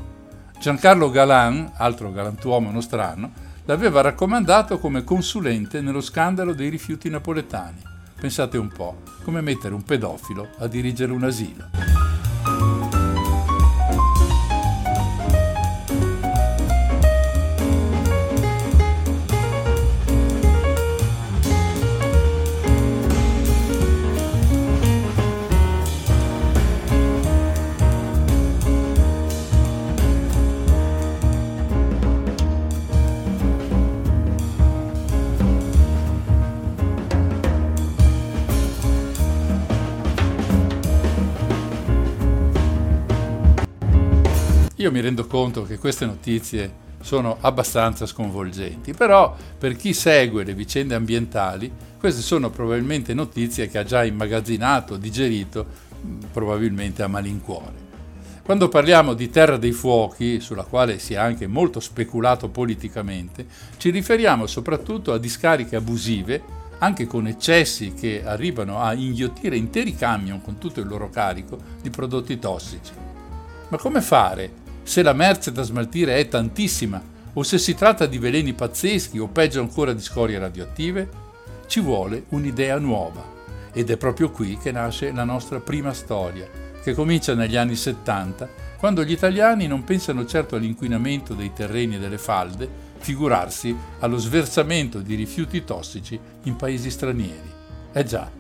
Giancarlo 0.60 1.12
Galan, 1.12 1.74
altro 1.76 2.12
galantuomo 2.12 2.72
nostrano, 2.72 3.32
l'aveva 3.66 4.02
raccomandato 4.02 4.80
come 4.80 5.04
consulente 5.04 5.80
nello 5.80 6.02
scandalo 6.02 6.54
dei 6.54 6.70
rifiuti 6.70 7.08
napoletani. 7.08 7.89
Pensate 8.20 8.58
un 8.58 8.68
po', 8.68 8.98
come 9.24 9.40
mettere 9.40 9.74
un 9.74 9.82
pedofilo 9.82 10.50
a 10.58 10.68
dirigere 10.68 11.14
un 11.14 11.24
asilo. 11.24 11.70
Io 44.80 44.94
mi 44.94 45.02
rendo 45.02 45.28
conto 45.28 45.64
che 45.64 45.78
queste 45.78 46.06
notizie 46.06 46.74
sono 47.02 47.36
abbastanza 47.42 48.06
sconvolgenti, 48.06 48.94
però 48.94 49.36
per 49.58 49.76
chi 49.76 49.94
segue 49.94 50.46
le 50.46 50.54
vicende 50.54 50.96
ambientali 50.96 51.70
queste 52.00 52.22
sono 52.22 52.50
probabilmente 52.50 53.14
notizie 53.14 53.68
che 53.68 53.78
ha 53.78 53.84
già 53.84 54.06
immagazzinato, 54.06 54.96
digerito, 54.96 55.66
probabilmente 56.32 57.04
a 57.04 57.08
malincuore. 57.08 57.88
Quando 58.42 58.70
parliamo 58.70 59.16
di 59.16 59.30
terra 59.30 59.58
dei 59.58 59.74
fuochi, 59.74 60.40
sulla 60.40 60.64
quale 60.64 60.98
si 60.98 61.14
è 61.14 61.18
anche 61.18 61.46
molto 61.46 61.82
speculato 61.82 62.48
politicamente, 62.48 63.48
ci 63.76 63.90
riferiamo 63.90 64.48
soprattutto 64.48 65.12
a 65.12 65.18
discariche 65.18 65.76
abusive, 65.76 66.42
anche 66.78 67.06
con 67.06 67.28
eccessi 67.28 67.94
che 67.94 68.24
arrivano 68.24 68.80
a 68.80 68.94
inghiottire 68.94 69.58
interi 69.58 69.94
camion 69.94 70.42
con 70.42 70.58
tutto 70.58 70.80
il 70.80 70.88
loro 70.88 71.10
carico 71.10 71.58
di 71.82 71.90
prodotti 71.90 72.40
tossici. 72.40 72.94
Ma 73.68 73.78
come 73.78 74.02
fare 74.02 74.68
se 74.90 75.04
la 75.04 75.14
merce 75.14 75.52
da 75.52 75.62
smaltire 75.62 76.16
è 76.18 76.28
tantissima 76.28 77.00
o 77.34 77.44
se 77.44 77.60
si 77.60 77.76
tratta 77.76 78.08
di 78.08 78.18
veleni 78.18 78.54
pazzeschi 78.54 79.20
o 79.20 79.28
peggio 79.28 79.62
ancora 79.62 79.94
di 79.94 80.02
scorie 80.02 80.40
radioattive? 80.40 81.08
Ci 81.68 81.80
vuole 81.80 82.24
un'idea 82.30 82.80
nuova 82.80 83.24
ed 83.72 83.92
è 83.92 83.98
proprio 83.98 84.32
qui 84.32 84.58
che 84.58 84.72
nasce 84.72 85.12
la 85.12 85.26
nostra 85.26 85.60
prima 85.60 85.94
storia 85.94 86.50
che 86.82 86.96
comincia 86.96 87.36
negli 87.36 87.56
anni 87.56 87.76
70, 87.76 88.50
quando 88.80 89.04
gli 89.04 89.12
italiani 89.12 89.68
non 89.68 89.84
pensano 89.84 90.26
certo 90.26 90.56
all'inquinamento 90.56 91.36
dei 91.36 91.54
terreni 91.54 91.98
e 91.98 92.00
delle 92.00 92.18
falde, 92.18 92.68
figurarsi 92.98 93.76
allo 94.00 94.18
sversamento 94.18 95.02
di 95.02 95.14
rifiuti 95.14 95.64
tossici 95.64 96.20
in 96.46 96.56
paesi 96.56 96.90
stranieri. 96.90 97.52
Eh 97.94 98.04
già, 98.06 98.39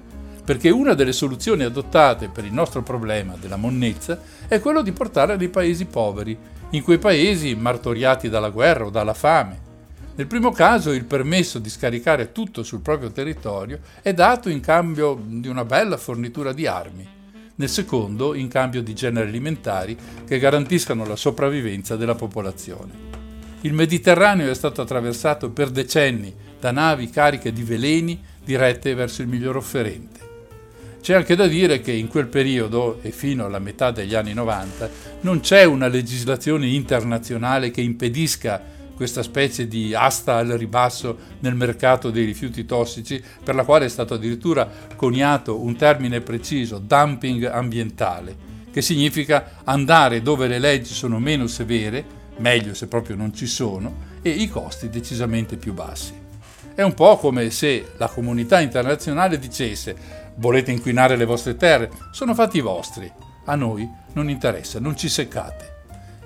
perché 0.49 0.71
una 0.71 0.95
delle 0.95 1.13
soluzioni 1.13 1.61
adottate 1.61 2.27
per 2.27 2.43
il 2.43 2.51
nostro 2.51 2.81
problema 2.81 3.35
della 3.39 3.55
monnezza 3.55 4.19
è 4.47 4.59
quello 4.59 4.81
di 4.81 4.91
portarla 4.91 5.35
nei 5.35 5.49
paesi 5.49 5.85
poveri, 5.85 6.35
in 6.71 6.81
quei 6.81 6.97
paesi 6.97 7.53
martoriati 7.53 8.29
dalla 8.29 8.49
guerra 8.49 8.87
o 8.87 8.89
dalla 8.89 9.13
fame. 9.13 9.59
Nel 10.15 10.25
primo 10.25 10.51
caso 10.51 10.91
il 10.91 11.05
permesso 11.05 11.59
di 11.59 11.69
scaricare 11.69 12.31
tutto 12.31 12.63
sul 12.63 12.79
proprio 12.79 13.11
territorio 13.11 13.77
è 14.01 14.11
dato 14.11 14.49
in 14.49 14.59
cambio 14.59 15.21
di 15.23 15.47
una 15.47 15.65
bella 15.65 15.97
fornitura 15.97 16.51
di 16.51 16.65
armi 16.65 17.07
nel 17.53 17.69
secondo 17.69 18.33
in 18.33 18.47
cambio 18.47 18.81
di 18.81 18.95
generi 18.95 19.29
alimentari 19.29 19.95
che 20.25 20.39
garantiscano 20.39 21.05
la 21.05 21.15
sopravvivenza 21.15 21.95
della 21.95 22.15
popolazione. 22.15 22.91
Il 23.61 23.73
Mediterraneo 23.73 24.49
è 24.49 24.55
stato 24.55 24.81
attraversato 24.81 25.51
per 25.51 25.69
decenni 25.69 26.33
da 26.59 26.71
navi 26.71 27.07
cariche 27.11 27.53
di 27.53 27.61
veleni 27.61 28.19
dirette 28.43 28.95
verso 28.95 29.21
il 29.21 29.27
miglior 29.27 29.55
offerente. 29.55 30.28
C'è 31.01 31.13
anche 31.13 31.35
da 31.35 31.47
dire 31.47 31.79
che 31.79 31.91
in 31.91 32.07
quel 32.07 32.27
periodo, 32.27 32.99
e 33.01 33.11
fino 33.11 33.45
alla 33.45 33.59
metà 33.59 33.89
degli 33.91 34.15
anni 34.15 34.33
90, 34.33 34.89
non 35.21 35.39
c'è 35.39 35.63
una 35.63 35.87
legislazione 35.87 36.67
internazionale 36.67 37.71
che 37.71 37.81
impedisca 37.81 38.61
questa 38.95 39.23
specie 39.23 39.65
di 39.65 39.93
asta 39.95 40.35
al 40.35 40.49
ribasso 40.49 41.17
nel 41.39 41.55
mercato 41.55 42.11
dei 42.11 42.25
rifiuti 42.25 42.65
tossici, 42.65 43.23
per 43.41 43.55
la 43.55 43.63
quale 43.63 43.85
è 43.85 43.89
stato 43.89 44.15
addirittura 44.15 44.69
coniato 44.97 45.61
un 45.61 45.77
termine 45.77 46.19
preciso, 46.19 46.79
dumping 46.79 47.45
ambientale, 47.45 48.35
che 48.69 48.81
significa 48.81 49.61
andare 49.63 50.21
dove 50.21 50.47
le 50.47 50.59
leggi 50.59 50.93
sono 50.93 51.17
meno 51.17 51.47
severe, 51.47 52.03
meglio 52.39 52.73
se 52.73 52.87
proprio 52.87 53.15
non 53.15 53.33
ci 53.33 53.47
sono, 53.47 54.07
e 54.21 54.31
i 54.31 54.49
costi 54.49 54.89
decisamente 54.89 55.55
più 55.55 55.73
bassi. 55.73 56.11
È 56.75 56.81
un 56.81 56.93
po' 56.93 57.17
come 57.17 57.49
se 57.51 57.91
la 57.97 58.07
comunità 58.07 58.59
internazionale 58.59 59.39
dicesse 59.39 60.18
volete 60.39 60.71
inquinare 60.71 61.15
le 61.15 61.25
vostre 61.25 61.55
terre, 61.55 61.91
sono 62.11 62.33
fatti 62.33 62.61
vostri, 62.61 63.11
a 63.45 63.55
noi 63.55 63.87
non 64.13 64.29
interessa, 64.29 64.79
non 64.79 64.97
ci 64.97 65.09
seccate. 65.09 65.77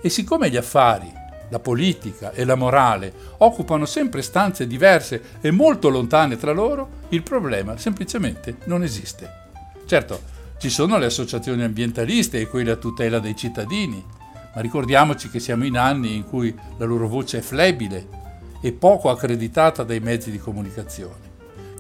E 0.02 0.10
siccome 0.10 0.50
gli 0.50 0.58
affari 0.58 1.22
la 1.50 1.60
politica 1.60 2.32
e 2.32 2.46
la 2.46 2.56
morale 2.56 3.14
occupano 3.38 3.86
sempre 3.86 4.22
stanze 4.22 4.66
diverse 4.66 5.22
e 5.42 5.52
molto 5.52 5.90
lontane 5.90 6.36
tra 6.36 6.52
loro, 6.52 7.02
il 7.10 7.22
problema 7.22 7.78
semplicemente 7.78 8.58
non 8.66 8.82
esiste. 8.82 9.42
Certo, 9.86 10.22
ci 10.58 10.70
sono 10.70 10.98
le 10.98 11.06
associazioni 11.06 11.64
ambientaliste 11.64 12.40
e 12.40 12.48
quelle 12.48 12.72
a 12.72 12.78
tutela 12.78 13.20
dei 13.20 13.36
cittadini, 13.36 14.04
ma 14.56 14.62
ricordiamoci 14.62 15.30
che 15.30 15.40
siamo 15.40 15.66
in 15.66 15.78
anni 15.78 16.16
in 16.16 16.26
cui 16.26 16.56
la 16.78 16.86
loro 16.86 17.08
voce 17.08 17.40
è 17.40 17.42
flebile 17.42 18.08
e 18.62 18.72
poco 18.72 19.10
accreditata 19.10 19.84
dai 19.84 20.00
mezzi 20.00 20.32
di 20.32 20.40
comunicazione. 20.40 21.33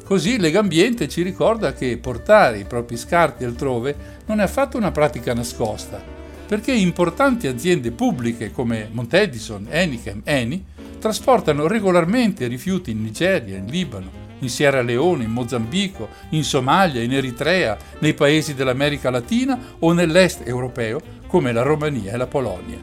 Così 0.04 0.38
Legambiente 0.38 1.08
ci 1.08 1.22
ricorda 1.22 1.72
che 1.72 1.98
portare 1.98 2.60
i 2.60 2.66
propri 2.66 2.98
scarti 2.98 3.46
altrove 3.46 3.96
non 4.26 4.42
è 4.42 4.44
affatto 4.44 4.76
una 4.76 4.92
pratica 4.92 5.34
nascosta, 5.34 6.04
perché 6.46 6.74
importanti 6.74 7.48
aziende 7.48 7.92
pubbliche 7.92 8.52
come 8.52 8.90
Montedison, 8.92 9.66
Enichem, 9.70 10.22
Eni 10.26 10.64
trasportano 11.00 11.68
regolarmente 11.68 12.48
rifiuti 12.48 12.92
in 12.92 13.02
Nigeria, 13.02 13.58
in 13.58 13.66
Libano, 13.68 14.12
in 14.40 14.50
Sierra 14.50 14.82
Leone, 14.82 15.24
in 15.24 15.32
Mozambico, 15.32 16.10
in 16.32 16.44
Somalia, 16.44 17.02
in 17.02 17.14
Eritrea, 17.14 17.78
nei 18.00 18.14
paesi 18.14 18.56
dell'America 18.56 19.10
Latina 19.10 19.58
o 19.80 19.94
nell'est 19.94 20.46
europeo 20.46 21.00
come 21.28 21.54
la 21.54 21.62
Romania 21.62 22.12
e 22.12 22.18
la 22.18 22.28
Polonia. 22.28 22.78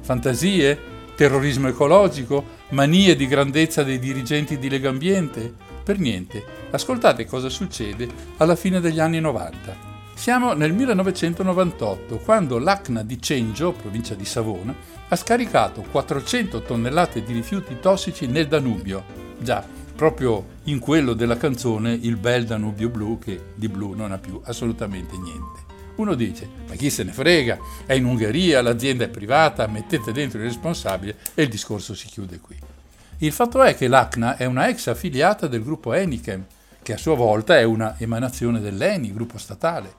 Fantasie? 0.00 0.92
Terrorismo 1.16 1.68
ecologico? 1.68 2.44
Manie 2.70 3.16
di 3.16 3.26
grandezza 3.26 3.82
dei 3.82 3.98
dirigenti 3.98 4.58
di 4.58 4.68
Legambiente? 4.68 5.73
Per 5.84 5.98
niente. 5.98 6.42
Ascoltate 6.70 7.26
cosa 7.26 7.50
succede 7.50 8.08
alla 8.38 8.56
fine 8.56 8.80
degli 8.80 9.00
anni 9.00 9.20
90. 9.20 9.92
Siamo 10.14 10.54
nel 10.54 10.72
1998, 10.72 12.18
quando 12.18 12.58
l'ACNA 12.58 13.02
di 13.02 13.20
Cengio, 13.20 13.72
provincia 13.72 14.14
di 14.14 14.24
Savona, 14.24 14.74
ha 15.08 15.16
scaricato 15.16 15.82
400 15.82 16.62
tonnellate 16.62 17.22
di 17.22 17.34
rifiuti 17.34 17.78
tossici 17.80 18.26
nel 18.26 18.48
Danubio. 18.48 19.04
Già, 19.38 19.62
proprio 19.94 20.46
in 20.64 20.78
quello 20.78 21.12
della 21.12 21.36
canzone 21.36 21.92
Il 21.92 22.16
bel 22.16 22.46
Danubio 22.46 22.88
blu, 22.88 23.18
che 23.18 23.52
di 23.54 23.68
blu 23.68 23.92
non 23.92 24.12
ha 24.12 24.18
più 24.18 24.40
assolutamente 24.44 25.18
niente. 25.18 25.72
Uno 25.96 26.14
dice, 26.14 26.48
ma 26.66 26.74
chi 26.76 26.88
se 26.88 27.04
ne 27.04 27.12
frega, 27.12 27.58
è 27.84 27.92
in 27.92 28.06
Ungheria, 28.06 28.62
l'azienda 28.62 29.04
è 29.04 29.08
privata, 29.08 29.66
mettete 29.66 30.12
dentro 30.12 30.38
il 30.38 30.46
responsabile 30.46 31.18
e 31.34 31.42
il 31.42 31.48
discorso 31.50 31.94
si 31.94 32.06
chiude 32.06 32.40
qui. 32.40 32.73
Il 33.18 33.32
fatto 33.32 33.62
è 33.62 33.76
che 33.76 33.88
l'ACNA 33.88 34.36
è 34.36 34.44
una 34.44 34.68
ex 34.68 34.88
affiliata 34.88 35.46
del 35.46 35.62
gruppo 35.62 35.92
Enichem, 35.92 36.44
che 36.82 36.92
a 36.92 36.98
sua 36.98 37.14
volta 37.14 37.56
è 37.56 37.62
una 37.62 37.94
emanazione 37.98 38.60
dell'ENI, 38.60 39.12
gruppo 39.12 39.38
statale. 39.38 39.94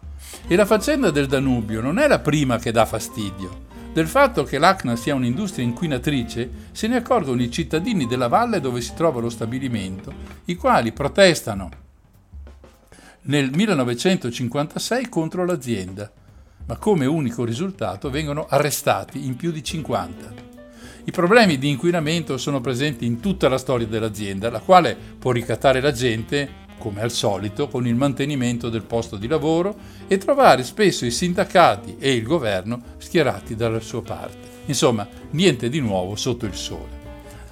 E 0.47 0.55
la 0.55 0.66
faccenda 0.66 1.11
del 1.11 1.28
Danubio 1.28 1.82
non 1.82 1.97
è 1.97 2.07
la 2.07 2.20
prima 2.20 2.59
che 2.59 2.72
dà 2.72 2.86
fastidio. 2.86 3.63
Del 3.93 4.07
fatto 4.07 4.43
che 4.43 4.57
l'ACNA 4.57 4.95
sia 4.97 5.16
un'industria 5.16 5.63
inquinatrice 5.63 6.49
se 6.74 6.88
ne 6.88 6.97
accorgono 6.97 7.41
i 7.41 7.49
cittadini 7.49 8.05
della 8.05 8.28
valle 8.28 8.59
dove 8.59 8.82
si 8.82 8.93
trova 8.93 9.22
lo 9.22 9.30
stabilimento, 9.30 10.13
i 10.45 10.55
quali 10.55 10.91
protestano 10.91 11.84
nel 13.28 13.49
1956 13.51 15.09
contro 15.09 15.45
l'azienda, 15.45 16.11
ma 16.68 16.76
come 16.76 17.05
unico 17.05 17.43
risultato 17.43 18.09
vengono 18.09 18.45
arrestati 18.47 19.26
in 19.26 19.36
più 19.36 19.51
di 19.51 19.63
50. 19.63 20.55
I 21.08 21.12
problemi 21.12 21.60
di 21.60 21.70
inquinamento 21.70 22.36
sono 22.38 22.62
presenti 22.62 23.06
in 23.06 23.20
tutta 23.20 23.47
la 23.47 23.60
storia 23.60 23.86
dell'azienda, 23.86 24.49
la 24.49 24.60
quale 24.60 24.97
può 25.20 25.32
ricattare 25.32 25.80
la 25.80 25.91
gente 25.91 26.64
come 26.80 27.01
al 27.01 27.12
solito, 27.12 27.68
con 27.68 27.86
il 27.86 27.93
mantenimento 27.93 28.70
del 28.70 28.84
posto 28.84 29.16
di 29.16 29.28
lavoro 29.28 29.76
e 30.08 30.18
trovare 30.18 30.64
spesso 30.64 31.06
i 31.06 31.12
sindacati 31.12 31.97
e 31.99 32.14
il 32.14 32.24
governo 32.24 32.82
schierati 32.97 33.56
dalla 33.56 33.80
sua 33.82 34.01
parte. 34.01 34.38
Insomma, 34.66 35.08
niente 35.32 35.70
di 35.70 35.80
nuovo 35.80 36.16
sotto 36.16 36.47
il 36.47 36.56
sole. 36.56 37.03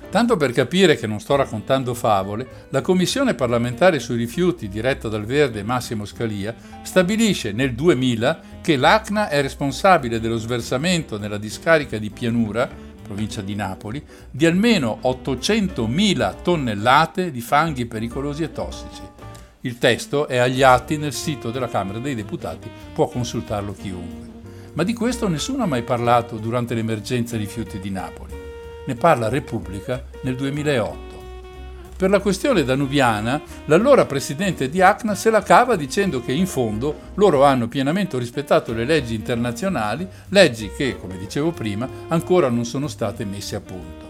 Tanto 0.09 0.35
per 0.35 0.51
capire 0.51 0.95
che 0.95 1.07
non 1.07 1.19
sto 1.19 1.35
raccontando 1.35 1.93
favole, 1.93 2.67
la 2.69 2.81
Commissione 2.81 3.35
parlamentare 3.35 3.99
sui 3.99 4.17
rifiuti 4.17 4.67
diretta 4.67 5.09
dal 5.09 5.25
verde 5.25 5.63
Massimo 5.63 6.05
Scalia 6.05 6.55
stabilisce 6.81 7.51
nel 7.51 7.73
2000 7.73 8.39
che 8.61 8.77
l'ACNA 8.77 9.29
è 9.29 9.41
responsabile 9.41 10.19
dello 10.19 10.37
sversamento 10.37 11.17
nella 11.17 11.37
discarica 11.37 11.97
di 11.97 12.11
Pianura, 12.11 12.91
provincia 13.03 13.41
di 13.41 13.53
Napoli, 13.53 14.03
di 14.31 14.45
almeno 14.47 14.99
800.000 15.03 16.41
tonnellate 16.41 17.29
di 17.29 17.41
fanghi 17.41 17.85
pericolosi 17.85 18.41
e 18.41 18.51
tossici. 18.51 19.01
Il 19.61 19.77
testo 19.77 20.27
è 20.27 20.37
agli 20.37 20.63
atti 20.63 20.97
nel 20.97 21.13
sito 21.13 21.51
della 21.51 21.69
Camera 21.69 21.99
dei 21.99 22.15
Deputati, 22.15 22.69
può 22.93 23.07
consultarlo 23.07 23.73
chiunque. 23.73 24.31
Ma 24.73 24.83
di 24.83 24.93
questo 24.93 25.27
nessuno 25.27 25.63
ha 25.63 25.67
mai 25.67 25.83
parlato 25.83 26.37
durante 26.37 26.73
l'emergenza 26.73 27.37
rifiuti 27.37 27.79
di 27.79 27.91
Napoli. 27.91 28.33
Ne 28.85 28.95
parla 28.95 29.29
Repubblica 29.29 30.03
nel 30.23 30.35
2008. 30.35 31.12
Per 32.03 32.11
la 32.11 32.19
questione 32.19 32.65
danubiana, 32.65 33.41
l'allora 33.67 34.05
presidente 34.05 34.67
di 34.67 34.81
ACNA 34.81 35.15
se 35.15 35.29
la 35.29 35.41
cava 35.41 35.77
dicendo 35.77 36.19
che 36.19 36.33
in 36.33 36.47
fondo 36.47 37.11
loro 37.13 37.45
hanno 37.45 37.69
pienamente 37.69 38.17
rispettato 38.17 38.73
le 38.73 38.83
leggi 38.83 39.15
internazionali, 39.15 40.05
leggi 40.27 40.69
che, 40.75 40.97
come 40.97 41.17
dicevo 41.17 41.51
prima, 41.51 41.87
ancora 42.09 42.49
non 42.49 42.65
sono 42.65 42.89
state 42.89 43.23
messe 43.23 43.55
a 43.55 43.61
punto. 43.61 44.05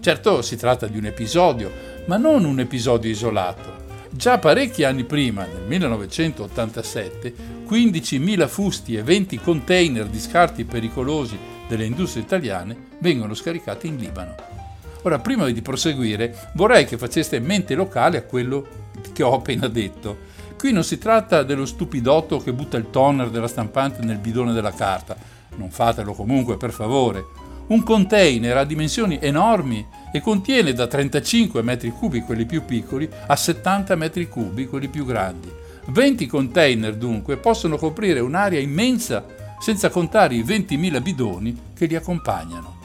Certo 0.00 0.42
si 0.42 0.56
tratta 0.56 0.88
di 0.88 0.98
un 0.98 1.04
episodio, 1.04 1.70
ma 2.06 2.16
non 2.16 2.44
un 2.44 2.58
episodio 2.58 3.08
isolato. 3.08 4.08
Già 4.10 4.38
parecchi 4.38 4.82
anni 4.82 5.04
prima, 5.04 5.44
nel 5.44 5.62
1987, 5.68 7.34
15.000 7.64 8.48
fusti 8.48 8.96
e 8.96 9.04
20 9.04 9.38
container 9.38 10.06
di 10.06 10.18
scarti 10.18 10.64
pericolosi 10.64 11.38
delle 11.68 11.84
industrie 11.84 12.24
italiane 12.24 12.88
vengono 12.98 13.34
scaricati 13.34 13.86
in 13.86 13.98
Libano. 13.98 14.59
Ora, 15.02 15.18
prima 15.18 15.48
di 15.48 15.62
proseguire, 15.62 16.50
vorrei 16.54 16.84
che 16.84 16.98
faceste 16.98 17.40
mente 17.40 17.74
locale 17.74 18.18
a 18.18 18.22
quello 18.22 18.66
che 19.12 19.22
ho 19.22 19.34
appena 19.34 19.66
detto. 19.68 20.28
Qui 20.58 20.72
non 20.72 20.84
si 20.84 20.98
tratta 20.98 21.42
dello 21.42 21.64
stupidotto 21.64 22.38
che 22.38 22.52
butta 22.52 22.76
il 22.76 22.90
toner 22.90 23.30
della 23.30 23.48
stampante 23.48 24.02
nel 24.02 24.18
bidone 24.18 24.52
della 24.52 24.72
carta. 24.72 25.16
non 25.56 25.70
fatelo 25.70 26.12
comunque 26.12 26.56
per 26.56 26.70
favore, 26.70 27.24
un 27.68 27.82
container 27.82 28.56
a 28.56 28.64
dimensioni 28.64 29.18
enormi 29.20 29.86
e 30.12 30.20
contiene 30.20 30.72
da 30.72 30.86
35 30.86 31.62
metri 31.62 31.90
cubi 31.90 32.20
quelli 32.22 32.44
più 32.44 32.64
piccoli 32.64 33.08
a 33.26 33.36
70 33.36 33.94
metri 33.94 34.28
cubi 34.28 34.66
quelli 34.66 34.88
più 34.88 35.06
grandi. 35.06 35.50
20 35.86 36.26
container 36.26 36.94
dunque 36.94 37.36
possono 37.36 37.76
coprire 37.76 38.20
un'area 38.20 38.60
immensa 38.60 39.24
senza 39.60 39.88
contare 39.88 40.34
i 40.34 40.42
20.000 40.42 41.02
bidoni 41.02 41.58
che 41.74 41.86
li 41.86 41.96
accompagnano. 41.96 42.79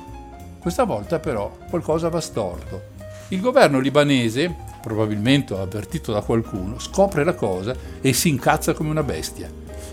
Questa 0.66 0.84
volta 0.84 1.20
però 1.20 1.56
qualcosa 1.70 2.10
va 2.10 2.20
storto. 2.20 2.86
Il 3.28 3.40
governo 3.40 3.78
libanese, 3.78 4.52
probabilmente 4.82 5.54
avvertito 5.54 6.12
da 6.12 6.22
qualcuno, 6.22 6.80
scopre 6.80 7.24
la 7.24 7.36
cosa 7.36 7.76
e 8.02 8.14
si 8.14 8.30
incazza 8.30 8.74
come 8.74 8.90
una 8.90 9.04
bestia. 9.04 9.48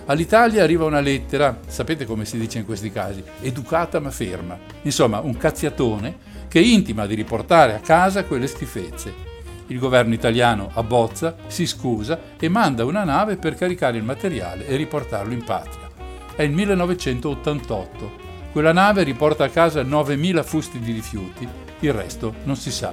All'Italia 0.06 0.62
arriva 0.62 0.86
una 0.86 1.00
lettera, 1.00 1.58
sapete 1.66 2.06
come 2.06 2.24
si 2.24 2.38
dice 2.38 2.60
in 2.60 2.64
questi 2.64 2.90
casi, 2.90 3.22
educata 3.42 4.00
ma 4.00 4.10
ferma. 4.10 4.58
Insomma, 4.80 5.20
un 5.20 5.36
cazziatone 5.36 6.16
che 6.48 6.60
intima 6.60 7.04
di 7.04 7.16
riportare 7.16 7.74
a 7.74 7.80
casa 7.80 8.24
quelle 8.24 8.46
schifezze. 8.46 9.12
Il 9.66 9.78
governo 9.78 10.14
italiano 10.14 10.70
abbozza, 10.72 11.36
si 11.48 11.66
scusa 11.66 12.18
e 12.38 12.48
manda 12.48 12.86
una 12.86 13.04
nave 13.04 13.36
per 13.36 13.56
caricare 13.56 13.98
il 13.98 14.04
materiale 14.04 14.66
e 14.66 14.76
riportarlo 14.76 15.34
in 15.34 15.44
patria. 15.44 15.90
È 16.34 16.40
il 16.40 16.52
1988. 16.52 18.31
Quella 18.52 18.74
nave 18.74 19.02
riporta 19.02 19.44
a 19.44 19.48
casa 19.48 19.82
9.000 19.82 20.44
fusti 20.44 20.78
di 20.78 20.92
rifiuti, 20.92 21.48
il 21.80 21.92
resto 21.94 22.34
non 22.44 22.54
si 22.54 22.70
sa. 22.70 22.92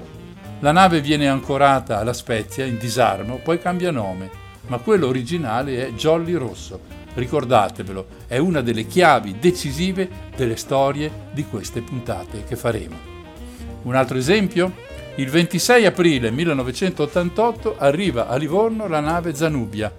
La 0.61 0.71
nave 0.71 1.01
viene 1.01 1.27
ancorata 1.27 1.99
alla 1.99 2.13
Spezia 2.13 2.63
in 2.63 2.77
disarmo, 2.77 3.41
poi 3.43 3.59
cambia 3.59 3.91
nome, 3.91 4.29
ma 4.67 4.77
quello 4.77 5.07
originale 5.07 5.85
è 5.85 5.91
Jolly 5.91 6.31
Rosso. 6.35 6.79
Ricordatevelo, 7.13 8.07
è 8.27 8.37
una 8.37 8.61
delle 8.61 8.85
chiavi 8.87 9.37
decisive 9.37 10.09
delle 10.33 10.55
storie 10.55 11.11
di 11.33 11.43
queste 11.43 11.81
puntate 11.81 12.45
che 12.45 12.55
faremo. 12.55 12.95
Un 13.81 13.95
altro 13.95 14.17
esempio? 14.17 14.71
Il 15.15 15.29
26 15.29 15.85
aprile 15.85 16.31
1988 16.31 17.75
arriva 17.77 18.29
a 18.29 18.37
Livorno 18.37 18.87
la 18.87 19.01
nave 19.01 19.35
Zanubia, 19.35 19.91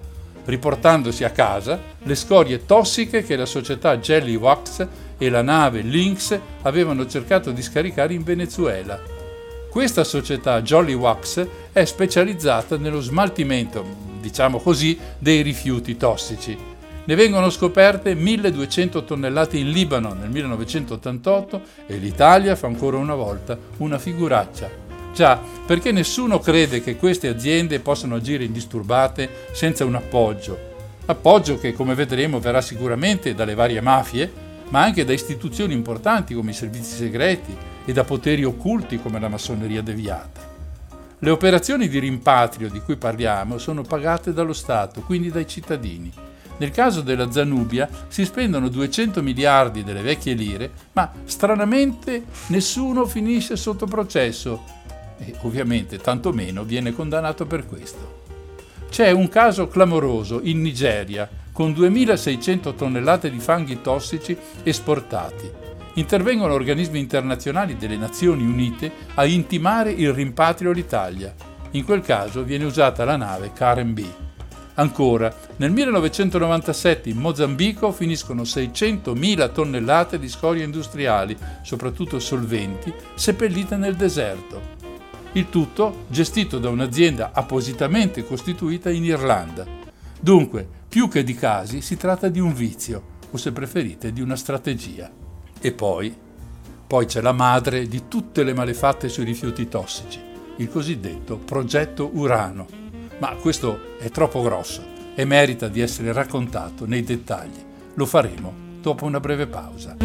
riportandosi 0.46 1.22
a 1.22 1.30
casa 1.30 1.78
le 2.02 2.14
scorie 2.14 2.64
tossiche 2.64 3.22
che 3.22 3.36
la 3.36 3.44
società 3.44 3.98
Jelly 3.98 4.36
Wax 4.36 4.86
e 5.20 5.28
la 5.28 5.42
nave 5.42 5.82
Lynx 5.82 6.36
avevano 6.62 7.06
cercato 7.06 7.52
di 7.52 7.62
scaricare 7.62 8.14
in 8.14 8.24
Venezuela. 8.24 9.00
Questa 9.70 10.02
società 10.02 10.62
Jolly 10.62 10.94
Wax 10.94 11.46
è 11.70 11.84
specializzata 11.84 12.76
nello 12.76 13.00
smaltimento, 13.00 13.84
diciamo 14.20 14.58
così, 14.58 14.98
dei 15.18 15.42
rifiuti 15.42 15.96
tossici 15.96 16.70
ne 17.10 17.16
vengono 17.16 17.50
scoperte 17.50 18.14
1200 18.14 19.02
tonnellate 19.02 19.56
in 19.56 19.70
Libano 19.70 20.12
nel 20.12 20.30
1988 20.30 21.62
e 21.86 21.96
l'Italia 21.96 22.54
fa 22.54 22.68
ancora 22.68 22.98
una 22.98 23.16
volta 23.16 23.58
una 23.78 23.98
figuraccia. 23.98 24.70
Già, 25.12 25.40
perché 25.66 25.90
nessuno 25.90 26.38
crede 26.38 26.80
che 26.80 26.94
queste 26.94 27.26
aziende 27.26 27.80
possano 27.80 28.14
agire 28.14 28.44
indisturbate 28.44 29.28
senza 29.50 29.84
un 29.84 29.96
appoggio. 29.96 30.68
Appoggio 31.06 31.58
che, 31.58 31.72
come 31.72 31.96
vedremo, 31.96 32.38
verrà 32.38 32.60
sicuramente 32.60 33.34
dalle 33.34 33.54
varie 33.54 33.80
mafie, 33.80 34.30
ma 34.70 34.82
anche 34.82 35.04
da 35.04 35.12
istituzioni 35.12 35.74
importanti 35.74 36.34
come 36.34 36.50
i 36.50 36.54
servizi 36.54 36.96
segreti 36.96 37.54
e 37.84 37.92
da 37.92 38.04
poteri 38.04 38.44
occulti 38.44 39.00
come 39.00 39.20
la 39.20 39.28
massoneria 39.28 39.82
deviata. 39.82 40.48
Le 41.18 41.30
operazioni 41.30 41.88
di 41.88 41.98
rimpatrio 41.98 42.70
di 42.70 42.80
cui 42.80 42.96
parliamo 42.96 43.58
sono 43.58 43.82
pagate 43.82 44.32
dallo 44.32 44.54
Stato, 44.54 45.02
quindi 45.02 45.30
dai 45.30 45.46
cittadini. 45.46 46.10
Nel 46.56 46.70
caso 46.70 47.00
della 47.00 47.30
Zanubia 47.30 47.88
si 48.08 48.24
spendono 48.24 48.68
200 48.68 49.22
miliardi 49.22 49.82
delle 49.82 50.02
vecchie 50.02 50.34
lire, 50.34 50.70
ma 50.92 51.10
stranamente 51.24 52.24
nessuno 52.48 53.06
finisce 53.06 53.56
sotto 53.56 53.86
processo 53.86 54.62
e 55.18 55.34
ovviamente 55.42 55.98
tantomeno 55.98 56.64
viene 56.64 56.92
condannato 56.92 57.46
per 57.46 57.66
questo. 57.66 58.18
C'è 58.88 59.10
un 59.10 59.28
caso 59.28 59.68
clamoroso 59.68 60.40
in 60.42 60.60
Nigeria 60.60 61.28
con 61.52 61.72
2600 61.72 62.74
tonnellate 62.74 63.30
di 63.30 63.38
fanghi 63.38 63.80
tossici 63.80 64.36
esportati. 64.62 65.50
Intervengono 65.94 66.54
organismi 66.54 66.98
internazionali 66.98 67.76
delle 67.76 67.96
Nazioni 67.96 68.44
Unite 68.44 68.92
a 69.14 69.24
intimare 69.24 69.90
il 69.90 70.12
rimpatrio 70.12 70.70
all'Italia. 70.70 71.34
In 71.72 71.84
quel 71.84 72.00
caso 72.00 72.42
viene 72.42 72.64
usata 72.64 73.04
la 73.04 73.16
nave 73.16 73.52
Karen 73.52 73.92
B. 73.92 74.04
Ancora, 74.74 75.34
nel 75.56 75.72
1997 75.72 77.10
in 77.10 77.18
Mozambico 77.18 77.92
finiscono 77.92 78.42
600.000 78.42 79.52
tonnellate 79.52 80.18
di 80.18 80.28
scorie 80.28 80.64
industriali, 80.64 81.36
soprattutto 81.62 82.18
solventi, 82.18 82.92
seppellite 83.14 83.76
nel 83.76 83.96
deserto. 83.96 84.78
Il 85.32 85.50
tutto 85.50 86.04
gestito 86.08 86.58
da 86.58 86.70
un'azienda 86.70 87.32
appositamente 87.34 88.24
costituita 88.24 88.90
in 88.90 89.04
Irlanda. 89.04 89.66
Dunque, 90.18 90.66
più 90.90 91.08
che 91.08 91.24
di 91.24 91.34
casi, 91.34 91.80
si 91.80 91.96
tratta 91.96 92.28
di 92.28 92.40
un 92.40 92.52
vizio, 92.52 93.02
o 93.30 93.38
se 93.38 93.52
preferite, 93.52 94.12
di 94.12 94.20
una 94.20 94.36
strategia. 94.36 95.10
E 95.58 95.72
poi, 95.72 96.14
poi 96.86 97.06
c'è 97.06 97.22
la 97.22 97.32
madre 97.32 97.88
di 97.88 98.08
tutte 98.08 98.42
le 98.42 98.52
malefatte 98.52 99.08
sui 99.08 99.24
rifiuti 99.24 99.66
tossici, 99.68 100.20
il 100.56 100.68
cosiddetto 100.68 101.38
progetto 101.38 102.10
Urano 102.12 102.80
ma 103.20 103.34
questo 103.34 103.98
è 103.98 104.10
troppo 104.10 104.40
grosso 104.40 104.82
e 105.14 105.24
merita 105.24 105.68
di 105.68 105.80
essere 105.80 106.12
raccontato 106.12 106.86
nei 106.86 107.02
dettagli. 107.02 107.62
Lo 107.94 108.06
faremo 108.06 108.52
dopo 108.80 109.04
una 109.04 109.20
breve 109.20 109.46
pausa. 109.46 109.96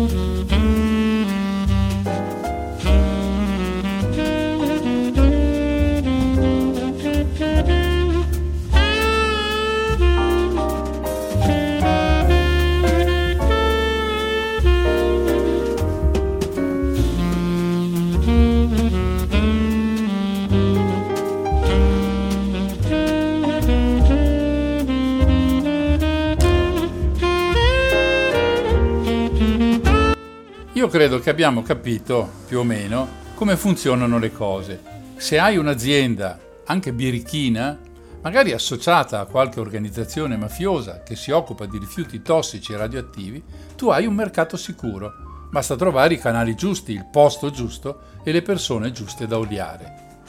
Che 31.26 31.32
abbiamo 31.32 31.64
capito 31.64 32.30
più 32.46 32.60
o 32.60 32.64
meno 32.64 33.08
come 33.34 33.58
funzionano 33.58 34.20
le 34.20 34.32
cose. 34.32 34.80
Se 35.16 35.40
hai 35.40 35.58
un'azienda, 35.58 36.40
anche 36.66 36.94
birichina, 36.94 37.80
magari 38.22 38.52
associata 38.52 39.22
a 39.22 39.26
qualche 39.26 39.60
organizzazione 39.60 40.38
mafiosa 40.38 41.02
che 41.02 41.16
si 41.16 41.32
occupa 41.32 41.66
di 41.66 41.80
rifiuti 41.80 42.22
tossici 42.22 42.74
e 42.74 42.78
radioattivi, 42.78 43.44
tu 43.76 43.90
hai 43.90 44.06
un 44.06 44.14
mercato 44.14 44.56
sicuro. 44.56 45.48
Basta 45.50 45.76
trovare 45.76 46.14
i 46.14 46.20
canali 46.20 46.54
giusti, 46.54 46.92
il 46.92 47.08
posto 47.12 47.50
giusto 47.50 48.02
e 48.24 48.32
le 48.32 48.44
persone 48.44 48.92
giuste 48.92 49.26
da 49.26 49.40
odiare. 49.40 50.20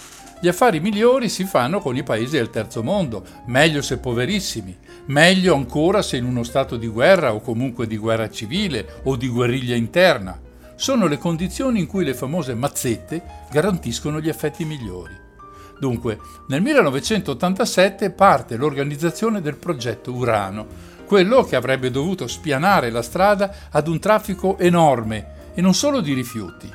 Gli 0.40 0.49
affari 0.49 0.80
migliori 0.80 1.28
si 1.28 1.44
fanno 1.44 1.80
con 1.80 1.94
i 1.94 2.05
paesi 2.05 2.38
del 2.38 2.49
terzo 2.49 2.82
mondo, 2.82 3.22
meglio 3.49 3.82
se 3.82 3.99
poverissimi, 3.99 4.74
meglio 5.09 5.57
ancora 5.57 6.01
se 6.01 6.16
in 6.16 6.24
uno 6.24 6.42
stato 6.42 6.78
di 6.78 6.88
guerra 6.88 7.34
o 7.34 7.42
comunque 7.42 7.86
di 7.86 7.99
guerra 7.99 8.30
civile 8.30 9.01
o 9.03 9.16
di 9.16 9.28
guerriglia 9.28 9.76
interna 9.76 10.44
sono 10.77 11.07
le 11.07 11.18
condizioni 11.18 11.81
in 11.81 11.87
cui 11.87 12.05
le 12.05 12.14
famose 12.14 12.55
mazzette 12.55 13.22
garantiscono 13.51 14.20
gli 14.20 14.29
effetti 14.29 14.64
migliori. 14.64 15.24
Dunque, 15.79 16.18
nel 16.49 16.62
1987 16.62 18.11
parte 18.11 18.57
l'organizzazione 18.57 19.41
del 19.41 19.57
progetto 19.57 20.12
Urano, 20.12 20.95
quello 21.07 21.45
che 21.45 21.57
avrebbe 21.57 21.91
dovuto 21.91 22.27
spianare 22.27 22.91
la 22.91 23.03
strada 23.03 23.55
ad 23.70 23.89
un 23.89 23.99
traffico 23.99 24.59
enorme 24.59 25.53
e 25.55 25.61
non 25.61 25.74
solo 25.74 26.01
di 26.01 26.12
rifiuti. 26.12 26.70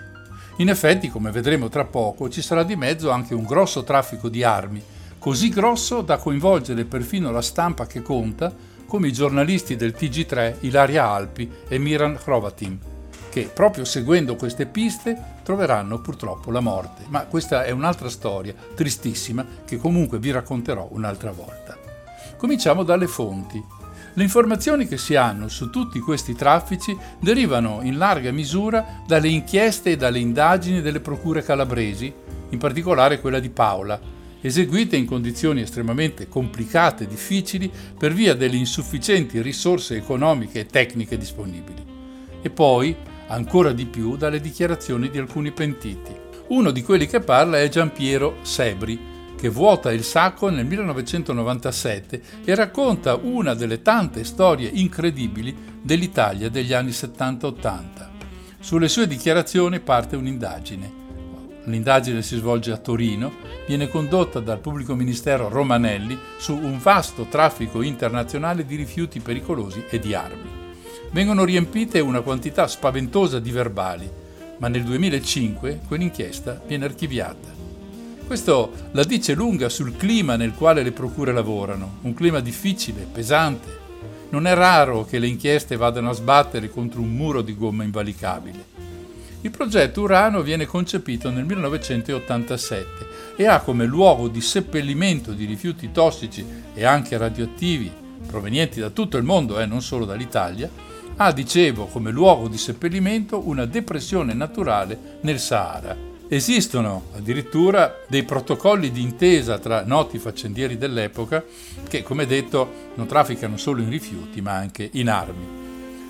In 0.58 0.70
effetti, 0.70 1.10
come 1.10 1.32
vedremo 1.32 1.70
tra 1.70 1.86
poco, 1.86 2.30
ci 2.30 2.42
sarà 2.42 2.64
di 2.64 2.76
mezzo 2.76 3.10
anche 3.10 3.34
un 3.34 3.44
grosso 3.44 3.84
traffico 3.84 4.30
di 4.30 4.44
armi, 4.44 4.84
così 5.18 5.50
grosso 5.50 6.02
da 6.02 6.18
coinvolgere 6.18 6.86
perfino 6.86 7.32
la 7.32 7.42
stampa 7.42 7.88
che 7.88 8.02
conta, 8.02 8.54
come 8.86 9.08
i 9.08 9.14
giornalisti 9.14 9.76
del 9.76 9.96
TG3 9.98 10.58
Ilaria 10.62 11.08
Alpi 11.08 11.50
e 11.68 11.78
Miran 11.78 12.18
Hrovatin, 12.24 12.91
che 13.32 13.50
proprio 13.52 13.86
seguendo 13.86 14.36
queste 14.36 14.66
piste 14.66 15.40
troveranno 15.42 16.02
purtroppo 16.02 16.52
la 16.52 16.60
morte. 16.60 17.06
Ma 17.08 17.22
questa 17.22 17.64
è 17.64 17.72
un'altra 17.72 18.10
storia, 18.10 18.54
tristissima, 18.76 19.46
che 19.66 19.78
comunque 19.78 20.20
vi 20.20 20.32
racconterò 20.32 20.90
un'altra 20.92 21.32
volta. 21.32 21.78
Cominciamo 22.36 22.84
dalle 22.84 23.08
fonti. 23.08 23.64
Le 24.14 24.24
informazioni 24.24 24.86
che 24.86 24.98
si 24.98 25.16
hanno 25.16 25.48
su 25.48 25.70
tutti 25.70 26.00
questi 26.00 26.36
traffici 26.36 26.96
derivano 27.20 27.80
in 27.84 27.98
larga 27.98 28.32
misura 28.32 29.02
dalle 29.08 29.30
inchieste 29.30 29.92
e 29.92 29.96
dalle 29.96 30.20
indagini 30.20 30.82
delle 30.82 31.00
procure 31.00 31.42
calabresi, 31.42 32.14
in 32.50 32.58
particolare 32.60 33.22
quella 33.22 33.40
di 33.40 33.50
Paola, 33.50 33.98
eseguite 34.42 34.98
in 34.98 35.06
condizioni 35.06 35.62
estremamente 35.62 36.28
complicate 36.28 37.06
e 37.06 37.08
difficili 37.08 37.72
per 37.98 38.12
via 38.12 38.34
delle 38.34 38.58
insufficienti 38.58 39.42
risorse 39.42 39.96
economiche 39.96 40.60
e 40.60 40.66
tecniche 40.66 41.18
disponibili. 41.18 41.86
e 42.42 42.50
poi, 42.50 42.96
ancora 43.32 43.72
di 43.72 43.86
più, 43.86 44.18
dalle 44.18 44.40
dichiarazioni 44.40 45.10
di 45.10 45.18
alcuni 45.18 45.52
pentiti. 45.52 46.14
Uno 46.50 46.72
di 46.72 46.84
quelli 46.84 47.08
che 47.08 47.22
parla 47.22 47.60
è 47.60 47.70
Giampiero 47.70 48.38
Sebri, 48.42 49.10
che 49.38 49.50
vuota 49.50 49.92
il 49.92 50.04
sacco 50.04 50.50
nel 50.50 50.66
1997 50.66 52.22
e 52.44 52.54
racconta 52.54 53.16
una 53.16 53.54
delle 53.54 53.82
tante 53.82 54.24
storie 54.24 54.70
incredibili 54.72 55.56
dell'Italia 55.82 56.50
degli 56.50 56.74
anni 56.74 56.92
70-80. 56.92 58.10
Sulle 58.60 58.90
sue 58.90 59.08
dichiarazioni 59.08 59.80
parte 59.80 60.16
un'indagine. 60.16 61.00
L'indagine 61.66 62.22
si 62.22 62.38
svolge 62.38 62.72
a 62.72 62.78
Torino, 62.78 63.34
viene 63.66 63.88
condotta 63.88 64.40
dal 64.40 64.60
pubblico 64.60 64.94
ministero 64.94 65.48
Romanelli 65.48 66.18
su 66.38 66.54
un 66.54 66.80
vasto 66.80 67.26
traffico 67.26 67.82
internazionale 67.82 68.66
di 68.66 68.76
rifiuti 68.76 69.20
pericolosi 69.20 69.86
e 69.90 70.00
di 70.00 70.14
armi. 70.14 70.61
Vengono 71.14 71.44
riempite 71.44 72.00
una 72.00 72.22
quantità 72.22 72.68
spaventosa 72.68 73.40
di 73.40 73.52
verbali, 73.52 74.10
ma 74.60 74.70
nel 74.70 74.84
2005 74.84 75.82
quell'inchiesta 75.86 76.62
viene 76.66 76.86
archiviata. 76.86 77.50
Questo 78.26 78.72
la 78.92 79.04
dice 79.04 79.34
lunga 79.34 79.68
sul 79.68 79.98
clima 79.98 80.38
nel 80.38 80.54
quale 80.54 80.84
le 80.84 80.94
procure 80.94 81.34
lavorano, 81.34 81.98
un 82.04 82.14
clima 82.14 82.40
difficile, 82.40 83.06
pesante. 83.12 83.80
Non 84.30 84.48
è 84.48 84.54
raro 84.54 85.04
che 85.04 85.20
le 85.20 85.28
inchieste 85.28 85.76
vadano 85.76 86.12
a 86.12 86.14
sbattere 86.14 86.70
contro 86.70 87.02
un 87.02 87.14
muro 87.14 87.42
di 87.42 87.58
gomma 87.58 87.84
invalicabile. 87.84 88.64
Il 89.42 89.52
progetto 89.52 90.00
Urano 90.02 90.42
viene 90.42 90.66
concepito 90.66 91.30
nel 91.30 91.44
1987 91.44 93.08
e 93.36 93.48
ha 93.48 93.60
come 93.60 93.86
luogo 93.86 94.30
di 94.30 94.40
seppellimento 94.40 95.34
di 95.34 95.44
rifiuti 95.44 95.92
tossici 95.92 96.46
e 96.74 96.86
anche 96.86 97.18
radioattivi 97.18 97.92
provenienti 98.26 98.80
da 98.80 98.90
tutto 98.90 99.18
il 99.18 99.24
mondo 99.24 99.60
eh, 99.60 99.66
non 99.66 99.82
solo 99.82 100.06
dall'Italia, 100.06 100.70
ha, 101.24 101.32
dicevo, 101.32 101.86
come 101.86 102.10
luogo 102.10 102.48
di 102.48 102.58
seppellimento 102.58 103.48
una 103.48 103.66
depressione 103.66 104.34
naturale 104.34 105.20
nel 105.22 105.40
Sahara. 105.40 105.96
Esistono 106.28 107.10
addirittura 107.16 108.00
dei 108.08 108.24
protocolli 108.24 108.90
di 108.90 109.04
intesa 109.04 109.60
tra 109.60 109.84
noti 109.86 110.18
faccendieri 110.18 110.78
dell'epoca 110.78 111.44
che, 111.88 112.02
come 112.02 112.26
detto, 112.26 112.90
non 112.96 113.06
trafficano 113.06 113.58
solo 113.58 113.82
in 113.82 113.90
rifiuti 113.90 114.42
ma 114.42 114.54
anche 114.54 114.90
in 114.94 115.10
armi. 115.10 115.60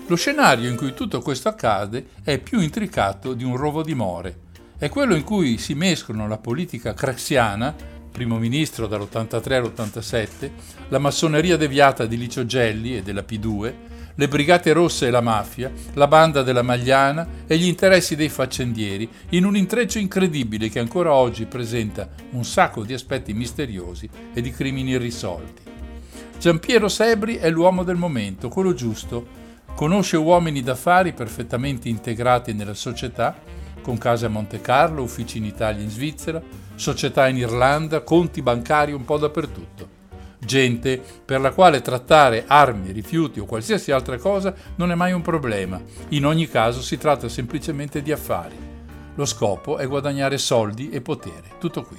Lo 0.06 0.16
scenario 0.16 0.70
in 0.70 0.76
cui 0.76 0.94
tutto 0.94 1.20
questo 1.20 1.48
accade 1.48 2.06
è 2.22 2.38
più 2.38 2.60
intricato 2.60 3.34
di 3.34 3.44
un 3.44 3.56
rovo 3.56 3.82
di 3.82 3.94
more. 3.94 4.36
È 4.78 4.88
quello 4.88 5.14
in 5.14 5.24
cui 5.24 5.58
si 5.58 5.74
mescolano 5.74 6.26
la 6.26 6.38
politica 6.38 6.94
craxiana, 6.94 7.74
primo 8.10 8.38
ministro 8.38 8.86
dall'83 8.86 9.52
all'87, 9.52 10.50
la 10.88 10.98
massoneria 10.98 11.58
deviata 11.58 12.06
di 12.06 12.16
Licio 12.16 12.46
Gelli 12.46 12.96
e 12.96 13.02
della 13.02 13.24
P2, 13.26 13.90
le 14.14 14.28
brigate 14.28 14.72
rosse 14.72 15.06
e 15.06 15.10
la 15.10 15.20
mafia, 15.20 15.70
la 15.94 16.06
banda 16.06 16.42
della 16.42 16.62
Magliana 16.62 17.26
e 17.46 17.56
gli 17.56 17.66
interessi 17.66 18.16
dei 18.16 18.28
faccendieri, 18.28 19.08
in 19.30 19.44
un 19.44 19.56
intreccio 19.56 19.98
incredibile 19.98 20.68
che 20.68 20.78
ancora 20.78 21.12
oggi 21.12 21.46
presenta 21.46 22.08
un 22.30 22.44
sacco 22.44 22.82
di 22.84 22.92
aspetti 22.92 23.32
misteriosi 23.32 24.08
e 24.32 24.40
di 24.40 24.50
crimini 24.50 24.90
irrisolti. 24.90 25.62
Giampiero 26.38 26.88
Sebri 26.88 27.36
è 27.36 27.50
l'uomo 27.50 27.84
del 27.84 27.96
momento, 27.96 28.48
quello 28.48 28.74
giusto, 28.74 29.40
Conosce 29.74 30.16
uomini 30.16 30.62
d'affari 30.62 31.12
perfettamente 31.12 31.88
integrati 31.88 32.52
nella 32.52 32.74
società, 32.74 33.34
con 33.80 33.98
case 33.98 34.26
a 34.26 34.28
Monte 34.28 34.60
Carlo, 34.60 35.02
uffici 35.02 35.38
in 35.38 35.44
Italia 35.44 35.80
e 35.80 35.84
in 35.84 35.90
Svizzera, 35.90 36.40
società 36.74 37.26
in 37.26 37.38
Irlanda, 37.38 38.02
conti 38.02 38.42
bancari 38.42 38.92
un 38.92 39.04
po' 39.04 39.18
dappertutto. 39.18 40.01
Gente 40.44 41.00
per 41.24 41.40
la 41.40 41.52
quale 41.52 41.80
trattare 41.80 42.44
armi, 42.46 42.90
rifiuti 42.90 43.38
o 43.38 43.46
qualsiasi 43.46 43.92
altra 43.92 44.18
cosa 44.18 44.52
non 44.76 44.90
è 44.90 44.94
mai 44.94 45.12
un 45.12 45.22
problema. 45.22 45.80
In 46.08 46.26
ogni 46.26 46.48
caso 46.48 46.82
si 46.82 46.98
tratta 46.98 47.28
semplicemente 47.28 48.02
di 48.02 48.10
affari. 48.10 48.56
Lo 49.14 49.24
scopo 49.24 49.78
è 49.78 49.86
guadagnare 49.86 50.38
soldi 50.38 50.90
e 50.90 51.00
potere. 51.00 51.56
Tutto 51.58 51.84
qui. 51.84 51.98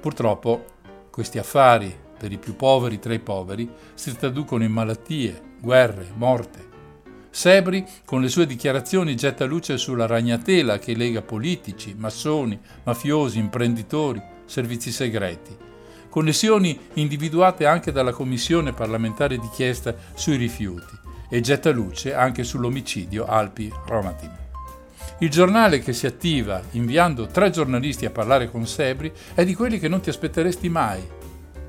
Purtroppo 0.00 0.64
questi 1.10 1.38
affari, 1.38 1.94
per 2.18 2.32
i 2.32 2.38
più 2.38 2.56
poveri 2.56 2.98
tra 2.98 3.12
i 3.12 3.18
poveri, 3.18 3.70
si 3.94 4.16
traducono 4.16 4.64
in 4.64 4.72
malattie, 4.72 5.40
guerre, 5.60 6.10
morte, 6.14 6.70
Sebri, 7.34 7.86
con 8.04 8.20
le 8.20 8.28
sue 8.28 8.44
dichiarazioni, 8.44 9.16
getta 9.16 9.46
luce 9.46 9.78
sulla 9.78 10.04
ragnatela 10.04 10.78
che 10.78 10.94
lega 10.94 11.22
politici, 11.22 11.94
massoni, 11.96 12.60
mafiosi, 12.84 13.38
imprenditori, 13.38 14.22
servizi 14.44 14.92
segreti. 14.92 15.71
Connessioni 16.12 16.78
individuate 16.96 17.64
anche 17.64 17.90
dalla 17.90 18.12
Commissione 18.12 18.74
parlamentare 18.74 19.38
d'inchiesta 19.38 19.94
sui 20.12 20.36
rifiuti 20.36 20.94
e 21.30 21.40
getta 21.40 21.70
luce 21.70 22.12
anche 22.12 22.44
sull'omicidio 22.44 23.24
Alpi 23.24 23.72
Romatin. 23.86 24.30
Il 25.20 25.30
giornale 25.30 25.78
che 25.78 25.94
si 25.94 26.04
attiva 26.04 26.60
inviando 26.72 27.28
tre 27.28 27.48
giornalisti 27.48 28.04
a 28.04 28.10
parlare 28.10 28.50
con 28.50 28.66
Sebri 28.66 29.10
è 29.32 29.42
di 29.46 29.54
quelli 29.54 29.78
che 29.78 29.88
non 29.88 30.02
ti 30.02 30.10
aspetteresti 30.10 30.68
mai, 30.68 31.02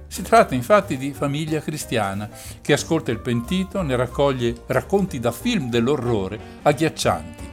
si 0.07 0.21
tratta 0.23 0.53
infatti 0.55 0.97
di 0.97 1.13
famiglia 1.13 1.61
cristiana 1.61 2.29
che 2.59 2.73
ascolta 2.73 3.11
il 3.11 3.19
pentito, 3.19 3.81
ne 3.81 3.95
raccoglie 3.95 4.55
racconti 4.65 5.21
da 5.21 5.31
film 5.31 5.69
dell'orrore 5.69 6.37
agghiaccianti. 6.63 7.49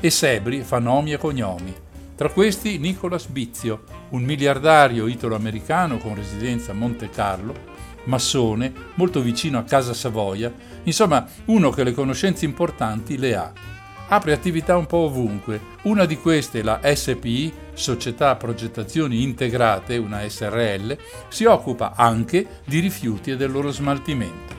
E 0.00 0.10
Sebri 0.10 0.60
fa 0.60 0.80
nomi 0.80 1.14
e 1.14 1.16
cognomi. 1.16 1.74
Tra 2.14 2.28
questi 2.28 2.76
Nicolas 2.76 3.26
Bizio, 3.26 3.95
un 4.10 4.22
miliardario 4.22 5.06
italo-americano 5.06 5.98
con 5.98 6.14
residenza 6.14 6.72
a 6.72 6.74
Monte 6.74 7.10
Carlo, 7.10 7.54
massone, 8.04 8.72
molto 8.94 9.20
vicino 9.20 9.58
a 9.58 9.64
Casa 9.64 9.94
Savoia, 9.94 10.52
insomma 10.84 11.26
uno 11.46 11.70
che 11.70 11.84
le 11.84 11.92
conoscenze 11.92 12.44
importanti 12.44 13.18
le 13.18 13.36
ha 13.36 13.52
apre 14.08 14.32
attività 14.32 14.76
un 14.76 14.86
po' 14.86 14.98
ovunque. 14.98 15.60
Una 15.82 16.04
di 16.04 16.16
queste, 16.18 16.62
la 16.62 16.80
SPI, 16.82 17.52
Società 17.74 18.36
Progettazioni 18.36 19.22
Integrate, 19.22 19.96
una 19.96 20.26
SRL, 20.28 20.96
si 21.28 21.44
occupa 21.44 21.94
anche 21.96 22.60
di 22.64 22.80
rifiuti 22.80 23.30
e 23.30 23.36
del 23.36 23.50
loro 23.50 23.70
smaltimento. 23.70 24.54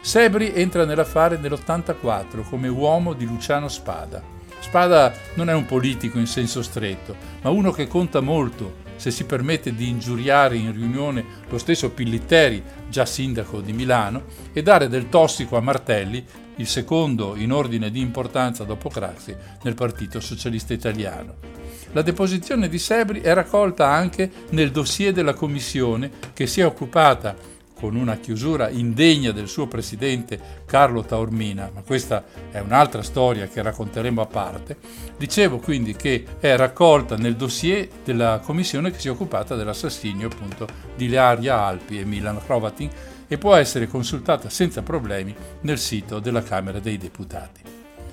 Sebri 0.00 0.52
entra 0.54 0.84
nell'affare 0.84 1.38
nell'84 1.38 2.46
come 2.48 2.68
uomo 2.68 3.14
di 3.14 3.24
Luciano 3.24 3.68
Spada. 3.68 4.33
Spada 4.64 5.12
non 5.34 5.50
è 5.50 5.52
un 5.52 5.66
politico 5.66 6.18
in 6.18 6.26
senso 6.26 6.62
stretto, 6.62 7.14
ma 7.42 7.50
uno 7.50 7.70
che 7.70 7.86
conta 7.86 8.20
molto 8.20 8.76
se 8.96 9.10
si 9.10 9.24
permette 9.24 9.74
di 9.74 9.90
ingiuriare 9.90 10.56
in 10.56 10.72
riunione 10.72 11.22
lo 11.50 11.58
stesso 11.58 11.90
Pillitteri, 11.90 12.62
già 12.88 13.04
sindaco 13.04 13.60
di 13.60 13.74
Milano, 13.74 14.24
e 14.54 14.62
dare 14.62 14.88
del 14.88 15.10
tossico 15.10 15.58
a 15.58 15.60
Martelli, 15.60 16.24
il 16.56 16.66
secondo 16.66 17.36
in 17.36 17.52
ordine 17.52 17.90
di 17.90 18.00
importanza 18.00 18.64
dopo 18.64 18.88
Craxi 18.88 19.36
nel 19.62 19.74
Partito 19.74 20.18
Socialista 20.18 20.72
Italiano. 20.72 21.34
La 21.92 22.00
deposizione 22.00 22.68
di 22.70 22.78
Sebri 22.78 23.20
è 23.20 23.34
raccolta 23.34 23.90
anche 23.90 24.30
nel 24.50 24.70
dossier 24.70 25.12
della 25.12 25.34
commissione 25.34 26.10
che 26.32 26.46
si 26.46 26.62
è 26.62 26.66
occupata 26.66 27.36
con 27.78 27.96
una 27.96 28.16
chiusura 28.16 28.68
indegna 28.68 29.32
del 29.32 29.48
suo 29.48 29.66
presidente 29.66 30.62
Carlo 30.64 31.02
Taormina, 31.02 31.70
ma 31.74 31.82
questa 31.82 32.24
è 32.50 32.60
un'altra 32.60 33.02
storia 33.02 33.46
che 33.46 33.62
racconteremo 33.62 34.20
a 34.20 34.26
parte, 34.26 34.76
dicevo 35.16 35.58
quindi 35.58 35.94
che 35.94 36.24
è 36.38 36.56
raccolta 36.56 37.16
nel 37.16 37.36
dossier 37.36 37.88
della 38.04 38.40
commissione 38.42 38.90
che 38.90 38.98
si 38.98 39.08
è 39.08 39.10
occupata 39.10 39.54
dell'assassinio 39.54 40.28
appunto 40.28 40.66
di 40.96 41.08
Learia 41.08 41.60
Alpi 41.60 41.98
e 41.98 42.04
Milan 42.04 42.40
Hrovatin 42.44 42.90
e 43.26 43.38
può 43.38 43.54
essere 43.54 43.88
consultata 43.88 44.48
senza 44.48 44.82
problemi 44.82 45.34
nel 45.62 45.78
sito 45.78 46.20
della 46.20 46.42
Camera 46.42 46.78
dei 46.78 46.98
Deputati. 46.98 47.60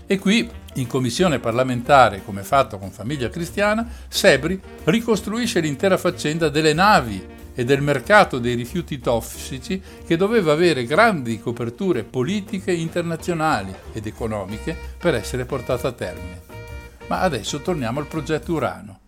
E 0.07 0.19
qui, 0.19 0.49
in 0.73 0.87
commissione 0.87 1.39
parlamentare, 1.39 2.21
come 2.25 2.43
fatto 2.43 2.77
con 2.77 2.91
Famiglia 2.91 3.29
Cristiana, 3.29 3.87
Sebri 4.09 4.59
ricostruisce 4.83 5.61
l'intera 5.61 5.97
faccenda 5.97 6.49
delle 6.49 6.73
navi 6.73 7.25
e 7.53 7.63
del 7.65 7.81
mercato 7.81 8.39
dei 8.39 8.55
rifiuti 8.55 8.99
tossici 8.99 9.81
che 10.05 10.17
doveva 10.17 10.53
avere 10.53 10.85
grandi 10.85 11.39
coperture 11.39 12.03
politiche 12.03 12.71
internazionali 12.71 13.73
ed 13.93 14.05
economiche 14.05 14.77
per 14.97 15.15
essere 15.15 15.45
portata 15.45 15.89
a 15.89 15.93
termine. 15.93 16.41
Ma 17.07 17.21
adesso 17.21 17.61
torniamo 17.61 17.99
al 17.99 18.07
progetto 18.07 18.53
Urano. 18.53 18.99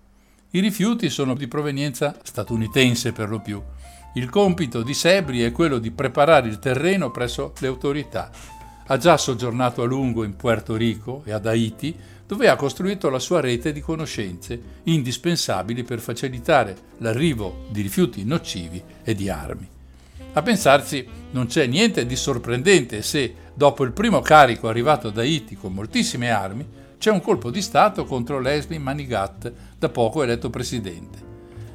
I 0.51 0.59
rifiuti 0.59 1.09
sono 1.09 1.35
di 1.35 1.47
provenienza 1.47 2.15
statunitense 2.21 3.11
per 3.11 3.29
lo 3.29 3.39
più 3.39 3.61
il 4.15 4.29
compito 4.29 4.83
di 4.83 4.93
Sebri 4.93 5.41
è 5.41 5.51
quello 5.51 5.79
di 5.79 5.89
preparare 5.89 6.47
il 6.47 6.59
terreno 6.59 7.09
presso 7.09 7.51
le 7.57 7.67
autorità. 7.67 8.29
Ha 8.85 8.97
già 8.97 9.17
soggiornato 9.17 9.81
a 9.81 9.85
lungo 9.85 10.23
in 10.23 10.35
Puerto 10.35 10.75
Rico 10.75 11.23
e 11.25 11.31
ad 11.31 11.47
Haiti, 11.47 11.97
dove 12.25 12.47
ha 12.47 12.55
costruito 12.55 13.09
la 13.09 13.19
sua 13.19 13.41
rete 13.41 13.71
di 13.71 13.81
conoscenze 13.81 14.61
indispensabili 14.83 15.83
per 15.83 15.99
facilitare 15.99 16.75
l'arrivo 16.99 17.65
di 17.69 17.81
rifiuti 17.81 18.23
nocivi 18.23 18.81
e 19.03 19.13
di 19.13 19.29
armi. 19.29 19.67
A 20.35 20.41
pensarci, 20.41 21.07
non 21.31 21.45
c'è 21.45 21.67
niente 21.67 22.05
di 22.05 22.15
sorprendente 22.15 23.01
se, 23.01 23.33
dopo 23.53 23.83
il 23.83 23.91
primo 23.91 24.21
carico 24.21 24.67
arrivato 24.67 25.09
da 25.09 25.21
Haiti 25.21 25.55
con 25.55 25.73
moltissime 25.73 26.31
armi, 26.31 26.65
c'è 26.97 27.11
un 27.11 27.21
colpo 27.21 27.51
di 27.51 27.61
Stato 27.61 28.05
contro 28.05 28.39
Leslie 28.39 28.79
Manigat, 28.79 29.51
da 29.77 29.89
poco 29.89 30.23
eletto 30.23 30.49
presidente. 30.49 31.31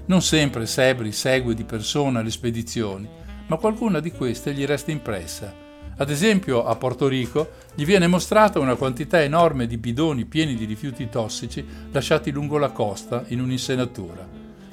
Non 0.06 0.22
sempre 0.22 0.66
Sebri 0.66 1.12
segue 1.12 1.54
di 1.54 1.64
persona 1.64 2.22
le 2.22 2.30
spedizioni, 2.30 3.06
ma 3.46 3.56
qualcuna 3.58 4.00
di 4.00 4.10
queste 4.10 4.54
gli 4.54 4.64
resta 4.64 4.90
impressa. 4.90 5.67
Ad 6.00 6.10
esempio, 6.10 6.64
a 6.64 6.76
Porto 6.76 7.08
Rico 7.08 7.50
gli 7.74 7.84
viene 7.84 8.06
mostrata 8.06 8.60
una 8.60 8.76
quantità 8.76 9.20
enorme 9.20 9.66
di 9.66 9.78
bidoni 9.78 10.26
pieni 10.26 10.54
di 10.54 10.64
rifiuti 10.64 11.08
tossici 11.08 11.64
lasciati 11.90 12.30
lungo 12.30 12.56
la 12.56 12.70
costa 12.70 13.24
in 13.28 13.40
un'insenatura. 13.40 14.26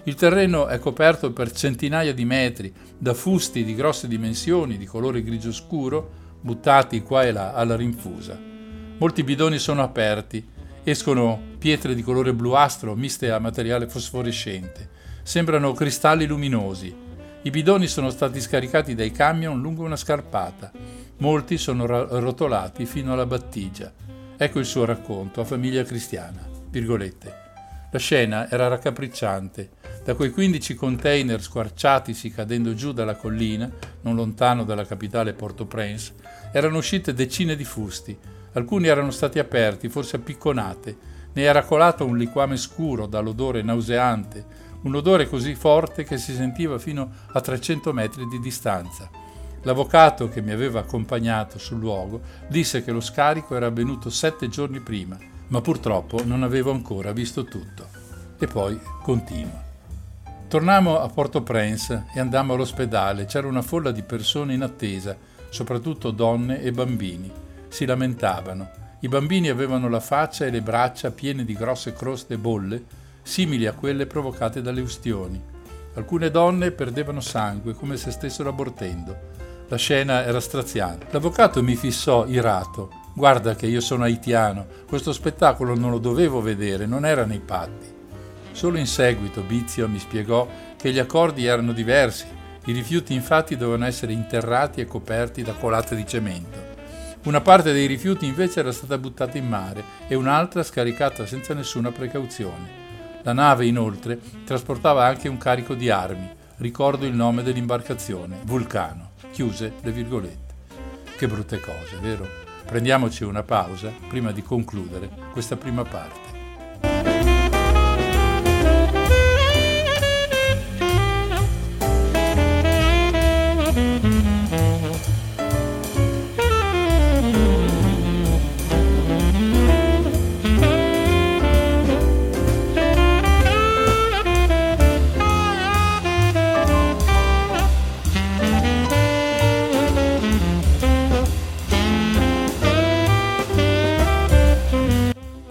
Il 0.04 0.14
terreno 0.14 0.68
è 0.68 0.78
coperto 0.78 1.32
per 1.32 1.52
centinaia 1.52 2.14
di 2.14 2.26
metri 2.26 2.72
da 2.96 3.16
fusti 3.16 3.64
di 3.64 3.74
grosse 3.74 4.08
dimensioni 4.08 4.78
di 4.78 4.86
colore 4.86 5.24
grigio 5.24 5.52
scuro 5.52 6.24
buttati 6.42 7.02
qua 7.02 7.24
e 7.24 7.32
là 7.32 7.54
alla 7.54 7.76
rinfusa. 7.76 8.40
Molti 9.00 9.24
bidoni 9.24 9.58
sono 9.58 9.82
aperti, 9.82 10.48
escono 10.84 11.42
pietre 11.58 11.96
di 11.96 12.04
colore 12.04 12.36
bluastro 12.36 12.94
miste 12.94 13.32
a 13.32 13.40
materiale 13.40 13.88
fosforescente. 13.88 14.90
Sembrano 15.24 15.74
cristalli 15.74 16.28
luminosi. 16.28 16.96
I 17.42 17.50
bidoni 17.50 17.88
sono 17.88 18.12
stati 18.12 18.40
scaricati 18.40 18.94
dai 18.94 19.10
camion 19.10 19.60
lungo 19.60 19.84
una 19.84 19.96
scarpata 19.96 20.72
Molti 21.18 21.58
sono 21.58 21.86
rotolati 21.86 22.86
fino 22.86 23.14
alla 23.14 23.26
battigia. 23.26 23.92
Ecco 24.36 24.60
il 24.60 24.66
suo 24.66 24.84
racconto 24.84 25.40
a 25.40 25.46
famiglia 25.46 25.84
cristiana. 25.84 26.46
Virgolette. 26.70 27.44
La 27.90 28.00
scena 28.00 28.50
era 28.50 28.68
raccapricciante. 28.68 29.70
Da 30.04 30.14
quei 30.14 30.30
15 30.30 30.76
container 30.76 31.42
squarciatisi 31.42 32.32
cadendo 32.32 32.74
giù 32.74 32.92
dalla 32.92 33.16
collina, 33.16 33.72
non 34.02 34.16
lontano 34.16 34.66
dalla 34.66 34.86
capitale 34.86 35.32
Port-au-Prince, 35.32 36.14
erano 36.52 36.80
uscite 36.80 37.14
decine 37.14 37.56
di 37.56 37.64
fusti. 37.64 38.18
Alcuni 38.52 38.88
erano 38.88 39.12
stati 39.12 39.40
aperti, 39.40 39.88
forse 39.88 40.18
appicconate. 40.18 40.98
Ne 41.32 41.42
era 41.42 41.64
colato 41.64 42.06
un 42.06 42.18
liquame 42.18 42.58
scuro 42.58 43.06
dall'odore 43.08 43.62
nauseante, 43.62 44.46
un 44.82 44.94
odore 44.94 45.30
così 45.30 45.56
forte 45.56 46.04
che 46.04 46.18
si 46.18 46.34
sentiva 46.34 46.78
fino 46.78 47.10
a 47.32 47.40
300 47.40 47.94
metri 47.94 48.28
di 48.28 48.40
distanza. 48.42 49.10
L'avvocato 49.66 50.30
che 50.30 50.42
mi 50.42 50.52
aveva 50.52 50.82
accompagnato 50.82 51.58
sul 51.58 51.80
luogo 51.80 52.22
disse 52.48 52.84
che 52.84 52.92
lo 52.92 53.02
scarico 53.02 53.56
era 53.56 53.66
avvenuto 53.66 54.12
sette 54.12 54.48
giorni 54.48 54.80
prima, 54.80 55.18
ma 55.48 55.60
purtroppo 55.60 56.24
non 56.24 56.44
avevo 56.44 56.70
ancora 56.70 57.12
visto 57.12 57.46
tutto. 57.46 57.88
E 58.38 58.46
poi 58.46 58.80
continua. 59.02 59.64
Tornammo 60.48 61.00
a 61.00 61.10
Port-au-Prince 61.10 62.06
e 62.14 62.20
andammo 62.20 62.54
all'ospedale. 62.54 63.26
C'era 63.26 63.48
una 63.48 63.64
folla 63.64 63.90
di 63.90 64.04
persone 64.04 64.54
in 64.54 64.62
attesa, 64.62 65.18
soprattutto 65.50 66.12
donne 66.12 66.62
e 66.62 66.72
bambini. 66.72 67.32
Si 67.68 67.86
lamentavano. 67.86 68.70
I 69.00 69.08
bambini 69.08 69.50
avevano 69.50 69.90
la 69.90 70.00
faccia 70.00 70.46
e 70.46 70.52
le 70.52 70.62
braccia 70.62 71.10
piene 71.10 71.44
di 71.44 71.56
grosse 71.56 71.94
croste 71.94 72.38
bolle, 72.38 72.84
simili 73.24 73.66
a 73.66 73.74
quelle 73.74 74.06
provocate 74.06 74.62
dalle 74.62 74.82
ustioni. 74.82 75.42
Alcune 75.96 76.30
donne 76.30 76.70
perdevano 76.70 77.20
sangue 77.20 77.74
come 77.74 77.98
se 77.98 78.12
stessero 78.12 78.50
abortendo. 78.50 79.34
La 79.68 79.78
scena 79.78 80.24
era 80.24 80.40
straziante. 80.40 81.08
L'avvocato 81.10 81.64
mi 81.64 81.76
fissò 81.76 82.28
irato. 82.28 82.92
Guarda 83.16 83.56
che 83.56 83.66
io 83.66 83.82
sono 83.82 84.04
haitiano, 84.04 84.68
questo 84.88 85.12
spettacolo 85.12 85.74
non 85.76 85.90
lo 85.90 85.98
dovevo 85.98 86.40
vedere, 86.40 86.86
non 86.86 87.04
era 87.04 87.26
nei 87.26 87.40
patti. 87.40 87.92
Solo 88.52 88.78
in 88.78 88.86
seguito 88.86 89.42
Bizio 89.42 89.88
mi 89.88 89.98
spiegò 89.98 90.48
che 90.78 90.92
gli 90.92 91.00
accordi 91.00 91.46
erano 91.46 91.72
diversi. 91.72 92.28
I 92.66 92.74
rifiuti 92.74 93.16
infatti 93.16 93.58
dovevano 93.58 93.86
essere 93.86 94.14
interrati 94.14 94.82
e 94.82 94.86
coperti 94.86 95.42
da 95.42 95.54
colate 95.54 95.96
di 95.96 96.06
cemento. 96.06 96.74
Una 97.24 97.42
parte 97.42 97.74
dei 97.74 97.88
rifiuti 97.88 98.28
invece 98.28 98.60
era 98.60 98.72
stata 98.72 99.00
buttata 99.00 99.40
in 99.40 99.48
mare 99.48 99.84
e 100.08 100.14
un'altra 100.14 100.62
scaricata 100.62 101.26
senza 101.26 101.56
nessuna 101.56 101.92
precauzione. 101.92 102.84
La 103.24 103.34
nave 103.34 103.66
inoltre 103.66 104.20
trasportava 104.46 105.06
anche 105.06 105.28
un 105.28 105.40
carico 105.40 105.74
di 105.74 105.90
armi. 105.90 106.30
Ricordo 106.58 107.08
il 107.08 107.16
nome 107.16 107.42
dell'imbarcazione, 107.42 108.38
Vulcano 108.44 109.05
chiuse 109.36 109.74
le 109.82 109.92
virgolette. 109.92 110.54
Che 111.18 111.28
brutte 111.28 111.60
cose, 111.60 111.98
vero? 112.00 112.26
Prendiamoci 112.66 113.26
una 113.26 113.44
pausa 113.44 113.92
prima 114.08 114.32
di 114.32 114.42
concludere 114.42 115.10
questa 115.34 115.58
prima 115.58 115.84
parte. 115.84 116.25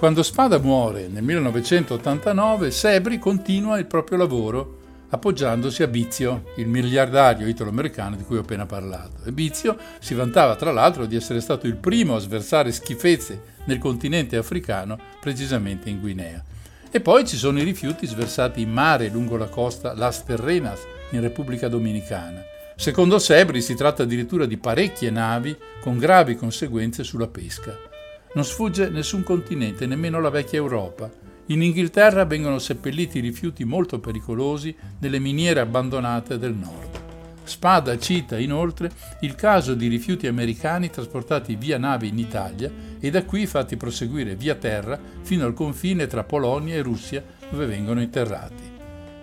Quando 0.04 0.22
Spada 0.22 0.58
muore 0.58 1.08
nel 1.08 1.22
1989, 1.22 2.70
Sebri 2.70 3.18
continua 3.18 3.78
il 3.78 3.86
proprio 3.86 4.18
lavoro 4.18 4.80
appoggiandosi 5.08 5.82
a 5.82 5.86
Bizio, 5.86 6.52
il 6.56 6.68
miliardario 6.68 7.48
italo-americano 7.48 8.14
di 8.14 8.22
cui 8.22 8.36
ho 8.36 8.40
appena 8.40 8.66
parlato. 8.66 9.24
E 9.24 9.32
Bizio 9.32 9.78
si 10.00 10.12
vantava 10.12 10.56
tra 10.56 10.72
l'altro 10.72 11.06
di 11.06 11.16
essere 11.16 11.40
stato 11.40 11.66
il 11.66 11.76
primo 11.76 12.16
a 12.16 12.18
sversare 12.18 12.70
schifezze 12.70 13.40
nel 13.64 13.78
continente 13.78 14.36
africano, 14.36 14.98
precisamente 15.22 15.88
in 15.88 16.00
Guinea. 16.00 16.44
E 16.90 17.00
poi 17.00 17.26
ci 17.26 17.38
sono 17.38 17.58
i 17.58 17.64
rifiuti 17.64 18.06
sversati 18.06 18.60
in 18.60 18.70
mare 18.70 19.08
lungo 19.08 19.38
la 19.38 19.48
costa 19.48 19.94
Las 19.94 20.22
Terrenas, 20.22 20.80
in 21.12 21.22
Repubblica 21.22 21.68
Dominicana. 21.68 22.44
Secondo 22.76 23.18
Sebri 23.18 23.62
si 23.62 23.74
tratta 23.74 24.02
addirittura 24.02 24.44
di 24.44 24.58
parecchie 24.58 25.08
navi 25.08 25.56
con 25.80 25.96
gravi 25.96 26.36
conseguenze 26.36 27.04
sulla 27.04 27.28
pesca. 27.28 27.92
Non 28.34 28.44
sfugge 28.44 28.88
nessun 28.88 29.22
continente, 29.22 29.86
nemmeno 29.86 30.20
la 30.20 30.28
vecchia 30.28 30.58
Europa. 30.58 31.08
In 31.46 31.62
Inghilterra 31.62 32.24
vengono 32.24 32.58
seppelliti 32.58 33.20
rifiuti 33.20 33.64
molto 33.64 34.00
pericolosi 34.00 34.74
nelle 34.98 35.20
miniere 35.20 35.60
abbandonate 35.60 36.36
del 36.36 36.54
nord. 36.54 37.02
Spada 37.44 37.96
cita 37.96 38.38
inoltre 38.38 38.90
il 39.20 39.36
caso 39.36 39.74
di 39.74 39.86
rifiuti 39.86 40.26
americani 40.26 40.90
trasportati 40.90 41.54
via 41.54 41.78
nave 41.78 42.06
in 42.06 42.18
Italia 42.18 42.72
e 42.98 43.10
da 43.10 43.22
qui 43.24 43.46
fatti 43.46 43.76
proseguire 43.76 44.34
via 44.34 44.56
terra 44.56 44.98
fino 45.22 45.44
al 45.44 45.54
confine 45.54 46.08
tra 46.08 46.24
Polonia 46.24 46.74
e 46.74 46.82
Russia 46.82 47.22
dove 47.48 47.66
vengono 47.66 48.00
interrati. 48.00 48.62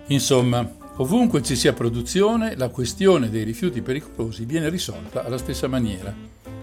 Insomma, 0.07 0.65
ovunque 0.97 1.41
ci 1.41 1.57
sia 1.57 1.73
produzione, 1.73 2.55
la 2.55 2.69
questione 2.69 3.29
dei 3.29 3.43
rifiuti 3.43 3.81
pericolosi 3.81 4.45
viene 4.45 4.69
risolta 4.69 5.25
alla 5.25 5.37
stessa 5.37 5.67
maniera, 5.67 6.13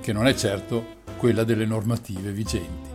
che 0.00 0.12
non 0.12 0.26
è 0.26 0.34
certo 0.34 0.96
quella 1.18 1.44
delle 1.44 1.66
normative 1.66 2.32
vigenti. 2.32 2.88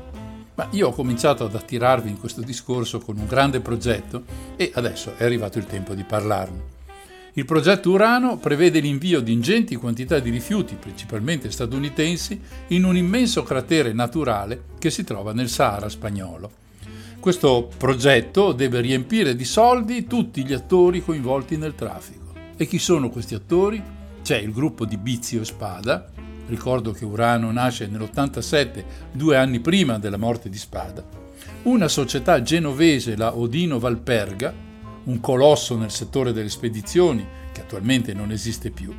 Ma 0.56 0.68
io 0.72 0.88
ho 0.88 0.92
cominciato 0.94 1.46
ad 1.46 1.54
attirarvi 1.54 2.10
in 2.10 2.20
questo 2.20 2.42
discorso 2.42 3.00
con 3.00 3.18
un 3.18 3.28
grande 3.28 3.60
progetto 3.60 4.24
e 4.56 4.72
adesso 4.74 5.14
è 5.18 5.24
arrivato 5.24 5.60
il 5.60 5.66
tempo 5.66 5.94
di 5.94 6.04
parlarne. 6.04 6.72
Il 7.36 7.46
progetto 7.46 7.90
Urano 7.90 8.38
prevede 8.38 8.80
l'invio 8.80 9.20
di 9.20 9.32
ingenti 9.32 9.76
quantità 9.76 10.20
di 10.20 10.30
rifiuti, 10.30 10.76
principalmente 10.76 11.50
statunitensi, 11.50 12.40
in 12.68 12.84
un 12.84 12.96
immenso 12.96 13.42
cratere 13.42 13.92
naturale 13.92 14.66
che 14.78 14.92
si 14.92 15.04
trova 15.04 15.34
nel 15.34 15.50
Sahara 15.50 15.90
spagnolo. 15.90 16.62
Questo 17.20 17.72
progetto 17.76 18.52
deve 18.52 18.82
riempire 18.82 19.36
di 19.36 19.46
soldi 19.46 20.06
tutti 20.06 20.46
gli 20.46 20.54
attori 20.54 21.04
coinvolti 21.04 21.58
nel 21.58 21.74
traffico. 21.74 22.34
E 22.56 22.68
chi 22.68 22.78
sono 22.78 23.10
questi 23.10 23.34
attori? 23.34 23.82
C'è 24.22 24.38
il 24.38 24.54
gruppo 24.54 24.86
di 24.86 24.98
Bizio 24.98 25.42
e 25.42 25.46
Spada, 25.46 26.12
ricordo 26.48 26.92
che 26.92 27.06
Urano 27.06 27.52
nasce 27.52 27.88
nell'87, 27.88 28.84
due 29.12 29.38
anni 29.38 29.60
prima 29.60 30.00
della 30.00 30.18
morte 30.18 30.50
di 30.50 30.58
Spada, 30.58 31.04
una 31.64 31.88
società 31.88 32.42
genovese, 32.42 33.16
la 33.16 33.38
Odino 33.38 33.80
Valperga, 33.80 34.54
un 35.06 35.20
colosso 35.20 35.78
nel 35.78 35.92
settore 35.92 36.34
delle 36.34 36.50
spedizioni, 36.50 37.26
che 37.52 37.62
attualmente 37.62 38.14
non 38.14 38.32
esiste 38.32 38.70
più. 38.70 38.94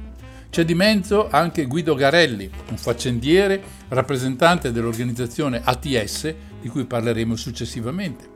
C'è 0.51 0.65
di 0.65 0.75
mezzo 0.75 1.29
anche 1.31 1.67
Guido 1.67 1.95
Garelli, 1.95 2.49
un 2.71 2.77
faccendiere 2.77 3.61
rappresentante 3.89 4.71
dell'organizzazione 4.71 5.61
ATS, 5.63 6.35
di 6.61 6.69
cui 6.69 6.85
parleremo 6.85 7.35
successivamente. 7.35 8.33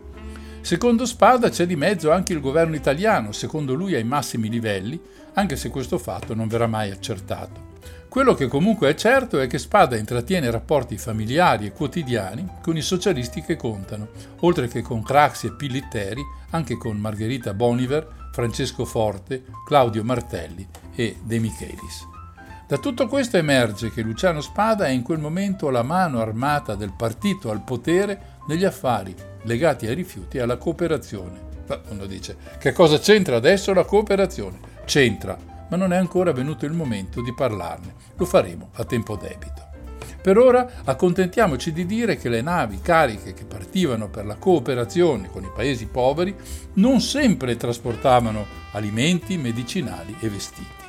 Secondo 0.61 1.07
Spada 1.07 1.49
c'è 1.49 1.67
di 1.67 1.77
mezzo 1.77 2.11
anche 2.11 2.33
il 2.33 2.41
governo 2.41 2.75
italiano, 2.75 3.33
secondo 3.33 3.75
lui 3.75 3.95
ai 3.95 4.05
massimi 4.05 4.51
livelli, 4.51 5.01
anche 5.35 5.57
se 5.57 5.69
questo 5.69 5.97
fatto 5.97 6.35
non 6.35 6.49
verrà 6.49 6.67
mai 6.67 6.91
accertato. 6.91 7.68
Quello 8.09 8.33
che 8.33 8.49
comunque 8.49 8.89
è 8.89 8.95
certo 8.95 9.39
è 9.39 9.47
che 9.47 9.59
Spada 9.59 9.95
intrattiene 9.95 10.51
rapporti 10.51 10.97
familiari 10.97 11.67
e 11.67 11.73
quotidiani 11.73 12.49
con 12.63 12.75
i 12.75 12.81
socialisti 12.81 13.43
che 13.43 13.57
contano, 13.57 14.09
oltre 14.41 14.67
che 14.67 14.81
con 14.81 15.03
Craxi 15.03 15.49
e 15.49 15.53
Pillitteri, 15.53 16.23
anche 16.51 16.79
con 16.79 16.97
Margherita 16.97 17.53
Boniver, 17.53 18.31
Francesco 18.33 18.87
Forte, 18.87 19.45
Claudio 19.67 20.03
Martelli 20.05 20.67
e 20.95 21.19
De 21.23 21.39
Michelis. 21.39 22.07
Da 22.67 22.79
tutto 22.79 23.09
questo 23.09 23.37
emerge 23.37 23.91
che 23.93 24.01
Luciano 24.01 24.41
Spada 24.41 24.87
è 24.87 24.91
in 24.91 25.03
quel 25.03 25.19
momento 25.19 25.69
la 25.69 25.83
mano 25.83 26.21
armata 26.21 26.75
del 26.75 26.95
partito 26.97 27.51
al 27.51 27.63
potere 27.63 28.39
negli 28.49 28.65
affari 28.65 29.15
legati 29.43 29.87
ai 29.87 29.95
rifiuti 29.95 30.39
e 30.39 30.41
alla 30.41 30.57
cooperazione. 30.57 31.47
Ma 31.67 31.79
uno 31.91 32.07
dice, 32.07 32.37
che 32.59 32.73
cosa 32.73 32.99
c'entra 32.99 33.37
adesso 33.37 33.75
la 33.75 33.85
cooperazione? 33.85 34.59
C'entra 34.87 35.58
ma 35.69 35.77
non 35.77 35.93
è 35.93 35.97
ancora 35.97 36.33
venuto 36.33 36.67
il 36.67 36.73
momento 36.73 37.21
di 37.21 37.35
parlarne. 37.35 37.95
Lo 38.17 38.25
faremo 38.25 38.71
a 38.75 38.85
tempo 38.85 39.17
debito. 39.17 39.67
Per 40.21 40.37
ora 40.37 40.69
accontentiamoci 40.85 41.73
di 41.73 41.87
dire 41.87 42.17
che 42.17 42.29
le 42.29 42.43
navi 42.43 42.81
cariche 42.81 43.35
che 43.35 43.45
partivano 43.45 44.09
per 44.09 44.27
la 44.27 44.35
cooperazione 44.35 45.31
con 45.31 45.45
i 45.45 45.51
paesi 45.55 45.87
poveri 45.87 46.35
non 46.75 47.01
sempre 47.01 47.57
trasportavano 47.57 48.45
alimenti, 48.73 49.39
medicinali 49.39 50.17
e 50.21 50.29
vestiti. 50.29 50.87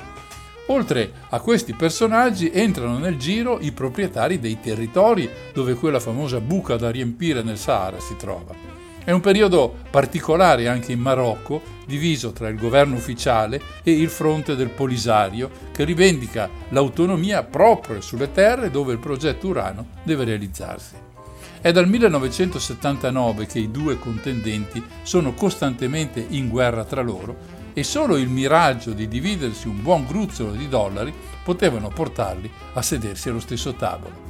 Oltre 0.66 1.12
a 1.30 1.40
questi 1.40 1.74
personaggi 1.74 2.50
entrano 2.52 2.98
nel 2.98 3.16
giro 3.16 3.58
i 3.60 3.72
proprietari 3.72 4.38
dei 4.38 4.60
territori 4.60 5.28
dove 5.52 5.74
quella 5.74 6.00
famosa 6.00 6.40
buca 6.40 6.76
da 6.76 6.90
riempire 6.90 7.42
nel 7.42 7.58
Sahara 7.58 7.98
si 7.98 8.16
trova. 8.16 8.79
È 9.02 9.12
un 9.12 9.20
periodo 9.20 9.76
particolare 9.90 10.68
anche 10.68 10.92
in 10.92 11.00
Marocco, 11.00 11.62
diviso 11.86 12.32
tra 12.32 12.48
il 12.48 12.58
governo 12.58 12.96
ufficiale 12.96 13.60
e 13.82 13.92
il 13.92 14.10
fronte 14.10 14.54
del 14.54 14.68
Polisario, 14.68 15.50
che 15.72 15.84
rivendica 15.84 16.50
l'autonomia 16.68 17.42
proprio 17.42 18.02
sulle 18.02 18.30
terre 18.30 18.70
dove 18.70 18.92
il 18.92 18.98
progetto 18.98 19.48
Urano 19.48 19.86
deve 20.02 20.24
realizzarsi. 20.24 20.94
È 21.62 21.72
dal 21.72 21.88
1979 21.88 23.46
che 23.46 23.58
i 23.58 23.70
due 23.70 23.98
contendenti 23.98 24.82
sono 25.02 25.32
costantemente 25.32 26.24
in 26.28 26.48
guerra 26.48 26.84
tra 26.84 27.00
loro 27.00 27.58
e 27.72 27.82
solo 27.82 28.16
il 28.16 28.28
miraggio 28.28 28.92
di 28.92 29.08
dividersi 29.08 29.66
un 29.66 29.82
buon 29.82 30.04
gruzzolo 30.06 30.52
di 30.52 30.68
dollari 30.68 31.12
potevano 31.42 31.88
portarli 31.88 32.50
a 32.74 32.82
sedersi 32.82 33.30
allo 33.30 33.40
stesso 33.40 33.72
tavolo. 33.74 34.29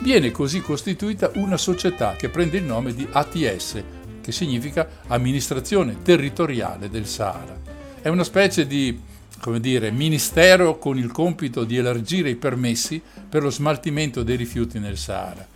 Viene 0.00 0.30
così 0.30 0.60
costituita 0.60 1.30
una 1.34 1.56
società 1.56 2.16
che 2.16 2.28
prende 2.28 2.58
il 2.58 2.64
nome 2.64 2.94
di 2.94 3.06
ATS, 3.10 3.82
che 4.20 4.32
significa 4.32 4.88
Amministrazione 5.06 6.02
Territoriale 6.02 6.90
del 6.90 7.06
Sahara. 7.06 7.58
È 8.00 8.08
una 8.08 8.24
specie 8.24 8.66
di 8.66 9.00
come 9.40 9.60
dire, 9.60 9.90
ministero 9.90 10.78
con 10.78 10.98
il 10.98 11.12
compito 11.12 11.64
di 11.64 11.76
elargire 11.76 12.30
i 12.30 12.36
permessi 12.36 13.00
per 13.28 13.42
lo 13.42 13.50
smaltimento 13.50 14.22
dei 14.22 14.36
rifiuti 14.36 14.78
nel 14.78 14.96
Sahara. 14.96 15.46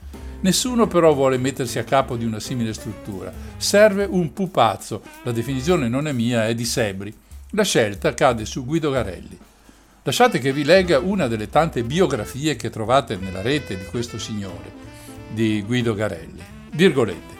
Nessuno 0.42 0.86
però 0.86 1.12
vuole 1.12 1.38
mettersi 1.38 1.78
a 1.78 1.84
capo 1.84 2.16
di 2.16 2.24
una 2.24 2.40
simile 2.40 2.72
struttura. 2.72 3.32
Serve 3.56 4.06
un 4.08 4.32
pupazzo, 4.32 5.02
la 5.24 5.32
definizione 5.32 5.88
non 5.88 6.06
è 6.06 6.12
mia, 6.12 6.46
è 6.46 6.54
di 6.54 6.64
Sebri. 6.64 7.14
La 7.50 7.64
scelta 7.64 8.14
cade 8.14 8.44
su 8.44 8.64
Guido 8.64 8.90
Garelli. 8.90 9.38
Lasciate 10.02 10.38
che 10.38 10.54
vi 10.54 10.64
legga 10.64 10.98
una 10.98 11.26
delle 11.26 11.50
tante 11.50 11.84
biografie 11.84 12.56
che 12.56 12.70
trovate 12.70 13.16
nella 13.16 13.42
rete 13.42 13.76
di 13.76 13.84
questo 13.84 14.18
signore, 14.18 14.72
di 15.28 15.62
Guido 15.62 15.92
Garelli. 15.92 16.42
Virgolette. 16.70 17.38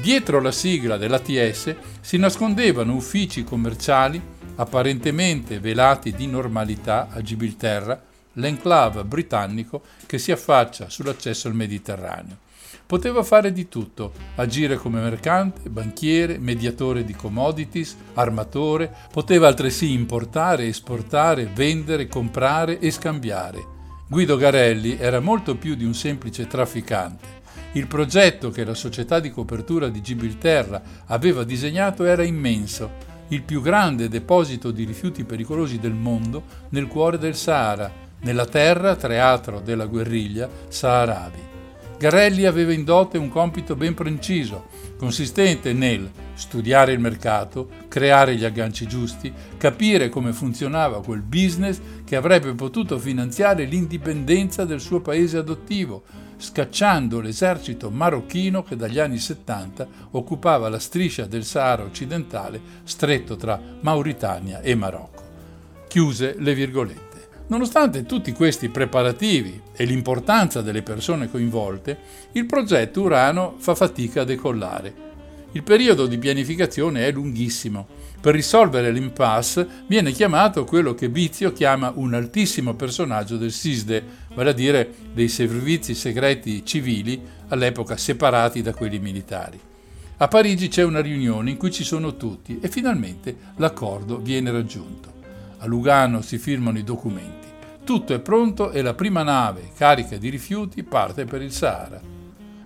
Dietro 0.00 0.40
la 0.40 0.52
sigla 0.52 0.96
dell'ATS 0.98 1.74
si 2.00 2.16
nascondevano 2.16 2.94
uffici 2.94 3.42
commerciali 3.42 4.22
apparentemente 4.54 5.58
velati 5.58 6.12
di 6.12 6.28
normalità 6.28 7.08
a 7.10 7.20
Gibilterra, 7.22 8.00
l'enclave 8.34 9.02
britannico 9.02 9.82
che 10.06 10.18
si 10.18 10.30
affaccia 10.30 10.88
sull'accesso 10.88 11.48
al 11.48 11.54
Mediterraneo. 11.54 12.44
Poteva 12.86 13.24
fare 13.24 13.50
di 13.52 13.68
tutto, 13.68 14.12
agire 14.36 14.76
come 14.76 15.00
mercante, 15.00 15.68
banchiere, 15.68 16.38
mediatore 16.38 17.04
di 17.04 17.14
commodities, 17.16 17.96
armatore, 18.14 18.94
poteva 19.10 19.48
altresì 19.48 19.92
importare, 19.92 20.68
esportare, 20.68 21.50
vendere, 21.52 22.06
comprare 22.06 22.78
e 22.78 22.92
scambiare. 22.92 23.74
Guido 24.06 24.36
Garelli 24.36 24.96
era 24.98 25.18
molto 25.18 25.56
più 25.56 25.74
di 25.74 25.84
un 25.84 25.94
semplice 25.94 26.46
trafficante. 26.46 27.26
Il 27.72 27.88
progetto 27.88 28.50
che 28.50 28.62
la 28.62 28.74
società 28.74 29.18
di 29.18 29.32
copertura 29.32 29.88
di 29.88 30.00
Gibilterra 30.00 30.80
aveva 31.06 31.42
disegnato 31.42 32.04
era 32.04 32.22
immenso, 32.22 33.14
il 33.28 33.42
più 33.42 33.60
grande 33.62 34.08
deposito 34.08 34.70
di 34.70 34.84
rifiuti 34.84 35.24
pericolosi 35.24 35.80
del 35.80 35.92
mondo 35.92 36.44
nel 36.68 36.86
cuore 36.86 37.18
del 37.18 37.34
Sahara, 37.34 37.92
nella 38.20 38.46
terra 38.46 38.94
teatro 38.94 39.58
della 39.58 39.86
guerriglia 39.86 40.48
saharabi. 40.68 41.55
Garelli 41.98 42.44
aveva 42.44 42.74
in 42.74 42.84
dote 42.84 43.16
un 43.16 43.30
compito 43.30 43.74
ben 43.74 43.94
preciso, 43.94 44.66
consistente 44.98 45.72
nel 45.72 46.10
studiare 46.34 46.92
il 46.92 46.98
mercato, 47.00 47.68
creare 47.88 48.36
gli 48.36 48.44
agganci 48.44 48.86
giusti, 48.86 49.32
capire 49.56 50.10
come 50.10 50.34
funzionava 50.34 51.02
quel 51.02 51.22
business 51.22 51.80
che 52.04 52.16
avrebbe 52.16 52.52
potuto 52.52 52.98
finanziare 52.98 53.64
l'indipendenza 53.64 54.66
del 54.66 54.80
suo 54.80 55.00
paese 55.00 55.38
adottivo, 55.38 56.02
scacciando 56.36 57.20
l'esercito 57.20 57.90
marocchino 57.90 58.62
che 58.62 58.76
dagli 58.76 58.98
anni 58.98 59.18
70 59.18 59.88
occupava 60.10 60.68
la 60.68 60.78
striscia 60.78 61.24
del 61.24 61.44
Sahara 61.44 61.82
occidentale 61.82 62.60
stretto 62.84 63.36
tra 63.36 63.58
Mauritania 63.80 64.60
e 64.60 64.74
Marocco. 64.74 65.24
Chiuse 65.88 66.36
le 66.38 66.54
virgolette. 66.54 67.05
Nonostante 67.48 68.04
tutti 68.04 68.32
questi 68.32 68.68
preparativi 68.68 69.60
e 69.74 69.84
l'importanza 69.84 70.62
delle 70.62 70.82
persone 70.82 71.30
coinvolte, 71.30 71.98
il 72.32 72.46
progetto 72.46 73.02
Urano 73.02 73.54
fa 73.58 73.74
fatica 73.74 74.22
a 74.22 74.24
decollare. 74.24 75.04
Il 75.52 75.62
periodo 75.62 76.06
di 76.06 76.18
pianificazione 76.18 77.06
è 77.06 77.12
lunghissimo 77.12 77.86
per 78.20 78.34
risolvere 78.34 78.90
l'impasse 78.90 79.84
viene 79.86 80.10
chiamato 80.10 80.64
quello 80.64 80.94
che 80.94 81.08
Bizio 81.08 81.52
chiama 81.52 81.92
un 81.94 82.14
altissimo 82.14 82.74
personaggio 82.74 83.36
del 83.36 83.52
SISDE, 83.52 84.02
vale 84.34 84.50
a 84.50 84.52
dire 84.52 84.92
dei 85.14 85.28
servizi 85.28 85.94
segreti 85.94 86.64
civili 86.64 87.22
all'epoca 87.48 87.96
separati 87.96 88.62
da 88.62 88.74
quelli 88.74 88.98
militari. 88.98 89.60
A 90.16 90.28
Parigi 90.28 90.66
c'è 90.66 90.82
una 90.82 91.00
riunione 91.00 91.50
in 91.50 91.56
cui 91.56 91.70
ci 91.70 91.84
sono 91.84 92.16
tutti 92.16 92.58
e 92.60 92.68
finalmente 92.68 93.36
l'accordo 93.56 94.18
viene 94.18 94.50
raggiunto. 94.50 95.15
A 95.58 95.66
Lugano 95.66 96.20
si 96.20 96.36
firmano 96.36 96.78
i 96.78 96.84
documenti. 96.84 97.48
Tutto 97.82 98.12
è 98.12 98.18
pronto 98.18 98.72
e 98.72 98.82
la 98.82 98.92
prima 98.92 99.22
nave 99.22 99.70
carica 99.74 100.18
di 100.18 100.28
rifiuti 100.28 100.82
parte 100.82 101.24
per 101.24 101.40
il 101.40 101.50
Sahara. 101.50 101.98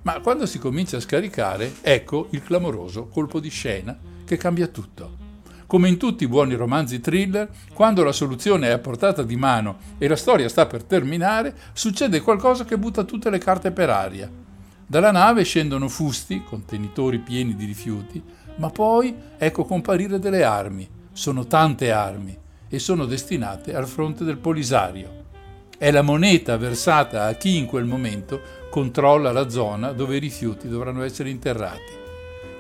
Ma 0.03 0.19
quando 0.21 0.45
si 0.45 0.59
comincia 0.59 0.97
a 0.97 1.01
scaricare, 1.01 1.75
ecco 1.83 2.27
il 2.31 2.43
clamoroso 2.43 3.07
colpo 3.07 3.39
di 3.39 3.49
scena 3.49 3.97
che 4.25 4.37
cambia 4.37 4.67
tutto. 4.67 5.19
Come 5.67 5.89
in 5.89 5.99
tutti 5.99 6.25
i 6.25 6.29
buoni 6.29 6.55
romanzi 6.55 7.01
thriller, 7.01 7.49
quando 7.73 8.03
la 8.03 8.11
soluzione 8.11 8.67
è 8.67 8.71
a 8.71 8.79
portata 8.79 9.23
di 9.23 9.37
mano 9.37 9.77
e 9.97 10.09
la 10.09 10.17
storia 10.17 10.49
sta 10.49 10.67
per 10.67 10.83
terminare, 10.83 11.55
succede 11.73 12.21
qualcosa 12.23 12.65
che 12.65 12.77
butta 12.77 13.05
tutte 13.05 13.31
le 13.31 13.39
carte 13.39 13.71
per 13.71 13.89
aria. 13.89 14.29
Dalla 14.85 15.13
nave 15.13 15.45
scendono 15.45 15.89
fusti, 15.89 16.43
contenitori 16.43 17.21
pieni 17.21 17.55
di 17.55 17.67
rifiuti, 17.67 18.21
ma 18.57 18.69
poi 18.71 19.15
ecco 19.39 19.65
comparire 19.65 20.19
delle 20.19 20.43
armi. 20.43 20.89
Sono 21.13 21.47
tante 21.47 21.93
armi 21.93 22.49
e 22.71 22.79
sono 22.79 23.05
destinate 23.05 23.75
al 23.75 23.89
fronte 23.89 24.25
del 24.25 24.39
Polisario. 24.39 25.19
È 25.77 25.91
la 25.91 26.03
moneta 26.03 26.57
versata 26.57 27.25
a 27.25 27.33
chi 27.35 27.57
in 27.57 27.67
quel 27.67 27.85
momento 27.85 28.41
controlla 28.71 29.33
la 29.33 29.49
zona 29.49 29.91
dove 29.91 30.17
i 30.17 30.21
rifiuti 30.21 30.69
dovranno 30.69 31.03
essere 31.03 31.31
interrati. 31.31 31.99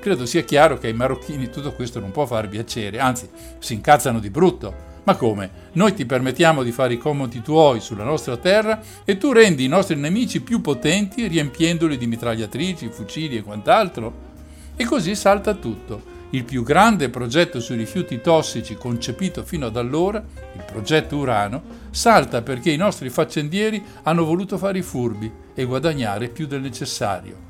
Credo 0.00 0.26
sia 0.26 0.42
chiaro 0.42 0.78
che 0.78 0.88
ai 0.88 0.94
marocchini 0.94 1.48
tutto 1.50 1.72
questo 1.72 2.00
non 2.00 2.10
può 2.10 2.26
far 2.26 2.48
piacere, 2.48 2.98
anzi 2.98 3.28
si 3.58 3.74
incazzano 3.74 4.18
di 4.18 4.30
brutto. 4.30 4.88
Ma 5.04 5.14
come? 5.14 5.68
Noi 5.72 5.94
ti 5.94 6.04
permettiamo 6.06 6.62
di 6.62 6.72
fare 6.72 6.94
i 6.94 6.98
comodi 6.98 7.40
tuoi 7.42 7.80
sulla 7.80 8.04
nostra 8.04 8.36
terra 8.36 8.80
e 9.04 9.16
tu 9.16 9.32
rendi 9.32 9.64
i 9.64 9.68
nostri 9.68 9.96
nemici 9.96 10.40
più 10.40 10.60
potenti 10.60 11.26
riempiendoli 11.26 11.96
di 11.96 12.06
mitragliatrici, 12.06 12.90
fucili 12.90 13.36
e 13.36 13.42
quant'altro? 13.42 14.28
E 14.76 14.84
così 14.84 15.14
salta 15.14 15.54
tutto. 15.54 16.18
Il 16.32 16.44
più 16.44 16.62
grande 16.62 17.08
progetto 17.08 17.58
sui 17.58 17.76
rifiuti 17.76 18.20
tossici 18.20 18.76
concepito 18.76 19.42
fino 19.42 19.66
ad 19.66 19.76
allora, 19.76 20.22
il 20.54 20.64
progetto 20.64 21.16
Urano, 21.16 21.62
salta 21.90 22.42
perché 22.42 22.70
i 22.70 22.76
nostri 22.76 23.10
faccendieri 23.10 23.82
hanno 24.04 24.24
voluto 24.24 24.56
fare 24.56 24.78
i 24.78 24.82
furbi 24.82 25.30
e 25.52 25.64
guadagnare 25.64 26.28
più 26.28 26.46
del 26.46 26.60
necessario. 26.60 27.48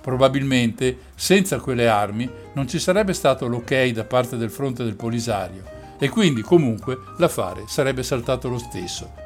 Probabilmente, 0.00 0.96
senza 1.14 1.60
quelle 1.60 1.88
armi, 1.88 2.28
non 2.54 2.66
ci 2.66 2.78
sarebbe 2.78 3.12
stato 3.12 3.46
l'ok 3.46 3.88
da 3.88 4.04
parte 4.04 4.38
del 4.38 4.50
fronte 4.50 4.82
del 4.82 4.96
Polisario 4.96 5.62
e 5.98 6.08
quindi 6.08 6.40
comunque 6.40 6.98
l'affare 7.18 7.64
sarebbe 7.66 8.02
saltato 8.02 8.48
lo 8.48 8.58
stesso. 8.58 9.21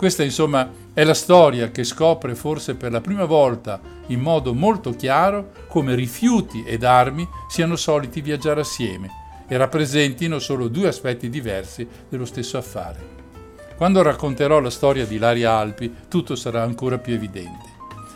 Questa 0.00 0.22
insomma 0.22 0.66
è 0.94 1.04
la 1.04 1.12
storia 1.12 1.70
che 1.70 1.84
scopre 1.84 2.34
forse 2.34 2.74
per 2.74 2.90
la 2.90 3.02
prima 3.02 3.26
volta 3.26 3.78
in 4.06 4.20
modo 4.20 4.54
molto 4.54 4.96
chiaro 4.96 5.50
come 5.68 5.94
rifiuti 5.94 6.64
ed 6.64 6.84
armi 6.84 7.28
siano 7.50 7.76
soliti 7.76 8.22
viaggiare 8.22 8.62
assieme 8.62 9.10
e 9.46 9.58
rappresentino 9.58 10.38
solo 10.38 10.68
due 10.68 10.88
aspetti 10.88 11.28
diversi 11.28 11.86
dello 12.08 12.24
stesso 12.24 12.56
affare. 12.56 12.98
Quando 13.76 14.00
racconterò 14.00 14.58
la 14.60 14.70
storia 14.70 15.04
di 15.04 15.18
Laria 15.18 15.52
Alpi 15.52 15.94
tutto 16.08 16.34
sarà 16.34 16.62
ancora 16.62 16.96
più 16.96 17.12
evidente. 17.12 17.68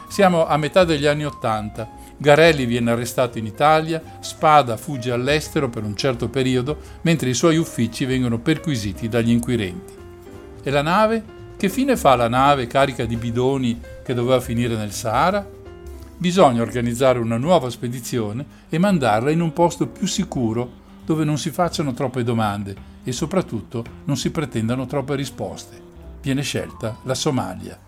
Siamo 0.09 0.47
a 0.47 0.57
metà 0.57 0.85
degli 0.85 1.05
anni 1.05 1.27
Ottanta 1.27 1.87
Garelli 2.17 2.65
viene 2.65 2.93
arrestato 2.93 3.37
in 3.37 3.45
Italia, 3.45 4.01
Spada 4.21 4.79
fugge 4.79 5.13
all'estero 5.13 5.69
per 5.69 5.85
un 5.85 5.95
certo 5.95 6.31
periodo, 6.31 6.79
mentre 7.03 7.29
i 7.29 7.35
suoi 7.35 7.59
uffici 7.59 8.07
vengono 8.07 8.39
perquisiti 8.39 9.07
dagli 9.07 9.33
inquirenti. 9.33 9.93
E 10.63 10.71
la 10.71 10.81
nave? 10.81 11.43
Che 11.65 11.71
fine 11.71 11.97
fa 11.97 12.15
la 12.15 12.29
nave 12.29 12.67
carica 12.67 13.07
di 13.07 13.17
bidoni 13.17 13.81
che 14.05 14.13
doveva 14.13 14.39
finire 14.39 14.77
nel 14.77 14.93
Sahara? 14.93 15.49
Bisogna 16.19 16.61
organizzare 16.61 17.19
una 17.19 17.39
nuova 17.39 17.71
spedizione 17.71 18.45
e 18.69 18.77
mandarla 18.77 19.31
in 19.31 19.41
un 19.41 19.55
posto 19.55 19.87
più 19.87 20.07
sicuro 20.07 20.71
dove 21.07 21.25
non 21.25 21.39
si 21.39 21.49
facciano 21.49 21.95
troppe 21.95 22.23
domande 22.23 22.77
e 23.03 23.13
soprattutto 23.13 23.83
non 24.05 24.19
si 24.19 24.31
pretendano 24.31 24.85
troppe 24.85 25.15
risposte. 25.15 25.81
Viene 26.21 26.43
scelta 26.43 26.99
la 27.05 27.15
Somalia. 27.15 27.79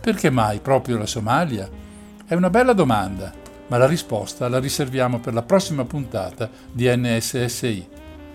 Perché 0.00 0.28
mai 0.30 0.58
proprio 0.58 0.98
la 0.98 1.06
Somalia? 1.06 1.70
È 2.26 2.34
una 2.34 2.50
bella 2.50 2.72
domanda, 2.72 3.32
ma 3.68 3.78
la 3.78 3.86
risposta 3.86 4.48
la 4.48 4.58
riserviamo 4.58 5.20
per 5.20 5.34
la 5.34 5.42
prossima 5.42 5.84
puntata 5.84 6.50
di 6.72 6.92
NSSI. 6.92 7.88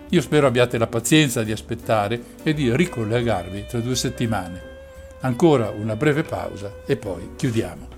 Io 0.08 0.22
spero 0.22 0.48
abbiate 0.48 0.78
la 0.78 0.88
pazienza 0.88 1.44
di 1.44 1.52
aspettare 1.52 2.38
e 2.44 2.54
di 2.54 2.74
ricollegarvi 2.74 3.66
tra 3.68 3.82
due 3.82 3.98
settimane. 3.98 4.69
Ancora 5.22 5.70
una 5.70 5.98
breve 5.98 6.24
pausa 6.24 6.72
e 6.86 6.96
poi 6.96 7.32
chiudiamo. 7.36 7.89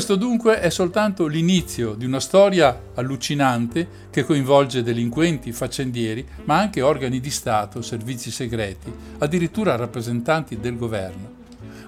Questo 0.00 0.16
dunque 0.16 0.60
è 0.60 0.70
soltanto 0.70 1.26
l'inizio 1.26 1.92
di 1.92 2.06
una 2.06 2.20
storia 2.20 2.84
allucinante 2.94 4.08
che 4.08 4.24
coinvolge 4.24 4.82
delinquenti, 4.82 5.52
faccendieri, 5.52 6.26
ma 6.44 6.58
anche 6.58 6.80
organi 6.80 7.20
di 7.20 7.28
Stato, 7.28 7.82
servizi 7.82 8.30
segreti, 8.30 8.90
addirittura 9.18 9.76
rappresentanti 9.76 10.58
del 10.58 10.78
governo. 10.78 11.30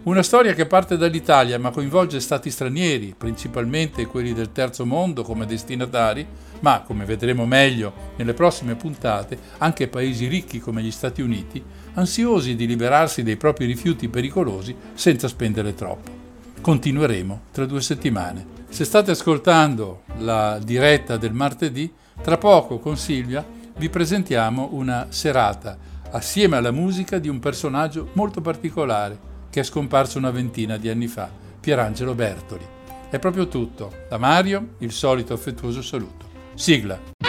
Una 0.02 0.22
storia 0.22 0.52
che 0.52 0.66
parte 0.66 0.98
dall'Italia 0.98 1.58
ma 1.58 1.70
coinvolge 1.70 2.20
stati 2.20 2.50
stranieri, 2.50 3.14
principalmente 3.16 4.04
quelli 4.04 4.34
del 4.34 4.52
terzo 4.52 4.84
mondo 4.84 5.22
come 5.22 5.46
destinatari, 5.46 6.26
ma 6.60 6.82
come 6.82 7.06
vedremo 7.06 7.46
meglio 7.46 7.94
nelle 8.16 8.34
prossime 8.34 8.74
puntate, 8.74 9.38
anche 9.56 9.88
paesi 9.88 10.26
ricchi 10.26 10.58
come 10.58 10.82
gli 10.82 10.90
Stati 10.90 11.22
Uniti, 11.22 11.64
ansiosi 11.94 12.56
di 12.56 12.66
liberarsi 12.66 13.22
dei 13.22 13.38
propri 13.38 13.64
rifiuti 13.64 14.10
pericolosi 14.10 14.76
senza 14.92 15.28
spendere 15.28 15.74
troppo 15.74 16.21
continueremo 16.62 17.40
tra 17.52 17.66
due 17.66 17.82
settimane. 17.82 18.60
Se 18.70 18.86
state 18.86 19.10
ascoltando 19.10 20.04
la 20.18 20.58
diretta 20.62 21.18
del 21.18 21.34
martedì, 21.34 21.92
tra 22.22 22.38
poco 22.38 22.78
con 22.78 22.96
Silvia 22.96 23.44
vi 23.76 23.90
presentiamo 23.90 24.70
una 24.72 25.08
serata 25.10 25.76
assieme 26.12 26.56
alla 26.56 26.70
musica 26.70 27.18
di 27.18 27.28
un 27.28 27.40
personaggio 27.40 28.10
molto 28.12 28.40
particolare 28.40 29.30
che 29.50 29.60
è 29.60 29.64
scomparso 29.64 30.18
una 30.18 30.30
ventina 30.30 30.78
di 30.78 30.88
anni 30.88 31.08
fa, 31.08 31.28
Pierangelo 31.60 32.14
Bertoli. 32.14 32.64
È 33.10 33.18
proprio 33.18 33.48
tutto. 33.48 33.92
Da 34.08 34.16
Mario 34.16 34.76
il 34.78 34.92
solito 34.92 35.34
affettuoso 35.34 35.82
saluto. 35.82 36.24
Sigla. 36.54 37.21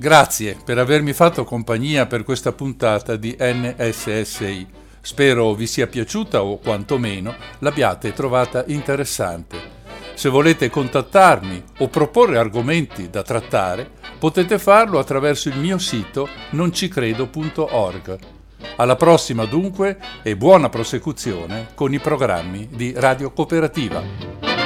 Grazie 0.00 0.56
per 0.64 0.78
avermi 0.78 1.12
fatto 1.12 1.42
compagnia 1.42 2.06
per 2.06 2.22
questa 2.22 2.52
puntata 2.52 3.16
di 3.16 3.36
NSSI. 3.36 4.64
Spero 5.00 5.54
vi 5.54 5.66
sia 5.66 5.88
piaciuta 5.88 6.40
o 6.40 6.58
quantomeno 6.58 7.34
l'abbiate 7.58 8.12
trovata 8.12 8.62
interessante. 8.68 9.58
Se 10.14 10.28
volete 10.28 10.70
contattarmi 10.70 11.64
o 11.78 11.88
proporre 11.88 12.38
argomenti 12.38 13.10
da 13.10 13.24
trattare, 13.24 13.90
potete 14.20 14.60
farlo 14.60 15.00
attraverso 15.00 15.48
il 15.48 15.58
mio 15.58 15.78
sito 15.78 16.28
noncicredo.org. 16.50 18.18
Alla 18.76 18.94
prossima 18.94 19.46
dunque 19.46 19.98
e 20.22 20.36
buona 20.36 20.68
prosecuzione 20.68 21.70
con 21.74 21.92
i 21.92 21.98
programmi 21.98 22.68
di 22.70 22.92
Radio 22.94 23.32
Cooperativa. 23.32 24.57